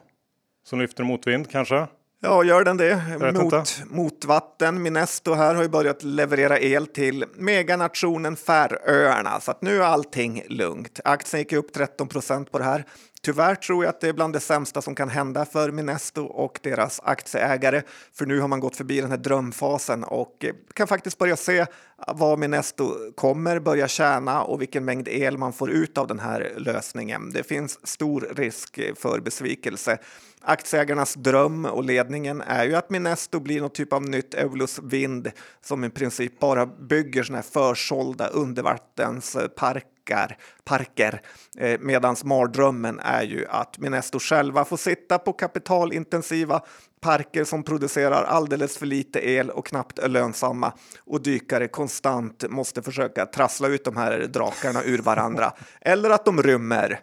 som 0.63 0.79
lyfter 0.79 1.03
motvind 1.03 1.49
kanske. 1.49 1.87
Ja, 2.23 2.43
gör 2.43 2.63
den 2.63 2.77
det? 2.77 3.01
Mot, 3.33 3.53
inte. 3.53 3.65
mot 3.85 4.25
vatten. 4.25 4.81
Minesto 4.81 5.33
här 5.33 5.55
har 5.55 5.63
ju 5.63 5.69
börjat 5.69 6.03
leverera 6.03 6.59
el 6.59 6.87
till 6.87 7.25
meganationen 7.35 8.35
Färöarna, 8.35 9.39
så 9.39 9.51
att 9.51 9.61
nu 9.61 9.77
är 9.77 9.85
allting 9.85 10.43
lugnt. 10.49 10.99
Aktien 11.03 11.39
gick 11.39 11.53
upp 11.53 11.73
13 11.73 12.07
procent 12.07 12.51
på 12.51 12.57
det 12.57 12.63
här. 12.63 12.85
Tyvärr 13.23 13.55
tror 13.55 13.83
jag 13.83 13.89
att 13.89 14.01
det 14.01 14.09
är 14.09 14.13
bland 14.13 14.33
det 14.33 14.39
sämsta 14.39 14.81
som 14.81 14.95
kan 14.95 15.09
hända 15.09 15.45
för 15.45 15.71
Minesto 15.71 16.23
och 16.23 16.59
deras 16.63 16.99
aktieägare, 17.03 17.81
för 18.13 18.25
nu 18.25 18.39
har 18.39 18.47
man 18.47 18.59
gått 18.59 18.75
förbi 18.75 19.01
den 19.01 19.09
här 19.09 19.17
drömfasen 19.17 20.03
och 20.03 20.45
eh, 20.45 20.53
kan 20.73 20.87
faktiskt 20.87 21.17
börja 21.17 21.37
se 21.37 21.65
vad 22.07 22.39
Minesto 22.39 23.11
kommer 23.15 23.59
börja 23.59 23.87
tjäna 23.87 24.43
och 24.43 24.61
vilken 24.61 24.85
mängd 24.85 25.07
el 25.07 25.37
man 25.37 25.53
får 25.53 25.71
ut 25.71 25.97
av 25.97 26.07
den 26.07 26.19
här 26.19 26.53
lösningen. 26.57 27.31
Det 27.33 27.43
finns 27.43 27.87
stor 27.87 28.27
risk 28.35 28.77
eh, 28.77 28.95
för 28.95 29.19
besvikelse. 29.19 29.97
Aktieägarnas 30.43 31.13
dröm 31.13 31.65
och 31.65 31.83
ledningen 31.83 32.41
är 32.41 32.65
ju 32.65 32.75
att 32.75 32.89
Minesto 32.89 33.39
blir 33.39 33.61
någon 33.61 33.69
typ 33.69 33.93
av 33.93 34.01
nytt 34.01 34.33
Eulus-vind 34.33 35.31
som 35.61 35.83
i 35.83 35.89
princip 35.89 36.39
bara 36.39 36.65
bygger 36.65 37.23
såna 37.23 37.37
här 37.37 37.43
försålda 37.43 38.27
undervattensparker 38.27 40.00
parker. 40.63 41.21
Eh, 41.57 41.79
Medan 41.79 42.15
mardrömmen 42.23 42.99
är 42.99 43.23
ju 43.23 43.45
att 43.49 43.77
Minesto 43.79 44.19
själva 44.19 44.65
får 44.65 44.77
sitta 44.77 45.19
på 45.19 45.33
kapitalintensiva 45.33 46.61
parker 47.01 47.43
som 47.43 47.63
producerar 47.63 48.23
alldeles 48.23 48.77
för 48.77 48.85
lite 48.85 49.29
el 49.29 49.49
och 49.49 49.65
knappt 49.65 49.99
är 49.99 50.07
lönsamma 50.07 50.73
och 50.99 51.23
dykare 51.23 51.67
konstant 51.67 52.43
måste 52.49 52.81
försöka 52.81 53.25
trassla 53.25 53.67
ut 53.67 53.83
de 53.83 53.97
här 53.97 54.19
drakarna 54.19 54.83
ur 54.83 54.99
varandra 54.99 55.53
eller 55.81 56.09
att 56.09 56.25
de 56.25 56.43
rymmer. 56.43 56.99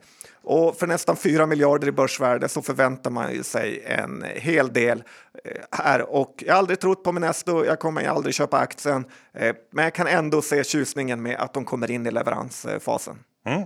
Och 0.51 0.77
för 0.77 0.87
nästan 0.87 1.17
4 1.17 1.47
miljarder 1.47 1.89
i 1.89 1.93
börsvärde 1.93 2.49
så 2.49 2.63
förväntar 2.63 3.11
man 3.11 3.35
ju 3.35 3.43
sig 3.43 3.83
en 3.87 4.25
hel 4.35 4.73
del 4.73 5.03
eh, 5.45 5.53
här. 5.71 6.15
Och 6.15 6.45
jag 6.47 6.53
har 6.55 6.59
aldrig 6.59 6.81
trott 6.81 7.05
på 7.05 7.13
Minesto, 7.13 7.65
jag 7.65 7.79
kommer 7.79 8.09
aldrig 8.09 8.35
köpa 8.35 8.59
aktien. 8.59 9.05
Eh, 9.33 9.55
men 9.71 9.85
jag 9.85 9.95
kan 9.95 10.07
ändå 10.07 10.43
se 10.43 10.65
tjusningen 10.65 11.23
med 11.23 11.37
att 11.37 11.55
de 11.55 11.65
kommer 11.65 11.91
in 11.91 12.07
i 12.07 12.11
leveransfasen. 12.11 13.19
Mm. 13.47 13.63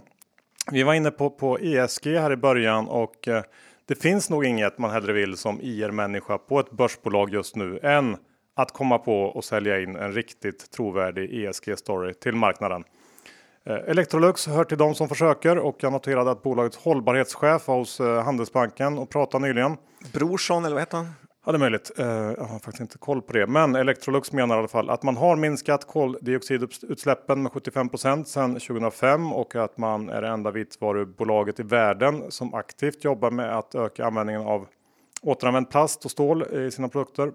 Vi 0.70 0.82
var 0.82 0.94
inne 0.94 1.10
på, 1.10 1.30
på 1.30 1.58
ESG 1.58 2.06
här 2.06 2.32
i 2.32 2.36
början 2.36 2.88
och 2.88 3.28
eh, 3.28 3.42
det 3.88 3.94
finns 3.94 4.30
nog 4.30 4.44
inget 4.44 4.78
man 4.78 4.90
hellre 4.90 5.12
vill 5.12 5.36
som 5.36 5.60
IR-människa 5.60 6.38
på 6.38 6.60
ett 6.60 6.70
börsbolag 6.70 7.30
just 7.30 7.56
nu 7.56 7.78
än 7.82 8.16
att 8.56 8.72
komma 8.72 8.98
på 8.98 9.22
och 9.22 9.44
sälja 9.44 9.80
in 9.80 9.96
en 9.96 10.12
riktigt 10.12 10.70
trovärdig 10.70 11.30
ESG-story 11.30 12.12
till 12.12 12.34
marknaden. 12.34 12.84
Eh, 13.64 13.74
Electrolux 13.74 14.46
hör 14.46 14.64
till 14.64 14.78
de 14.78 14.94
som 14.94 15.08
försöker 15.08 15.58
och 15.58 15.76
jag 15.78 15.92
noterade 15.92 16.30
att 16.30 16.42
bolagets 16.42 16.76
hållbarhetschef 16.76 17.68
var 17.68 17.76
hos 17.76 18.00
eh, 18.00 18.22
Handelsbanken 18.24 18.98
och 18.98 19.10
pratade 19.10 19.46
nyligen. 19.46 19.76
Brorsson, 20.12 20.64
eller 20.64 20.74
vad 20.74 20.82
heter 20.82 20.96
han? 20.96 21.08
Ja, 21.46 21.52
det 21.52 21.56
är 21.56 21.60
möjligt. 21.60 21.90
Eh, 21.98 22.06
jag 22.06 22.44
har 22.44 22.58
faktiskt 22.58 22.80
inte 22.80 22.98
koll 22.98 23.22
på 23.22 23.32
det. 23.32 23.46
Men 23.46 23.74
Electrolux 23.74 24.32
menar 24.32 24.56
i 24.56 24.58
alla 24.58 24.68
fall 24.68 24.90
att 24.90 25.02
man 25.02 25.16
har 25.16 25.36
minskat 25.36 25.86
koldioxidutsläppen 25.86 27.42
med 27.42 27.52
75% 27.52 28.24
sedan 28.24 28.54
2005 28.54 29.32
och 29.32 29.56
att 29.56 29.78
man 29.78 30.08
är 30.08 30.22
det 30.22 30.28
enda 30.28 30.50
vitvarubolaget 30.50 31.60
i 31.60 31.62
världen 31.62 32.24
som 32.28 32.54
aktivt 32.54 33.04
jobbar 33.04 33.30
med 33.30 33.58
att 33.58 33.74
öka 33.74 34.06
användningen 34.06 34.42
av 34.42 34.66
återanvänd 35.22 35.70
plast 35.70 36.04
och 36.04 36.10
stål 36.10 36.42
i 36.42 36.70
sina 36.70 36.88
produkter. 36.88 37.32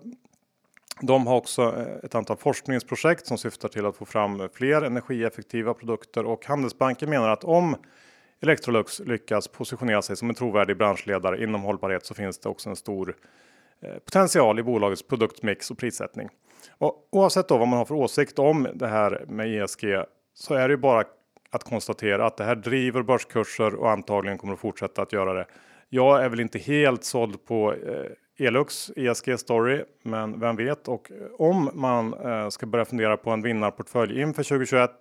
De 1.01 1.27
har 1.27 1.36
också 1.36 1.62
eh, 1.62 2.05
ett 2.05 2.15
antal 2.15 2.38
forskningsprojekt 2.38 3.27
som 3.27 3.38
syftar 3.38 3.69
till 3.69 3.86
att 3.86 3.97
få 3.97 4.05
fram 4.05 4.49
fler 4.53 4.81
energieffektiva 4.81 5.73
produkter 5.73 6.25
och 6.25 6.45
Handelsbanken 6.45 7.10
menar 7.10 7.29
att 7.29 7.43
om 7.43 7.75
Electrolux 8.41 8.99
lyckas 8.99 9.47
positionera 9.47 10.01
sig 10.01 10.17
som 10.17 10.29
en 10.29 10.36
trovärdig 10.36 10.77
branschledare 10.77 11.43
inom 11.43 11.62
hållbarhet 11.62 12.05
så 12.05 12.13
finns 12.13 12.39
det 12.39 12.49
också 12.49 12.69
en 12.69 12.75
stor 12.75 13.15
eh, 13.81 13.93
potential 13.93 14.60
i 14.60 14.63
bolagets 14.63 15.03
produktmix 15.03 15.71
och 15.71 15.77
prissättning. 15.77 16.29
Och 16.69 17.07
oavsett 17.12 17.47
då 17.47 17.57
vad 17.57 17.67
man 17.67 17.77
har 17.77 17.86
för 17.86 17.95
åsikt 17.95 18.39
om 18.39 18.67
det 18.73 18.88
här 18.88 19.25
med 19.27 19.63
ESG 19.63 19.86
så 20.33 20.53
är 20.53 20.67
det 20.67 20.73
ju 20.73 20.77
bara 20.77 21.03
att 21.49 21.63
konstatera 21.63 22.25
att 22.25 22.38
det 22.38 22.43
här 22.43 22.55
driver 22.55 23.01
börskurser 23.01 23.75
och 23.75 23.91
antagligen 23.91 24.38
kommer 24.38 24.53
att 24.53 24.60
fortsätta 24.60 25.01
att 25.01 25.13
göra 25.13 25.33
det. 25.33 25.45
Jag 25.89 26.23
är 26.23 26.29
väl 26.29 26.39
inte 26.39 26.60
helt 26.60 27.03
såld 27.03 27.45
på 27.45 27.73
eh, 27.73 28.12
Elux 28.38 28.91
ESG 28.95 29.39
story, 29.39 29.84
men 30.04 30.39
vem 30.39 30.56
vet? 30.56 30.88
Och 30.88 31.12
eh, 31.12 31.17
om 31.38 31.69
man 31.73 32.13
eh, 32.13 32.50
ska 32.50 32.65
börja 32.65 32.86
fundera 32.86 33.17
på 33.17 33.30
en 33.30 33.41
vinnarportfölj 33.41 34.21
inför 34.21 34.43
2021 34.43 34.91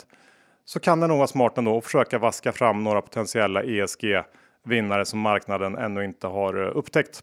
så 0.64 0.80
kan 0.80 1.00
det 1.00 1.06
nog 1.06 1.16
vara 1.16 1.26
smart 1.26 1.58
ändå 1.58 1.78
att 1.78 1.84
försöka 1.84 2.18
vaska 2.18 2.52
fram 2.52 2.84
några 2.84 3.02
potentiella 3.02 3.62
ESG 3.62 4.04
vinnare 4.64 5.04
som 5.04 5.20
marknaden 5.20 5.78
ännu 5.78 6.04
inte 6.04 6.26
har 6.26 6.66
eh, 6.66 6.76
upptäckt. 6.76 7.22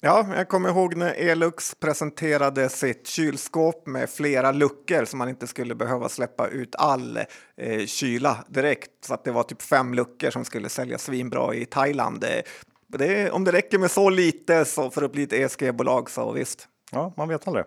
Ja, 0.00 0.26
jag 0.36 0.48
kommer 0.48 0.68
ihåg 0.68 0.96
när 0.96 1.14
Elux 1.14 1.74
presenterade 1.74 2.68
sitt 2.68 3.06
kylskåp 3.06 3.86
med 3.86 4.10
flera 4.10 4.52
luckor 4.52 5.04
så 5.04 5.16
man 5.16 5.28
inte 5.28 5.46
skulle 5.46 5.74
behöva 5.74 6.08
släppa 6.08 6.48
ut 6.48 6.74
all 6.78 7.16
eh, 7.56 7.86
kyla 7.86 8.44
direkt. 8.48 8.90
Så 9.04 9.14
att 9.14 9.24
det 9.24 9.30
var 9.30 9.42
typ 9.42 9.62
fem 9.62 9.94
luckor 9.94 10.30
som 10.30 10.44
skulle 10.44 10.68
sälja 10.68 10.98
svinbra 10.98 11.54
i 11.54 11.66
Thailand. 11.66 12.24
Eh, 12.24 12.42
det, 12.88 13.30
om 13.30 13.44
det 13.44 13.52
räcker 13.52 13.78
med 13.78 13.90
så 13.90 14.10
lite 14.10 14.64
så 14.64 14.90
för 14.90 15.02
att 15.02 15.12
bli 15.12 15.22
ett 15.22 15.32
ESG-bolag 15.32 16.10
så 16.10 16.32
visst. 16.32 16.68
Ja, 16.90 17.12
man 17.16 17.28
vet 17.28 17.48
aldrig. 17.48 17.64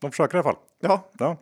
De 0.00 0.10
försöker 0.10 0.34
i 0.34 0.38
alla 0.38 0.44
fall. 0.44 0.56
Ja. 0.80 1.10
ja. 1.18 1.36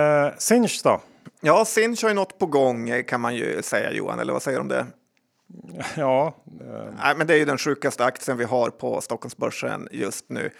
Eh, 0.00 0.32
Sinch 0.38 0.80
då? 0.84 1.00
Ja, 1.40 1.64
Sinch 1.64 2.02
har 2.02 2.08
ju 2.08 2.14
något 2.14 2.38
på 2.38 2.46
gång 2.46 3.02
kan 3.02 3.20
man 3.20 3.34
ju 3.34 3.62
säga 3.62 3.92
Johan, 3.92 4.18
eller 4.18 4.32
vad 4.32 4.42
säger 4.42 4.58
du 4.58 4.62
om 4.62 4.68
det? 4.68 4.86
Ja. 5.96 6.34
Eh. 6.60 6.94
Nej, 7.02 7.16
men 7.16 7.26
det 7.26 7.34
är 7.34 7.38
ju 7.38 7.44
den 7.44 7.58
sjukaste 7.58 8.04
aktien 8.04 8.36
vi 8.36 8.44
har 8.44 8.70
på 8.70 9.00
Stockholmsbörsen 9.00 9.88
just 9.90 10.28
nu. 10.28 10.50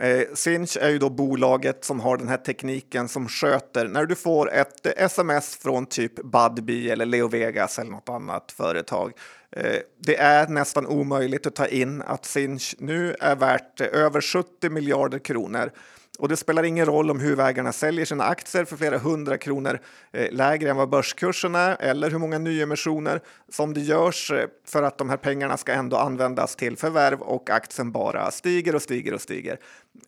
Eh, 0.00 0.34
Sinch 0.34 0.76
är 0.80 0.90
ju 0.90 0.98
då 0.98 1.10
bolaget 1.10 1.84
som 1.84 2.00
har 2.00 2.16
den 2.16 2.28
här 2.28 2.36
tekniken 2.36 3.08
som 3.08 3.28
sköter 3.28 3.88
när 3.88 4.06
du 4.06 4.14
får 4.14 4.52
ett 4.52 4.86
sms 4.86 5.56
från 5.56 5.86
typ 5.86 6.14
Budbee 6.14 6.92
eller 6.92 7.06
Leo 7.06 7.28
Vegas 7.28 7.78
eller 7.78 7.90
något 7.90 8.08
annat 8.08 8.52
företag. 8.52 9.12
Eh, 9.52 9.76
det 9.98 10.16
är 10.16 10.48
nästan 10.48 10.86
omöjligt 10.86 11.46
att 11.46 11.54
ta 11.54 11.66
in 11.66 12.02
att 12.02 12.24
Sinch 12.24 12.74
nu 12.78 13.14
är 13.20 13.36
värt 13.36 13.80
över 13.80 14.20
70 14.20 14.70
miljarder 14.70 15.18
kronor 15.18 15.70
och 16.18 16.28
det 16.28 16.36
spelar 16.36 16.62
ingen 16.62 16.86
roll 16.86 17.10
om 17.10 17.20
huvudägarna 17.20 17.72
säljer 17.72 18.04
sina 18.04 18.24
aktier 18.24 18.64
för 18.64 18.76
flera 18.76 18.98
hundra 18.98 19.38
kronor 19.38 19.80
eh, 20.12 20.32
lägre 20.32 20.70
än 20.70 20.76
vad 20.76 20.88
börskursen 20.88 21.54
är 21.54 21.76
eller 21.80 22.10
hur 22.10 22.18
många 22.18 22.38
nyemissioner 22.38 23.20
som 23.48 23.74
det 23.74 23.80
görs 23.80 24.30
eh, 24.30 24.46
för 24.66 24.82
att 24.82 24.98
de 24.98 25.10
här 25.10 25.16
pengarna 25.16 25.56
ska 25.56 25.72
ändå 25.72 25.96
användas 25.96 26.56
till 26.56 26.76
förvärv 26.76 27.20
och 27.20 27.50
aktien 27.50 27.92
bara 27.92 28.30
stiger 28.30 28.74
och 28.74 28.82
stiger 28.82 29.14
och 29.14 29.20
stiger. 29.20 29.58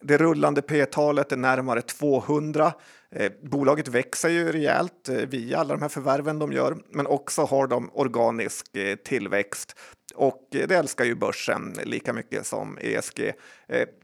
Det 0.01 0.19
rullande 0.19 0.63
P-talet 0.63 1.33
är 1.33 1.37
närmare 1.37 1.83
200. 1.83 2.73
Eh, 3.11 3.33
bolaget 3.43 3.89
växer 3.89 4.29
ju 4.29 4.53
rejält 4.53 5.09
eh, 5.09 5.15
via 5.15 5.59
alla 5.59 5.75
de 5.75 5.83
här 5.83 5.89
förvärven 5.89 6.39
de 6.39 6.53
gör, 6.53 6.77
men 6.91 7.07
också 7.07 7.43
har 7.43 7.67
de 7.67 7.91
organisk 7.95 8.77
eh, 8.77 8.97
tillväxt 8.97 9.77
och 10.15 10.49
eh, 10.55 10.69
det 10.69 10.75
älskar 10.75 11.05
ju 11.05 11.15
börsen 11.15 11.79
lika 11.85 12.13
mycket 12.13 12.47
som 12.47 12.79
ESG. 12.81 13.33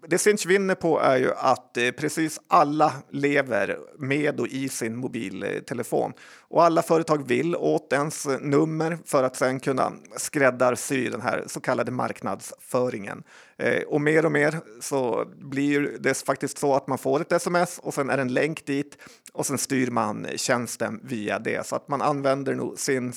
Det 0.08 0.18
Sinch 0.18 0.46
vinner 0.46 0.74
på 0.74 1.00
är 1.00 1.16
ju 1.16 1.30
att 1.36 1.78
precis 1.96 2.40
alla 2.48 2.92
lever 3.10 3.78
med 3.98 4.40
och 4.40 4.48
i 4.48 4.68
sin 4.68 4.96
mobiltelefon 4.96 6.12
och 6.38 6.64
alla 6.64 6.82
företag 6.82 7.28
vill 7.28 7.56
åt 7.56 7.92
ens 7.92 8.26
nummer 8.40 8.98
för 9.04 9.22
att 9.22 9.36
sedan 9.36 9.60
kunna 9.60 9.92
skräddarsy 10.16 11.08
den 11.08 11.20
här 11.20 11.44
så 11.46 11.60
kallade 11.60 11.90
marknadsföringen. 11.90 13.22
Eh, 13.56 13.82
och 13.82 14.00
mer 14.00 14.24
och 14.24 14.32
mer 14.32 14.60
så 14.80 15.24
blir 15.36 15.96
det 16.00 16.22
faktiskt 16.22 16.58
så 16.58 16.74
att 16.74 16.86
man 16.86 16.98
får 16.98 17.20
ett 17.20 17.32
sms 17.32 17.78
och 17.78 17.94
sen 17.94 18.10
är 18.10 18.16
det 18.16 18.22
en 18.22 18.34
länk 18.34 18.66
dit 18.66 18.98
och 19.32 19.46
sen 19.46 19.58
styr 19.58 19.90
man 19.90 20.26
tjänsten 20.36 21.00
via 21.02 21.38
det 21.38 21.66
så 21.66 21.76
att 21.76 21.88
man 21.88 22.02
använder 22.02 22.54
nog 22.54 22.78
sin 22.78 23.12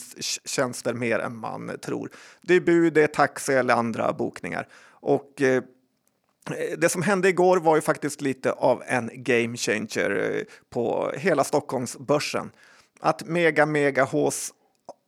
tjänster 0.45 0.93
mer 0.93 1.19
än 1.19 1.37
man 1.37 1.71
tror. 1.81 2.09
Det 2.41 2.53
är 2.53 2.61
bud, 2.61 2.93
det 2.93 3.03
är 3.03 3.07
taxi 3.07 3.53
eller 3.53 3.73
andra 3.73 4.13
bokningar 4.13 4.67
och 4.91 5.41
eh, 5.41 5.63
det 6.77 6.89
som 6.89 7.01
hände 7.01 7.29
igår 7.29 7.57
var 7.57 7.75
ju 7.75 7.81
faktiskt 7.81 8.21
lite 8.21 8.51
av 8.51 8.83
en 8.87 9.09
game 9.13 9.57
changer 9.57 10.35
eh, 10.35 10.43
på 10.69 11.11
hela 11.17 11.43
Stockholmsbörsen. 11.43 12.51
Att 12.99 13.25
Mega 13.25 13.65
Mega 13.65 14.05
Hs 14.05 14.53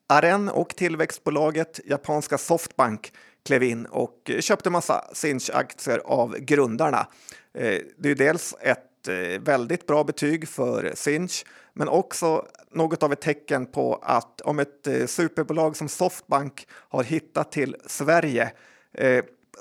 Aren 0.07 0.49
och 0.49 0.75
tillväxtbolaget 0.75 1.79
japanska 1.85 2.37
Softbank 2.37 3.13
klev 3.49 3.63
in 3.63 3.85
och 3.85 4.31
köpte 4.39 4.69
massa 4.69 5.05
Sinch-aktier 5.13 6.01
av 6.05 6.37
grundarna. 6.37 7.07
Eh, 7.53 7.79
det 7.97 8.09
är 8.09 8.15
dels 8.15 8.55
ett 8.61 9.07
eh, 9.07 9.41
väldigt 9.41 9.87
bra 9.87 10.03
betyg 10.03 10.47
för 10.47 10.91
Sinch, 10.95 11.45
men 11.73 11.87
också 11.87 12.45
något 12.71 13.03
av 13.03 13.13
ett 13.13 13.21
tecken 13.21 13.65
på 13.65 13.99
att 14.03 14.41
om 14.41 14.59
ett 14.59 14.87
eh, 14.87 15.05
superbolag 15.05 15.77
som 15.77 15.89
Softbank 15.89 16.67
har 16.71 17.03
hittat 17.03 17.51
till 17.51 17.75
Sverige 17.85 18.51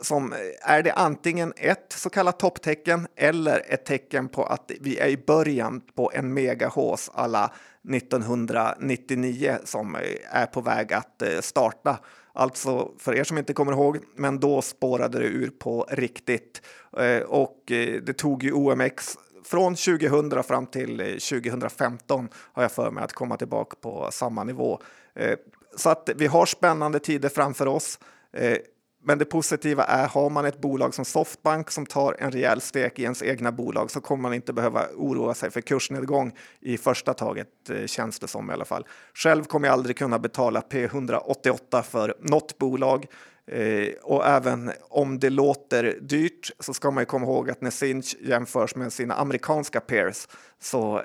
som 0.03 0.35
är 0.63 0.83
det 0.83 0.93
antingen 0.93 1.53
ett 1.57 1.93
så 1.93 2.11
kallat 2.11 2.39
topptecken 2.39 3.07
eller 3.17 3.63
ett 3.69 3.85
tecken 3.85 4.29
på 4.29 4.45
att 4.45 4.71
vi 4.81 4.99
är 4.99 5.09
i 5.09 5.17
början 5.17 5.81
på 5.95 6.11
en 6.15 6.35
megahås 6.35 7.11
alla 7.15 7.53
1999 7.95 9.59
som 9.65 9.97
är 10.31 10.47
på 10.47 10.61
väg 10.61 10.93
att 10.93 11.23
starta. 11.41 11.99
Alltså 12.39 12.93
för 12.99 13.15
er 13.15 13.25
som 13.25 13.39
inte 13.39 13.53
kommer 13.53 13.73
ihåg, 13.73 13.99
men 14.17 14.41
då 14.41 14.63
spårade 14.63 15.19
det 15.19 15.25
ur 15.25 15.51
på 15.51 15.87
riktigt 15.91 16.63
eh, 16.99 17.23
och 17.23 17.73
eh, 17.73 18.03
det 18.03 18.13
tog 18.13 18.43
ju 18.43 18.53
OMX 18.53 19.17
från 19.45 19.75
2000 19.75 20.43
fram 20.43 20.67
till 20.67 21.01
eh, 21.01 21.07
2015 21.07 22.29
har 22.53 22.63
jag 22.63 22.73
för 22.73 22.91
mig 22.91 23.05
att 23.05 23.13
komma 23.13 23.37
tillbaka 23.37 23.77
på 23.81 24.09
samma 24.13 24.45
nivå. 24.45 24.81
Eh, 25.15 25.39
så 25.77 25.91
att 25.91 26.11
vi 26.17 26.27
har 26.27 26.47
spännande 26.47 26.99
tider 26.99 27.29
framför 27.29 27.67
oss. 27.67 27.99
Eh, 28.33 28.59
men 29.03 29.19
det 29.19 29.25
positiva 29.25 29.85
är, 29.85 30.09
har 30.09 30.31
man 30.31 30.45
ett 30.45 30.61
bolag 30.61 30.95
som 30.95 31.05
Softbank 31.05 31.71
som 31.71 31.87
tar 31.87 32.17
en 32.19 32.31
rejäl 32.31 32.61
stek 32.61 32.99
i 32.99 33.03
ens 33.03 33.23
egna 33.23 33.53
bolag 33.53 33.91
så 33.91 34.01
kommer 34.01 34.23
man 34.23 34.35
inte 34.35 34.53
behöva 34.53 34.87
oroa 34.97 35.35
sig 35.35 35.51
för 35.51 35.61
kursnedgång 35.61 36.33
i 36.61 36.79
första 36.79 37.15
taget, 37.15 37.71
eh, 37.71 37.87
känns 37.87 38.19
det 38.19 38.29
som 38.29 38.51
i 38.51 38.53
alla 38.53 38.65
fall. 38.65 38.87
Själv 39.15 39.45
kommer 39.45 39.69
jag 39.69 39.73
aldrig 39.73 39.99
kunna 39.99 40.19
betala 40.19 40.61
P188 40.61 41.83
för 41.83 42.17
något 42.21 42.59
bolag. 42.59 43.07
Eh, 43.51 43.89
och 44.03 44.27
även 44.27 44.73
om 44.81 45.19
det 45.19 45.31
låter 45.31 45.99
dyrt 46.01 46.51
så 46.61 46.75
ska 46.75 46.91
man 46.91 47.03
ju 47.03 47.07
komma 47.07 47.27
ihåg 47.27 47.51
att 47.51 47.61
när 47.61 47.71
Sinch 47.71 48.17
jämförs 48.21 48.75
med 48.75 48.93
sina 48.93 49.15
amerikanska 49.15 49.81
peers 49.81 50.29
så 50.61 50.99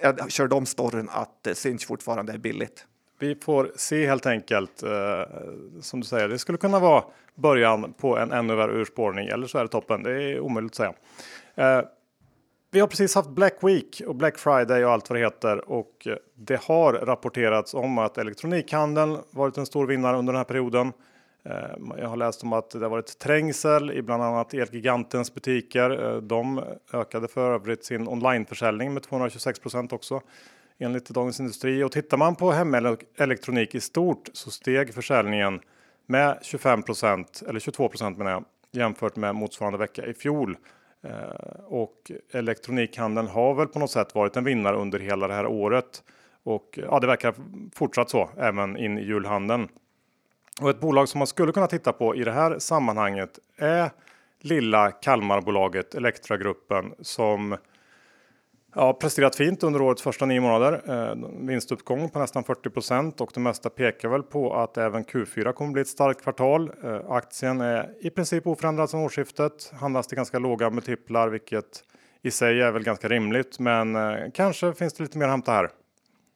eh, 0.00 0.08
eh 0.08 0.26
kör 0.26 0.48
de 0.48 0.66
storyn 0.66 1.08
att 1.12 1.46
eh, 1.46 1.54
Sinch 1.54 1.86
fortfarande 1.86 2.32
är 2.32 2.38
billigt. 2.38 2.86
Vi 3.18 3.34
får 3.34 3.72
se 3.76 4.06
helt 4.06 4.26
enkelt. 4.26 4.82
Eh, 4.82 5.22
som 5.80 6.00
du 6.00 6.06
säger, 6.06 6.28
det 6.28 6.38
skulle 6.38 6.58
kunna 6.58 6.78
vara 6.78 7.04
början 7.34 7.92
på 7.92 8.18
en 8.18 8.32
ännu 8.32 8.54
värre 8.54 8.72
urspårning 8.72 9.28
eller 9.28 9.46
så 9.46 9.58
är 9.58 9.62
det 9.62 9.68
toppen. 9.68 10.02
Det 10.02 10.22
är 10.22 10.40
omöjligt 10.40 10.72
att 10.72 10.76
säga. 10.76 10.94
Eh, 11.54 11.84
vi 12.70 12.80
har 12.80 12.86
precis 12.86 13.14
haft 13.14 13.30
Black 13.30 13.58
Week 13.62 14.02
och 14.06 14.14
Black 14.14 14.38
Friday 14.38 14.84
och 14.84 14.92
allt 14.92 15.10
vad 15.10 15.18
det 15.18 15.24
heter 15.24 15.70
och 15.70 16.06
eh, 16.06 16.16
det 16.34 16.60
har 16.60 16.92
rapporterats 16.92 17.74
om 17.74 17.98
att 17.98 18.18
elektronikhandeln 18.18 19.18
varit 19.30 19.58
en 19.58 19.66
stor 19.66 19.86
vinnare 19.86 20.16
under 20.16 20.32
den 20.32 20.38
här 20.38 20.44
perioden. 20.44 20.92
Eh, 21.44 21.98
jag 21.98 22.08
har 22.08 22.16
läst 22.16 22.42
om 22.42 22.52
att 22.52 22.70
det 22.70 22.78
har 22.78 22.88
varit 22.88 23.18
trängsel 23.18 23.90
i 23.90 24.02
bland 24.02 24.22
annat 24.22 24.54
Elgigantens 24.54 25.34
butiker. 25.34 26.14
Eh, 26.14 26.22
de 26.22 26.64
ökade 26.92 27.28
för 27.28 27.54
övrigt 27.54 27.84
sin 27.84 28.08
onlineförsäljning 28.08 28.94
med 28.94 29.02
226 29.02 29.58
procent 29.58 29.92
också 29.92 30.20
enligt 30.78 31.08
Dagens 31.08 31.40
Industri. 31.40 31.82
Och 31.82 31.92
tittar 31.92 32.16
man 32.16 32.36
på 32.36 32.50
hemelektronik 32.50 33.74
i 33.74 33.80
stort 33.80 34.28
så 34.32 34.50
steg 34.50 34.94
försäljningen 34.94 35.60
med 36.06 36.38
25% 36.42 37.48
eller 37.48 37.60
22 37.60 37.90
menar 38.16 38.30
jag, 38.30 38.44
jämfört 38.70 39.16
med 39.16 39.34
motsvarande 39.34 39.78
vecka 39.78 40.06
i 40.06 40.14
fjol. 40.14 40.56
Eh, 41.02 41.64
och 41.66 42.12
elektronikhandeln 42.32 43.28
har 43.28 43.54
väl 43.54 43.66
på 43.66 43.78
något 43.78 43.90
sätt 43.90 44.14
varit 44.14 44.36
en 44.36 44.44
vinnare 44.44 44.76
under 44.76 44.98
hela 44.98 45.28
det 45.28 45.34
här 45.34 45.46
året. 45.46 46.02
Och 46.42 46.78
ja, 46.82 47.00
det 47.00 47.06
verkar 47.06 47.34
fortsatt 47.74 48.10
så 48.10 48.30
även 48.36 48.76
in 48.76 48.98
i 48.98 49.02
julhandeln. 49.02 49.68
Och 50.60 50.70
ett 50.70 50.80
bolag 50.80 51.08
som 51.08 51.18
man 51.18 51.26
skulle 51.26 51.52
kunna 51.52 51.66
titta 51.66 51.92
på 51.92 52.16
i 52.16 52.24
det 52.24 52.32
här 52.32 52.58
sammanhanget 52.58 53.38
är 53.56 53.90
lilla 54.40 54.90
Kalmarbolaget 54.90 55.94
Elektragruppen 55.94 56.94
som 57.00 57.56
Ja, 58.74 58.92
presterat 58.92 59.36
fint 59.36 59.62
under 59.62 59.82
årets 59.82 60.02
första 60.02 60.26
nio 60.26 60.40
månader. 60.40 60.82
Eh, 60.86 61.46
vinstuppgång 61.46 62.08
på 62.08 62.18
nästan 62.18 62.44
40% 62.44 63.20
och 63.20 63.30
det 63.34 63.40
mesta 63.40 63.70
pekar 63.70 64.08
väl 64.08 64.22
på 64.22 64.54
att 64.54 64.76
även 64.76 65.04
Q4 65.04 65.52
kommer 65.52 65.72
bli 65.72 65.82
ett 65.82 65.88
starkt 65.88 66.22
kvartal. 66.22 66.70
Eh, 66.84 67.10
aktien 67.10 67.60
är 67.60 67.90
i 68.00 68.10
princip 68.10 68.46
oförändrad 68.46 68.90
sedan 68.90 69.00
årsskiftet, 69.00 69.72
handlas 69.80 70.06
till 70.06 70.16
ganska 70.16 70.38
låga 70.38 70.70
multiplar, 70.70 71.28
vilket 71.28 71.84
i 72.22 72.30
sig 72.30 72.60
är 72.62 72.72
väl 72.72 72.82
ganska 72.82 73.08
rimligt. 73.08 73.58
Men 73.58 73.96
eh, 73.96 74.16
kanske 74.34 74.74
finns 74.74 74.94
det 74.94 75.02
lite 75.02 75.18
mer 75.18 75.26
att 75.26 75.30
hämta 75.30 75.52
här. 75.52 75.70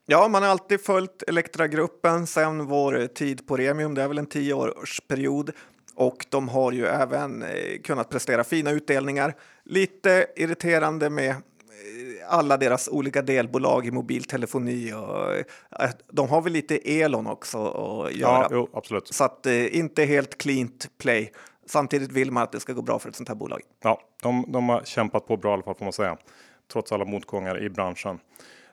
Ja, 0.06 0.28
man 0.28 0.42
har 0.42 0.50
alltid 0.50 0.84
följt 0.84 1.22
Elektragruppen 1.26 2.26
sedan 2.26 2.66
vår 2.66 3.06
tid 3.06 3.46
på 3.46 3.56
Remium. 3.56 3.94
Det 3.94 4.02
är 4.02 4.08
väl 4.08 4.18
en 4.18 4.26
tioårsperiod 4.26 5.50
och 5.94 6.26
de 6.28 6.48
har 6.48 6.72
ju 6.72 6.86
även 6.86 7.42
eh, 7.42 7.48
kunnat 7.84 8.10
prestera 8.10 8.44
fina 8.44 8.70
utdelningar. 8.70 9.34
Lite 9.64 10.26
irriterande 10.36 11.10
med 11.10 11.34
alla 12.28 12.56
deras 12.56 12.88
olika 12.88 13.22
delbolag 13.22 13.86
i 13.86 13.90
mobiltelefoni 13.90 14.92
och 14.92 15.34
eh, 15.34 15.90
de 16.12 16.28
har 16.28 16.42
väl 16.42 16.52
lite 16.52 16.76
Elon 16.76 17.26
också 17.26 17.66
att 17.66 18.12
göra. 18.12 18.32
Ja, 18.32 18.48
jo, 18.50 18.68
absolut. 18.72 19.14
Så 19.14 19.24
att 19.24 19.46
eh, 19.46 19.76
inte 19.76 20.04
helt 20.04 20.38
cleant 20.38 20.90
play. 20.98 21.32
Samtidigt 21.66 22.12
vill 22.12 22.30
man 22.30 22.42
att 22.42 22.52
det 22.52 22.60
ska 22.60 22.72
gå 22.72 22.82
bra 22.82 22.98
för 22.98 23.08
ett 23.08 23.16
sånt 23.16 23.28
här 23.28 23.36
bolag. 23.36 23.60
Ja, 23.82 24.00
de, 24.22 24.44
de 24.48 24.68
har 24.68 24.82
kämpat 24.84 25.26
på 25.26 25.36
bra 25.36 25.50
i 25.50 25.54
alla 25.54 25.62
fall 25.62 25.74
får 25.74 25.84
man 25.84 25.92
säga. 25.92 26.16
Trots 26.72 26.92
alla 26.92 27.04
motgångar 27.04 27.62
i 27.62 27.70
branschen. 27.70 28.18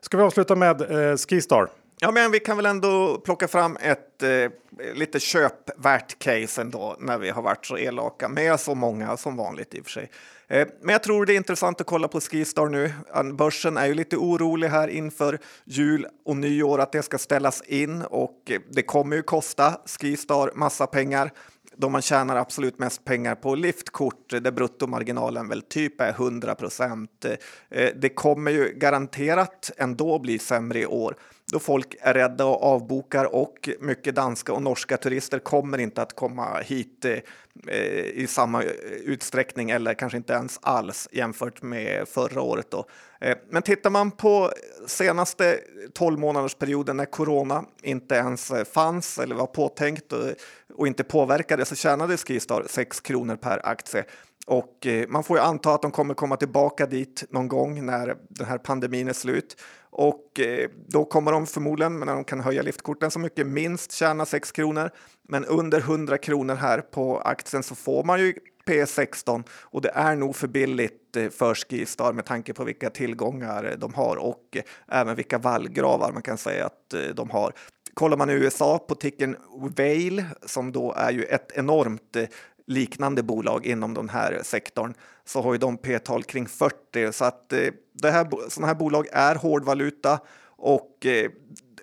Ska 0.01 0.17
vi 0.17 0.23
avsluta 0.23 0.55
med 0.55 0.81
eh, 0.81 1.17
Skistar? 1.17 1.69
Ja, 2.01 2.11
men 2.11 2.31
vi 2.31 2.39
kan 2.39 2.57
väl 2.57 2.65
ändå 2.65 3.17
plocka 3.17 3.47
fram 3.47 3.77
ett 3.81 4.23
eh, 4.23 4.51
lite 4.93 5.19
köpvärt 5.19 6.19
case 6.19 6.61
ändå 6.61 6.95
när 6.99 7.17
vi 7.17 7.29
har 7.29 7.41
varit 7.41 7.65
så 7.65 7.77
elaka 7.77 8.29
med 8.29 8.59
så 8.59 8.75
många 8.75 9.17
som 9.17 9.35
vanligt 9.35 9.73
i 9.73 9.81
och 9.81 9.85
för 9.85 9.91
sig. 9.91 10.09
Eh, 10.49 10.67
men 10.81 10.93
jag 10.93 11.03
tror 11.03 11.25
det 11.25 11.33
är 11.33 11.37
intressant 11.37 11.81
att 11.81 11.87
kolla 11.87 12.07
på 12.07 12.21
Skistar 12.21 12.67
nu. 12.67 12.93
Börsen 13.33 13.77
är 13.77 13.85
ju 13.85 13.93
lite 13.93 14.17
orolig 14.17 14.67
här 14.67 14.87
inför 14.87 15.39
jul 15.65 16.07
och 16.25 16.37
nyår 16.37 16.79
att 16.79 16.91
det 16.91 17.03
ska 17.03 17.17
ställas 17.17 17.61
in 17.61 18.01
och 18.01 18.51
eh, 18.51 18.59
det 18.69 18.81
kommer 18.81 19.15
ju 19.15 19.21
kosta 19.21 19.81
Skistar 19.85 20.51
massa 20.55 20.87
pengar 20.87 21.31
då 21.75 21.89
man 21.89 22.01
tjänar 22.01 22.35
absolut 22.35 22.79
mest 22.79 23.05
pengar 23.05 23.35
på 23.35 23.55
liftkort 23.55 24.29
där 24.29 24.51
bruttomarginalen 24.51 25.49
väl 25.49 25.61
typ 25.61 26.01
är 26.01 26.09
100 26.09 26.55
procent. 26.55 27.25
Eh, 27.69 27.89
det 27.95 28.09
kommer 28.09 28.51
ju 28.51 28.73
garanterat 28.77 29.71
ändå 29.77 30.19
bli 30.19 30.39
sämre 30.39 30.79
i 30.79 30.85
år 30.85 31.15
då 31.51 31.59
folk 31.59 31.95
är 32.01 32.13
rädda 32.13 32.45
och 32.45 32.63
avbokar 32.63 33.35
och 33.35 33.69
mycket 33.79 34.15
danska 34.15 34.53
och 34.53 34.61
norska 34.61 34.97
turister 34.97 35.39
kommer 35.39 35.77
inte 35.77 36.01
att 36.01 36.15
komma 36.15 36.59
hit 36.59 37.05
eh, 37.05 37.17
eh, 37.67 38.05
i 38.05 38.27
samma 38.29 38.63
utsträckning 39.03 39.69
eller 39.69 39.93
kanske 39.93 40.17
inte 40.17 40.33
ens 40.33 40.59
alls 40.61 41.09
jämfört 41.11 41.61
med 41.61 42.07
förra 42.07 42.41
året. 42.41 42.71
Då. 42.71 42.85
Eh, 43.21 43.37
men 43.49 43.61
tittar 43.61 43.89
man 43.89 44.11
på 44.11 44.51
senaste 44.87 45.59
12 45.93 46.19
månadersperioden 46.19 46.97
när 46.97 47.05
corona 47.05 47.65
inte 47.81 48.15
ens 48.15 48.51
fanns 48.73 49.19
eller 49.19 49.35
var 49.35 49.47
påtänkt 49.47 50.13
och, 50.13 50.87
inte 50.87 51.03
påverkade 51.03 51.65
så 51.65 51.75
tjänade 51.75 52.17
Skistar 52.17 52.65
6 52.69 52.99
kronor 52.99 53.35
per 53.35 53.65
aktie. 53.65 54.03
Och 54.47 54.87
man 55.07 55.23
får 55.23 55.37
ju 55.37 55.43
anta 55.43 55.73
att 55.73 55.81
de 55.81 55.91
kommer 55.91 56.13
komma 56.13 56.37
tillbaka 56.37 56.85
dit 56.85 57.23
någon 57.29 57.47
gång 57.47 57.85
när 57.85 58.15
den 58.29 58.47
här 58.47 58.57
pandemin 58.57 59.07
är 59.07 59.13
slut. 59.13 59.57
Och 59.91 60.39
eh, 60.39 60.69
då 60.87 61.05
kommer 61.05 61.31
de 61.31 61.47
förmodligen, 61.47 61.99
när 61.99 62.13
de 62.13 62.23
kan 62.23 62.39
höja 62.39 62.61
liftkorten 62.61 63.11
så 63.11 63.19
mycket, 63.19 63.47
minst 63.47 63.91
tjäna 63.91 64.25
6 64.25 64.51
kronor. 64.51 64.89
Men 65.27 65.45
under 65.45 65.79
100 65.79 66.17
kronor 66.17 66.55
här 66.55 66.81
på 66.81 67.19
aktien 67.19 67.63
så 67.63 67.75
får 67.75 68.03
man 68.03 68.19
ju 68.19 68.33
P16 68.65 69.43
och 69.51 69.81
det 69.81 69.91
är 69.93 70.15
nog 70.15 70.35
för 70.35 70.47
billigt 70.47 71.15
eh, 71.15 71.29
för 71.29 71.55
Skistar 71.55 72.13
med 72.13 72.25
tanke 72.25 72.53
på 72.53 72.63
vilka 72.63 72.89
tillgångar 72.89 73.63
eh, 73.63 73.77
de 73.77 73.93
har 73.93 74.15
och 74.15 74.57
även 74.87 75.15
vilka 75.15 75.37
vallgravar 75.37 76.11
man 76.11 76.21
kan 76.21 76.37
säga 76.37 76.65
att 76.65 76.93
de 77.13 77.29
har. 77.29 77.53
Kollar 77.93 78.17
man 78.17 78.29
i 78.29 78.33
USA 78.33 78.77
på 78.77 78.95
ticken 78.95 79.37
Vail 79.77 80.23
som 80.45 80.71
då 80.71 80.93
är 80.93 81.11
ju 81.11 81.23
ett 81.23 81.51
enormt 81.55 82.17
liknande 82.69 83.23
bolag 83.23 83.65
inom 83.65 83.93
den 83.93 84.09
här 84.09 84.39
sektorn 84.43 84.93
så 85.25 85.41
har 85.41 85.53
ju 85.53 85.57
de 85.57 85.77
p-tal 85.77 86.23
kring 86.23 86.47
40 86.47 87.13
så 87.13 87.25
att 87.25 87.53
eh, 87.53 87.67
det 87.93 88.11
här, 88.11 88.49
sådana 88.49 88.67
här 88.67 88.75
bolag 88.75 89.07
är 89.11 89.35
hårdvaluta 89.35 90.19
och 90.45 91.05
eh, 91.05 91.31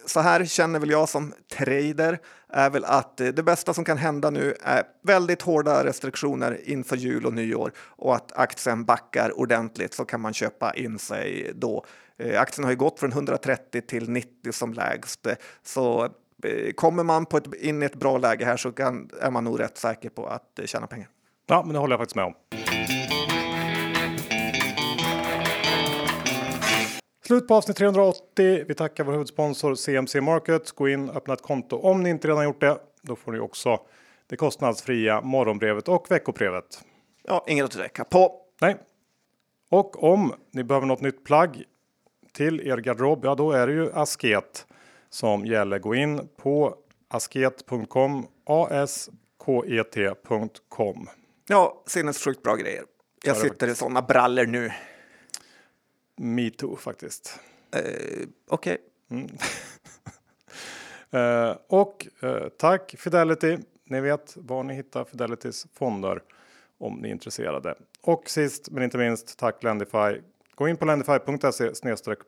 så 0.06 0.20
här 0.20 0.44
känner 0.44 0.78
väl 0.78 0.90
jag 0.90 1.08
som 1.08 1.32
trader 1.56 2.18
är 2.48 2.70
väl 2.70 2.84
att 2.84 3.20
eh, 3.20 3.28
det 3.28 3.42
bästa 3.42 3.74
som 3.74 3.84
kan 3.84 3.98
hända 3.98 4.30
nu 4.30 4.54
är 4.62 4.82
väldigt 5.02 5.42
hårda 5.42 5.84
restriktioner 5.84 6.60
inför 6.64 6.96
jul 6.96 7.26
och 7.26 7.34
nyår 7.34 7.72
och 7.78 8.16
att 8.16 8.32
aktien 8.32 8.84
backar 8.84 9.38
ordentligt 9.38 9.94
så 9.94 10.04
kan 10.04 10.20
man 10.20 10.34
köpa 10.34 10.74
in 10.74 10.98
sig 10.98 11.52
då. 11.54 11.84
Aktien 12.36 12.64
har 12.64 12.70
ju 12.70 12.76
gått 12.76 13.00
från 13.00 13.12
130 13.12 13.82
till 13.82 14.10
90 14.10 14.52
som 14.52 14.72
lägst 14.72 15.26
så 15.62 16.08
kommer 16.74 17.04
man 17.04 17.26
på 17.26 17.36
ett, 17.36 17.54
in 17.54 17.82
i 17.82 17.86
ett 17.86 17.94
bra 17.94 18.18
läge 18.18 18.44
här 18.44 18.56
så 18.56 18.72
kan, 18.72 19.10
är 19.20 19.30
man 19.30 19.44
nog 19.44 19.60
rätt 19.60 19.78
säker 19.78 20.08
på 20.08 20.26
att 20.26 20.58
eh, 20.58 20.64
tjäna 20.64 20.86
pengar. 20.86 21.08
Ja, 21.46 21.62
men 21.64 21.72
det 21.72 21.78
håller 21.78 21.92
jag 21.92 22.00
faktiskt 22.00 22.16
med 22.16 22.24
om. 22.24 22.34
Slut 27.26 27.48
på 27.48 27.54
avsnitt 27.54 27.76
380. 27.76 28.64
Vi 28.68 28.74
tackar 28.74 29.04
vår 29.04 29.12
huvudsponsor 29.12 29.74
CMC 29.74 30.20
Market. 30.20 30.72
Gå 30.72 30.88
in 30.88 31.08
och 31.08 31.16
öppna 31.16 31.34
ett 31.34 31.42
konto 31.42 31.76
om 31.76 32.02
ni 32.02 32.10
inte 32.10 32.28
redan 32.28 32.44
gjort 32.44 32.60
det. 32.60 32.78
Då 33.02 33.16
får 33.16 33.32
ni 33.32 33.38
också 33.38 33.80
det 34.26 34.36
kostnadsfria 34.36 35.20
morgonbrevet 35.20 35.88
och 35.88 36.10
veckobrevet. 36.10 36.84
Ja, 37.22 37.44
inget 37.48 37.64
att 37.64 37.76
räcka 37.76 38.04
på. 38.04 38.40
Nej. 38.60 38.76
Och 39.70 40.04
om 40.04 40.34
ni 40.50 40.64
behöver 40.64 40.86
något 40.86 41.00
nytt 41.00 41.24
plagg 41.24 41.62
till 42.32 42.60
er 42.60 42.76
garderob, 42.76 43.24
ja 43.24 43.34
då 43.34 43.52
är 43.52 43.66
det 43.66 43.72
ju 43.72 43.92
Asket 43.92 44.66
som 45.16 45.46
gäller. 45.46 45.78
Gå 45.78 45.94
in 45.94 46.28
på 46.36 46.76
asket.com, 47.08 48.26
asket.com. 49.70 51.08
Ja, 51.48 51.82
sinnessjukt 51.86 52.42
bra 52.42 52.54
grejer. 52.54 52.84
Jag 53.24 53.36
sitter 53.36 53.68
i 53.68 53.74
sådana 53.74 54.02
brallor 54.02 54.46
nu. 54.46 54.72
Me 56.16 56.50
too 56.50 56.76
faktiskt. 56.76 57.40
Uh, 57.76 57.82
Okej. 58.48 58.78
Okay. 59.08 59.26
Mm. 61.10 61.50
uh, 61.50 61.56
och 61.66 62.06
uh, 62.22 62.48
tack 62.48 62.94
Fidelity. 62.98 63.58
Ni 63.84 64.00
vet 64.00 64.36
var 64.36 64.62
ni 64.62 64.74
hittar 64.74 65.04
Fidelitys 65.04 65.66
fonder 65.74 66.22
om 66.78 66.94
ni 66.94 67.08
är 67.08 67.12
intresserade. 67.12 67.74
Och 68.00 68.30
sist 68.30 68.70
men 68.70 68.82
inte 68.82 68.98
minst 68.98 69.38
tack 69.38 69.62
Lendify. 69.62 70.20
Gå 70.54 70.68
in 70.68 70.76
på 70.76 70.84
lendify.se 70.84 71.74
snedstreck 71.74 72.18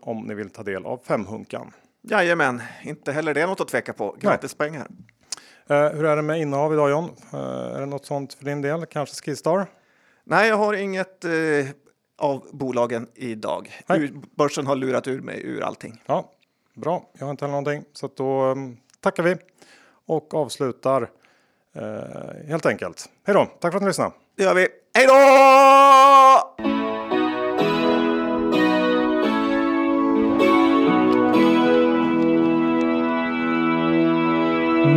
om 0.00 0.26
ni 0.26 0.34
vill 0.34 0.50
ta 0.50 0.62
del 0.62 0.86
av 0.86 1.00
femhunkan. 1.04 1.72
Jajamän, 2.08 2.62
inte 2.82 3.12
heller 3.12 3.34
det 3.34 3.46
något 3.46 3.60
att 3.60 3.68
tveka 3.68 3.92
på. 3.92 4.16
Gratis 4.20 4.56
Nej. 4.58 4.68
pengar. 4.68 4.86
Uh, 5.70 5.96
hur 5.96 6.04
är 6.04 6.16
det 6.16 6.22
med 6.22 6.40
innehav 6.40 6.72
idag 6.72 6.90
John? 6.90 7.04
Uh, 7.34 7.40
är 7.40 7.80
det 7.80 7.86
något 7.86 8.06
sånt 8.06 8.34
för 8.34 8.44
din 8.44 8.62
del? 8.62 8.86
Kanske 8.86 9.14
Skistar? 9.14 9.66
Nej, 10.24 10.48
jag 10.48 10.56
har 10.56 10.74
inget 10.74 11.24
uh, 11.24 11.66
av 12.18 12.46
bolagen 12.52 13.08
idag. 13.14 13.80
Ur, 13.88 14.14
börsen 14.36 14.66
har 14.66 14.76
lurat 14.76 15.08
ur 15.08 15.20
mig 15.20 15.42
ur 15.44 15.62
allting. 15.62 16.02
Ja, 16.06 16.32
Bra, 16.74 17.10
jag 17.18 17.26
har 17.26 17.30
inte 17.30 17.44
heller 17.44 17.60
någonting. 17.60 17.84
Så 17.92 18.10
då 18.16 18.44
um, 18.44 18.76
tackar 19.00 19.22
vi 19.22 19.36
och 20.06 20.34
avslutar 20.34 21.10
helt 22.46 22.66
enkelt. 22.66 23.08
Hej 23.26 23.34
då, 23.34 23.46
tack 23.60 23.72
för 23.72 23.76
att 23.76 23.82
ni 23.82 23.88
lyssnade. 23.88 24.12
Det 24.36 24.42
gör 24.42 24.54
vi. 24.54 24.68
Hej 24.94 25.06
då! 25.06 26.55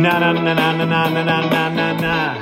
na 0.00 0.18
na 0.18 0.32
na 0.32 0.54
na 0.54 0.72
na 0.72 0.84
na 0.84 1.24
na 1.24 1.40
na 1.52 1.68
na 1.68 1.92
na 1.92 2.34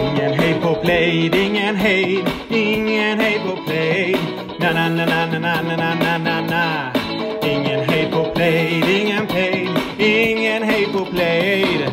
Ingen 0.00 0.32
hejd 0.38 0.60
på 0.60 0.74
play, 0.82 1.30
ingen 1.32 1.76
hejd, 1.76 2.24
ingen 2.48 3.18
hejd 3.18 3.40
på 3.42 3.56
play 3.66 4.16
na 4.58 4.72
na 4.72 4.88
na 4.88 5.04
na 5.04 5.26
na 5.26 5.62
na 5.62 5.76
na 5.76 5.94
na 5.94 6.18
na 6.18 6.40
na 6.40 6.92
Ingen 7.42 7.84
hejd 7.88 8.10
på 8.10 8.30
play, 8.34 8.82
ingen 9.00 9.26
hejd 9.28 9.68
ingen 9.98 10.62
hejd 10.62 10.92
på 10.92 11.04
play 11.04 11.90